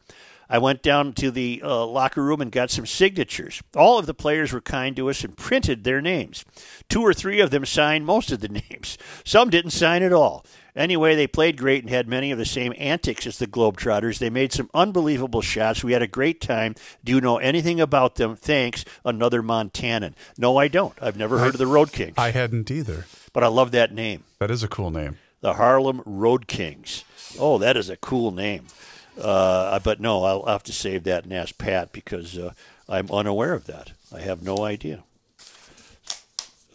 [0.48, 3.62] I went down to the uh, locker room and got some signatures.
[3.74, 6.44] All of the players were kind to us and printed their names.
[6.90, 8.98] Two or three of them signed most of the names.
[9.24, 10.44] Some didn't sign at all.
[10.74, 14.18] Anyway, they played great and had many of the same antics as the Globetrotters.
[14.18, 15.84] They made some unbelievable shots.
[15.84, 16.74] We had a great time.
[17.04, 18.36] Do you know anything about them?
[18.36, 20.14] Thanks, another Montanan.
[20.38, 20.94] No, I don't.
[21.00, 22.14] I've never heard of the Road Kings.
[22.16, 23.06] I hadn't either.
[23.34, 24.24] But I love that name.
[24.38, 25.18] That is a cool name.
[25.40, 27.04] The Harlem Road Kings.
[27.38, 28.66] Oh, that is a cool name.
[29.20, 32.52] Uh, but no, I'll have to save that and ask Pat because uh,
[32.88, 33.92] I'm unaware of that.
[34.14, 35.04] I have no idea.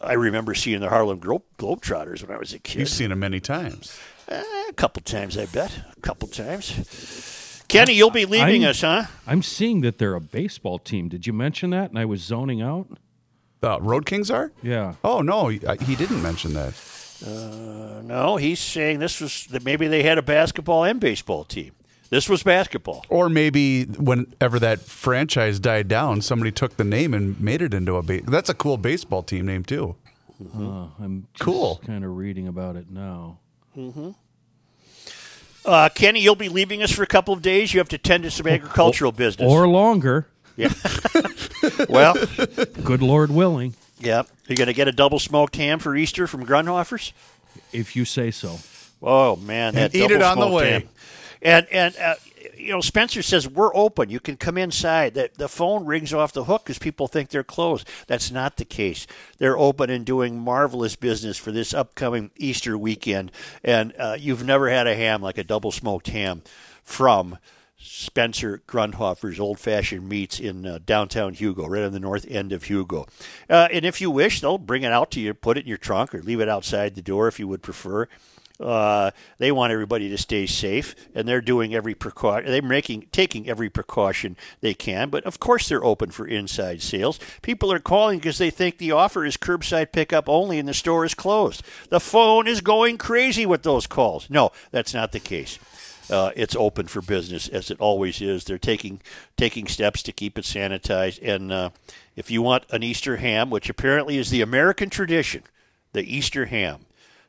[0.01, 2.79] I remember seeing the Harlem Glo- Globetrotters when I was a kid.
[2.79, 3.97] You've seen them many times.
[4.29, 5.71] Eh, a couple times, I bet.
[5.97, 7.63] A couple times.
[7.67, 9.05] Kenny, you'll be leaving I'm- us, huh?
[9.25, 11.09] I'm seeing that they're a baseball team.
[11.09, 11.89] Did you mention that?
[11.89, 12.87] And I was zoning out.
[13.59, 14.51] The Road Kings are?
[14.61, 14.93] Yeah.
[15.03, 16.73] Oh no, he, he didn't mention that.
[17.25, 21.71] Uh, no, he's saying this was that maybe they had a basketball and baseball team.
[22.09, 23.05] This was basketball.
[23.09, 27.95] Or maybe whenever that franchise died down, somebody took the name and made it into
[27.97, 29.95] a ba- that's a cool baseball team name too.
[30.55, 31.81] Uh, I'm Cool.
[31.85, 33.39] Kind of reading about it now.
[33.75, 34.11] Mm-hmm.
[35.65, 37.73] Uh, Kenny, you'll be leaving us for a couple of days.
[37.73, 39.51] You have to tend to some agricultural business.
[39.51, 40.27] Or longer.
[40.55, 40.71] Yeah.
[41.89, 42.15] well,
[42.83, 43.75] good Lord willing.
[43.99, 44.23] yeah.
[44.47, 47.11] you're going to get a double smoked ham for Easter from Grundhofer's?
[47.73, 48.57] If you say so.
[49.03, 50.71] Oh man, And that eat it on the way.
[50.71, 50.89] ham.
[51.41, 52.15] And and uh,
[52.55, 54.09] you know, Spencer says we're open.
[54.09, 55.13] You can come inside.
[55.13, 57.87] The the phone rings off the hook because people think they're closed.
[58.07, 59.07] That's not the case.
[59.37, 63.31] They're open and doing marvelous business for this upcoming Easter weekend.
[63.63, 66.41] And uh, you've never had a ham like a double smoked ham
[66.83, 67.37] from.
[67.79, 72.63] Spencer Grundhofer's Old Fashioned Meats in uh, downtown Hugo, right on the north end of
[72.63, 73.05] Hugo.
[73.47, 75.77] Uh, and if you wish, they'll bring it out to you, put it in your
[75.77, 78.07] trunk, or leave it outside the door if you would prefer.
[78.59, 82.49] Uh, they want everybody to stay safe, and they're doing every precaution.
[82.49, 87.19] They're making taking every precaution they can, but of course they're open for inside sales.
[87.43, 91.05] People are calling because they think the offer is curbside pickup only, and the store
[91.05, 91.61] is closed.
[91.89, 94.27] The phone is going crazy with those calls.
[94.29, 95.59] No, that's not the case.
[96.09, 98.45] Uh, it's open for business as it always is.
[98.45, 99.01] They're taking
[99.35, 101.19] taking steps to keep it sanitized.
[101.21, 101.69] And uh,
[102.15, 105.43] if you want an Easter ham, which apparently is the American tradition,
[105.93, 106.86] the Easter ham,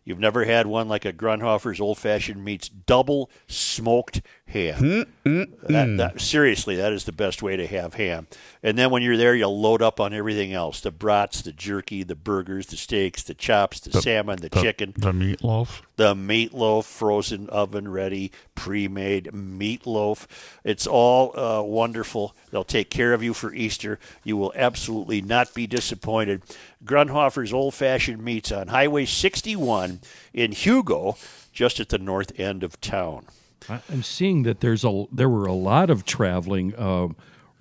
[0.09, 4.80] you've never had one like a Grundhofer's Old Fashioned Meats double smoked ham.
[4.80, 5.98] Mm, mm, that, mm.
[5.98, 8.26] that, seriously, that is the best way to have ham.
[8.62, 12.02] And then when you're there, you'll load up on everything else: the brats, the jerky,
[12.02, 15.82] the burgers, the steaks, the chops, the, salmon, the, chicken the meatloaf.
[15.97, 20.26] the meatloaf, frozen oven ready, pre-made meatloaf.
[20.64, 22.35] It's all uh, wonderful.
[22.51, 23.98] They'll take care of you for Easter.
[24.24, 26.43] You will absolutely not be disappointed.
[26.84, 30.00] Grundhofer's Old Fashioned Meats on Highway 61
[30.32, 31.16] in Hugo,
[31.52, 33.26] just at the north end of town.
[33.68, 37.09] I'm seeing that there's a there were a lot of traveling uh,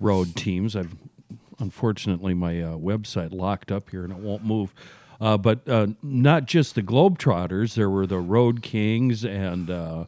[0.00, 0.74] road teams.
[0.74, 0.94] I've
[1.58, 4.72] unfortunately my uh, website locked up here and it won't move.
[5.20, 7.74] Uh, but uh, not just the Globetrotters.
[7.74, 10.04] There were the Road Kings and uh,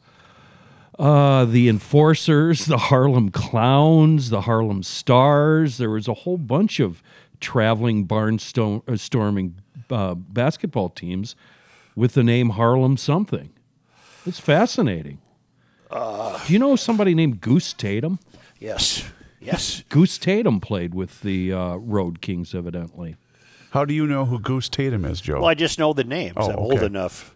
[0.99, 5.79] uh, the Enforcers, the Harlem Clowns, the Harlem Stars.
[5.79, 7.03] There was a whole bunch of
[7.41, 9.55] traveling barnstorming
[9.91, 11.35] uh, basketball teams
[11.97, 13.51] with the name Harlem something.
[14.27, 15.19] It's fascinating.
[15.91, 18.21] Do you know somebody named Goose Tatum?
[18.59, 19.05] Yes.
[19.41, 19.83] Yes.
[19.89, 23.17] Goose Tatum played with the uh, Road Kings, evidently.
[23.71, 25.37] How do you know who Goose Tatum is, Joe?
[25.41, 26.35] Well, I just know the names.
[26.37, 27.35] Oh, I'm old enough.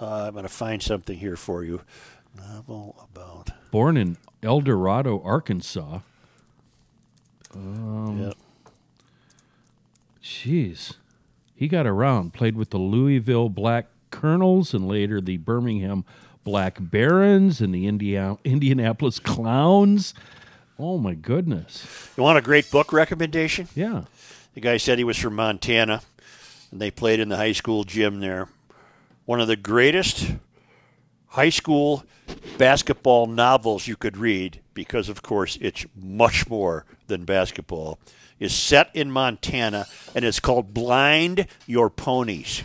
[0.00, 1.80] Uh, I'm going to find something here for you.
[2.36, 3.50] Novel about.
[3.70, 6.00] Born in El Dorado, Arkansas.
[7.54, 8.34] Um, Yep.
[10.30, 10.94] Jeez.
[11.54, 16.04] He got around, played with the Louisville Black Colonels and later the Birmingham
[16.44, 20.14] Black Barons and the India- Indianapolis Clowns.
[20.78, 21.84] Oh, my goodness.
[22.16, 23.68] You want a great book recommendation?
[23.74, 24.04] Yeah.
[24.54, 26.00] The guy said he was from Montana,
[26.70, 28.48] and they played in the high school gym there.
[29.26, 30.32] One of the greatest
[31.26, 32.04] high school
[32.56, 37.98] basketball novels you could read, because of course it's much more than basketball,
[38.40, 42.64] is set in Montana, and it's called Blind Your Ponies.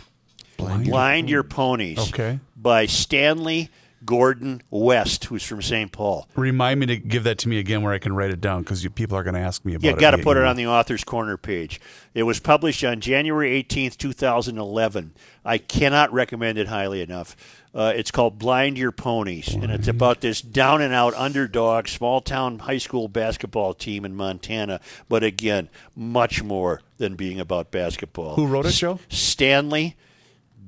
[0.56, 1.98] Blind, Your Ponies.
[1.98, 2.40] Okay.
[2.56, 3.68] By Stanley
[4.04, 5.90] Gordon West, who's from St.
[5.90, 6.28] Paul.
[6.36, 8.86] Remind me to give that to me again where I can write it down because
[8.94, 9.90] people are going to ask me about it.
[9.90, 11.80] You got to put it on the author's corner page.
[12.14, 15.12] It was published on January 18th, 2011.
[15.44, 17.36] I cannot recommend it highly enough.
[17.76, 22.22] Uh, it's called Blind Your Ponies, and it's about this down and out underdog small
[22.22, 24.80] town high school basketball team in Montana.
[25.10, 28.36] But again, much more than being about basketball.
[28.36, 28.98] Who wrote it, Joe?
[29.10, 29.94] Stanley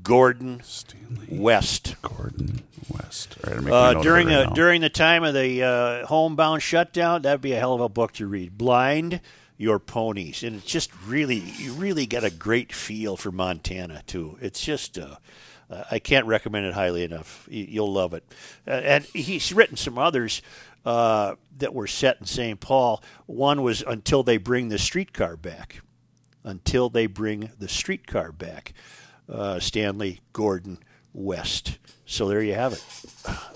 [0.03, 0.61] Gordon
[1.31, 1.97] West.
[2.03, 3.37] Gordon West.
[3.43, 6.07] Right, I'm making a Uh, during it right the during the time of the uh,
[6.07, 8.59] homebound shutdown, that'd be a hell of a book to read.
[8.59, 9.23] Blind
[9.57, 14.37] Your Ponies, and it's just really you really get a great feel for Montana too.
[14.43, 14.99] It's just.
[14.99, 15.17] Uh,
[15.71, 17.47] uh, I can't recommend it highly enough.
[17.51, 18.25] You'll love it.
[18.67, 20.43] Uh, and he's written some others
[20.85, 22.61] uh, that were set in St.
[22.61, 23.03] Paul.
[23.27, 25.81] One was Until They Bring the Streetcar Back.
[26.45, 28.73] Until They Bring the Streetcar Back.
[29.29, 30.79] Uh, Stanley Gordon
[31.19, 31.79] West.
[32.07, 32.83] So there you have it.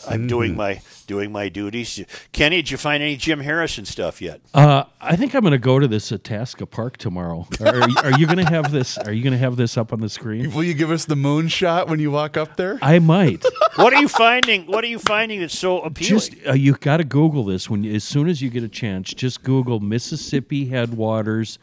[0.07, 0.57] I'm doing Mhm.
[0.57, 2.05] my doing my duties.
[2.33, 4.41] Kenny, did you find any Jim Harrison stuff yet?
[4.53, 7.47] Uh, I think I'm going to go to this Itasca Park tomorrow.
[7.61, 8.99] Are, are you, are you going to have this?
[8.99, 10.53] Are you going to have this up on the screen?
[10.53, 12.79] Will you give us the moon shot when you walk up there?
[12.83, 13.43] I might.
[13.77, 14.67] what are you finding?
[14.67, 16.11] What are you finding that's so appealing?
[16.19, 19.15] Just uh, you got to Google this when as soon as you get a chance.
[19.15, 21.59] Just Google Mississippi Headwaters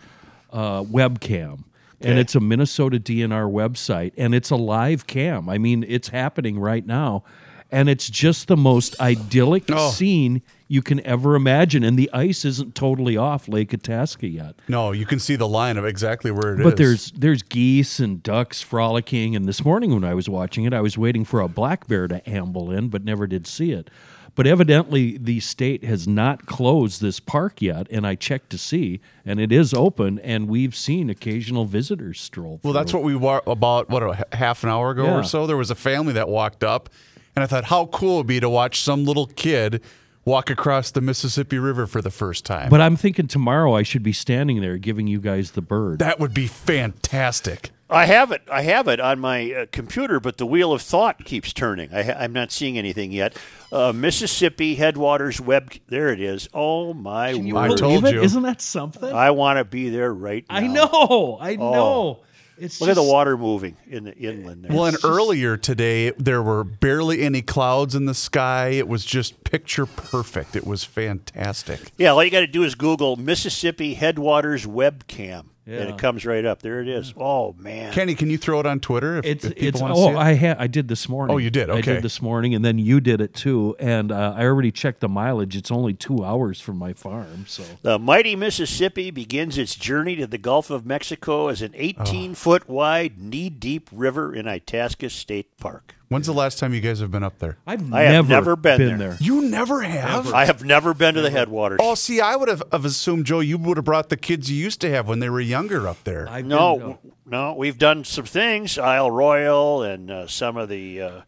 [0.51, 1.65] uh, webcam.
[2.01, 5.49] And it's a Minnesota DNR website, and it's a live cam.
[5.49, 7.23] I mean, it's happening right now,
[7.71, 9.91] and it's just the most idyllic Oh.
[9.91, 11.83] scene you can ever imagine.
[11.83, 14.55] And the ice isn't totally off Lake Itasca yet.
[14.67, 16.63] No, you can see the line of exactly where it is.
[16.63, 20.73] But there's there's geese and ducks frolicking, and this morning when I was watching it,
[20.73, 23.89] I was waiting for a black bear to amble in, but never did see it.
[24.35, 28.99] But evidently, the state has not closed this park yet, and I checked to see,
[29.25, 32.59] and it is open, and we've seen occasional visitors stroll.
[32.59, 32.69] Through.
[32.71, 35.19] Well, that's what we were about what a half an hour ago Yeah.
[35.19, 35.45] or so.
[35.47, 36.89] There was a family that walked up,
[37.35, 39.81] and I thought, how cool it would be to watch some little kid
[40.25, 42.69] walk across the Mississippi River for the first time.
[42.69, 45.99] But I'm thinking tomorrow I should be standing there giving you guys the bird.
[45.99, 47.71] that would be fantastic.
[47.91, 48.43] I have it.
[48.51, 51.91] I have it on my uh, computer, but the wheel of thought keeps turning.
[51.93, 53.35] I ha- I'm not seeing anything yet.
[53.71, 55.71] Uh, Mississippi Headwaters web.
[55.87, 56.47] There it is.
[56.53, 57.79] Oh my Can you word!
[57.79, 58.15] believe it?
[58.15, 59.11] Isn't that something?
[59.11, 60.55] I want to be there right now.
[60.55, 61.37] I know.
[61.41, 61.71] I Oh.
[61.71, 62.19] know.
[62.61, 64.65] It's Look at the water moving in the inland.
[64.65, 64.75] There.
[64.75, 68.71] Well, and earlier today, there were barely any clouds in the sky.
[68.71, 70.57] It was just picture perfect.
[70.57, 71.93] It was fantastic.
[71.97, 76.43] Yeah, all you got to do is Google Mississippi Headwaters webcam, and it comes right
[76.45, 76.61] up.
[76.61, 77.13] There it is.
[77.17, 77.93] Oh man!
[77.93, 80.07] Kenny, can you throw it on Twitter if, It's if people it's want to see
[80.07, 80.17] oh it?
[80.17, 81.33] I had I did this morning.
[81.33, 81.69] Oh, you did?
[81.69, 81.93] I Okay.
[81.95, 83.75] did this morning, and then you did it too.
[83.79, 85.55] And uh, I already checked the mileage.
[85.55, 87.45] It's only two hours from my farm.
[87.47, 92.35] So The mighty Mississippi begins its journey to the Gulf of Mexico as an 18
[92.35, 95.95] foot wide, knee deep river in Itasca State Park.
[96.09, 97.57] When's the last time you guys have been up there?
[97.67, 99.15] I've I have never been, there.
[99.19, 100.33] You never have?
[100.33, 101.77] I have never been to the headwaters.
[101.79, 104.57] Oh, see, I would have, have assumed, Joe, you would have brought the kids you
[104.57, 106.27] used to have when they were younger up there.
[106.27, 111.21] I no, no, we've done some things, Isle Royale and uh, some of the uh,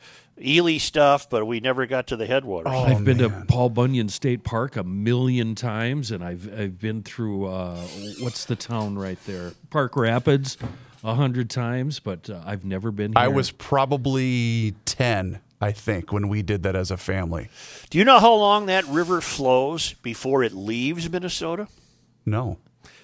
[0.44, 2.74] Ely stuff, but we never got to the headwaters.
[2.74, 7.04] Oh, I've been to Paul Bunyan State Park a million times, and I've I've been
[7.04, 7.78] through uh,
[8.20, 10.58] what's the town right there, Park Rapids,
[11.04, 13.14] a hundred times, but uh, I've never been.
[13.14, 13.20] Here.
[13.24, 17.50] I was probably 10, I think, when we did that as a family.
[17.90, 21.68] Do you know how long that river flows before it leaves Minnesota?
[22.26, 22.58] No.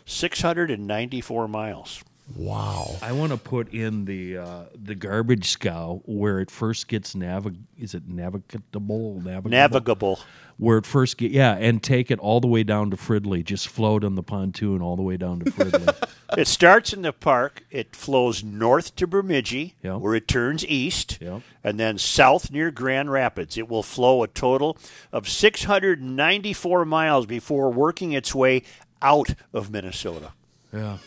[0.05, 2.03] 694 miles.
[2.35, 2.97] Wow.
[3.01, 7.57] I want to put in the uh, the garbage scow where it first gets navig.
[7.79, 9.21] Is it navigable?
[9.21, 9.49] Navigable.
[9.49, 10.19] Navigable.
[10.57, 13.45] Where it first get yeah, and take it all the way down to Fridley.
[13.45, 16.09] Just float on the pontoon all the way down to Fridley.
[16.37, 17.63] It starts in the park.
[17.71, 21.19] It flows north to Bemidji, where it turns east,
[21.63, 23.57] and then south near Grand Rapids.
[23.57, 24.77] It will flow a total
[25.13, 28.63] of 694 miles before working its way
[29.01, 30.33] out of Minnesota.
[30.73, 30.97] yeah.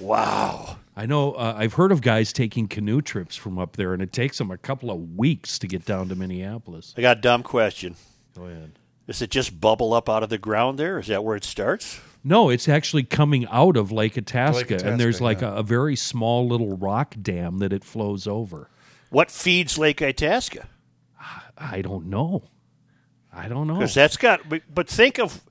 [0.00, 0.78] Wow.
[0.96, 1.32] I know.
[1.32, 4.50] Uh, I've heard of guys taking canoe trips from up there, and it takes them
[4.50, 6.94] a couple of weeks to get down to Minneapolis.
[6.96, 7.96] I got a dumb question.
[8.36, 8.72] Go ahead.
[9.06, 10.98] Does it just bubble up out of the ground there?
[10.98, 12.00] Is that where it starts?
[12.22, 15.52] No, it's actually coming out of Lake Itasca, Lake and there's like yeah.
[15.52, 18.68] a, a very small little rock dam that it flows over.
[19.08, 20.68] What feeds Lake Itasca?
[21.56, 22.44] I don't know.
[23.32, 23.74] I don't know.
[23.74, 24.48] Because that's got.
[24.48, 25.42] But but think of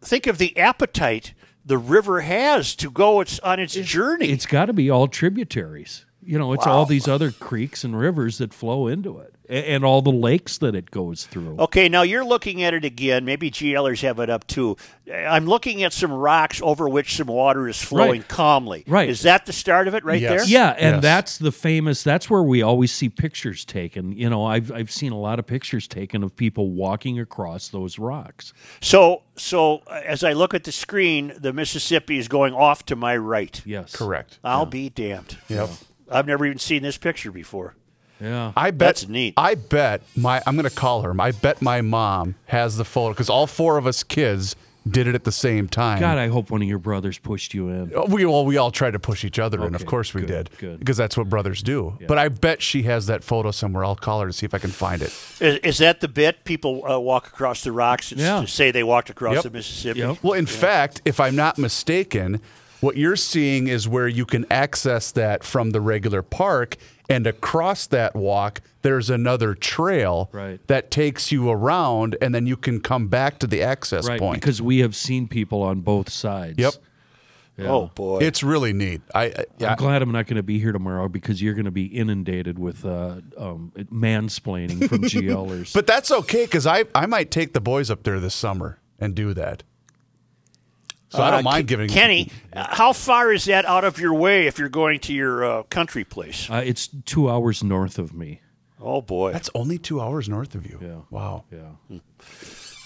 [0.00, 1.34] think of the appetite
[1.70, 4.30] the river has to go its on its journey.
[4.30, 6.04] It's got to be all tributaries.
[6.20, 9.84] You know, it's all these other creeks and rivers that flow into it, a- and
[9.84, 11.56] all the lakes that it goes through.
[11.58, 13.24] Okay, now you're looking at it again.
[13.24, 14.76] Maybe GLers have it up too.
[15.12, 18.28] I'm looking at some rocks over which some water is flowing Right.
[18.28, 18.84] calmly.
[18.86, 19.08] Right.
[19.08, 20.44] Is that the start of it right there?
[20.44, 22.02] Yeah, and that's the famous.
[22.04, 24.12] That's where we always see pictures taken.
[24.12, 27.98] You know, I've I've seen a lot of pictures taken of people walking across those
[27.98, 28.52] rocks.
[28.80, 32.94] So, so uh, as I look at the screen, the Mississippi is going off to
[32.96, 33.60] my right.
[33.64, 33.96] Yes.
[33.96, 34.38] Correct.
[34.44, 35.38] I'll be damned.
[35.48, 35.70] Yep.
[36.10, 37.74] I've never even seen this picture before.
[38.20, 38.52] Yeah.
[38.56, 39.34] I bet That's neat.
[39.36, 41.14] I bet my I'm gonna call her.
[41.20, 44.56] I bet my mom has the photo because all four of us kids
[44.88, 46.00] did it at the same time.
[46.00, 47.92] God, I hope one of your brothers pushed you in.
[47.94, 49.74] Oh, We all we all tried to push each other in.
[49.74, 51.98] Of course we good, did, because that's what brothers do.
[52.08, 53.84] But I bet she has that photo somewhere.
[53.84, 55.08] I'll call her to see if I can find it.
[55.38, 56.44] Is, is that the bit?
[56.44, 58.40] People uh, walk across the rocks and Yeah.
[58.40, 59.42] to say they walked across Yep.
[59.44, 60.18] the Mississippi.
[60.22, 62.40] Well, in fact, if I'm not mistaken,
[62.80, 66.78] what you're seeing is where you can access that from the regular park,
[67.10, 70.66] and across that walk, there's another trail Right.
[70.68, 74.40] that takes you around, and then you can come back to the access right, point.
[74.40, 76.58] because we have seen people on both sides.
[76.58, 76.74] Yep.
[77.58, 77.68] Yeah.
[77.68, 79.02] Oh boy, It's really neat.
[79.14, 79.72] I, I yeah.
[79.72, 82.58] I'm glad I'm not going to be here tomorrow because you're going to be inundated
[82.58, 85.74] with uh, um, mansplaining from GLers.
[85.74, 89.14] But that's okay because I, I might take the boys up there this summer and
[89.14, 89.62] do that.
[91.10, 92.30] So I Uh, don't mind Ke- giving Kenny.
[92.52, 95.62] uh, How far is that out of your way if you're going to your uh,
[95.64, 96.48] country place?
[96.50, 98.40] uh, it's two hours north of me.
[98.80, 100.78] Oh boy, That's only two hours north of you.
[100.80, 101.00] Yeah.
[101.10, 101.44] Wow.
[101.52, 101.98] Yeah.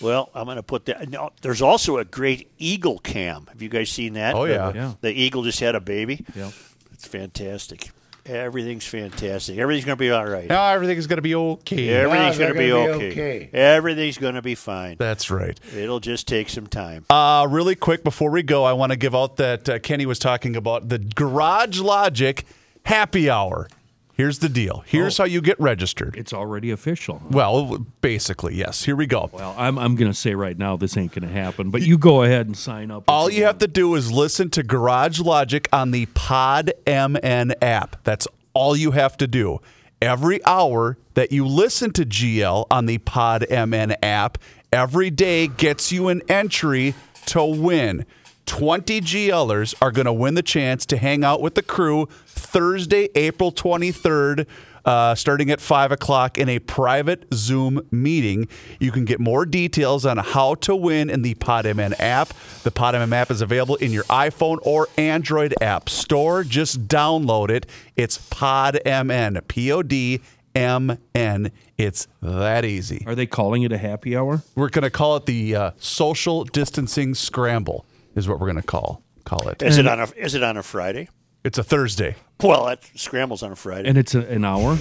[0.00, 1.08] Well, I'm going to put that.
[1.08, 3.46] No, there's also a great eagle cam.
[3.48, 4.34] Have you guys seen that?
[4.34, 4.72] Oh, The- yeah.
[4.74, 4.92] Yeah.
[5.00, 6.24] The eagle just had a baby.
[6.34, 6.52] Yep.
[6.92, 7.90] It's fantastic.
[8.26, 9.58] Everything's fantastic.
[9.58, 10.48] Everything's going to be all right.
[10.48, 11.90] Now everything's going to be okay.
[11.90, 13.12] Everything's they're going to be, gonna be okay.
[13.12, 13.50] okay.
[13.52, 14.96] Everything's going to be fine.
[14.98, 15.58] That's right.
[15.76, 17.04] It'll just take some time.
[17.10, 20.18] Uh, really quick before we go, I want to give out that uh, Kenny was
[20.18, 22.46] talking about the Garage Logic
[22.84, 23.68] Happy Hour.
[24.14, 24.84] Here's the deal.
[24.86, 25.24] Here's oh.
[25.24, 26.16] how you get registered.
[26.16, 27.20] It's already official.
[27.30, 28.84] Well, basically, yes.
[28.84, 29.28] Here we go.
[29.32, 31.98] Well, I'm, I'm going to say right now this ain't going to happen, but you
[31.98, 33.04] go ahead and sign up.
[33.08, 38.04] All you have to do is listen to Garage Logic on the Pod MN app.
[38.04, 39.60] That's all you have to do.
[40.00, 44.38] Every hour that you listen to GL on the Pod MN app,
[44.72, 46.94] every day gets you an entry
[47.26, 48.06] to win.
[48.46, 53.08] 20 GLers are going to win the chance to hang out with the crew Thursday,
[53.14, 54.46] April 23rd
[54.84, 58.48] uh, starting at 5 o'clock in a private Zoom meeting.
[58.78, 62.28] You can get more details on how to win in the PodMN app.
[62.62, 66.44] The PodMN app is available in your iPhone or Android app store.
[66.44, 67.66] Just download it.
[67.96, 70.20] It's PodMN, P O D
[70.54, 71.50] M N.
[71.76, 73.04] It's that easy.
[73.06, 74.42] Are they calling it a happy hour?
[74.54, 77.84] We're going to call it the uh, social distancing scramble,
[78.14, 79.62] is what we're going to call call it.
[79.62, 81.08] Is it on a Is it on a Friday?
[81.44, 82.16] It's a Thursday.
[82.42, 83.88] Well, that scrambles on a Friday.
[83.88, 84.78] And it's a, an hour?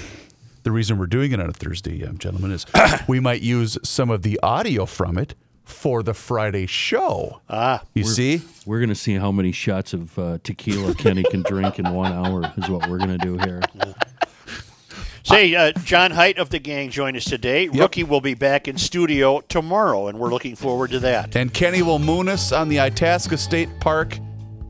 [0.62, 2.64] The reason we're doing it on a Thursday, um, gentlemen, is
[3.08, 7.40] we might use some of the audio from it for the Friday show.
[7.50, 8.42] Ah, you see?
[8.64, 12.12] We're going to see how many shots of uh, tequila Kenny can drink in one
[12.12, 13.60] hour, is what we're going to do here.
[15.24, 17.68] Say, uh, John Height of the gang joined us today.
[17.68, 21.34] Rookie will be back in studio tomorrow, and we're looking forward to that.
[21.34, 24.18] And Kenny will moon us on the Itasca State Park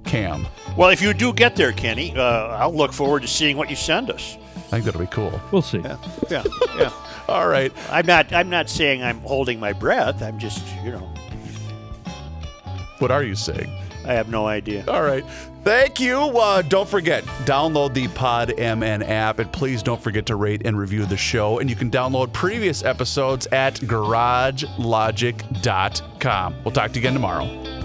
[0.04, 0.46] cam.
[0.76, 2.20] Well, if you do get there, Kenny, uh,
[2.56, 4.38] I'll look forward to seeing what you send us.
[4.56, 5.40] I think that'll be cool.
[5.50, 5.78] We'll see.
[5.78, 5.96] Yeah,
[6.30, 6.44] yeah,
[6.78, 6.92] yeah.
[7.28, 7.72] All right.
[7.90, 8.32] I'm not.
[8.32, 10.22] I'm not saying I'm holding my breath.
[10.22, 11.12] I'm just, you know,
[13.00, 13.70] What are you saying?
[14.04, 14.84] I have no idea.
[14.86, 15.24] All right.
[15.64, 16.18] Thank you.
[16.18, 20.78] Uh, don't forget, download the Pod MN app, and please don't forget to rate and
[20.78, 21.58] review the show.
[21.58, 26.54] And you can download previous episodes at garagelogic.com.
[26.64, 27.83] We'll talk to you again tomorrow.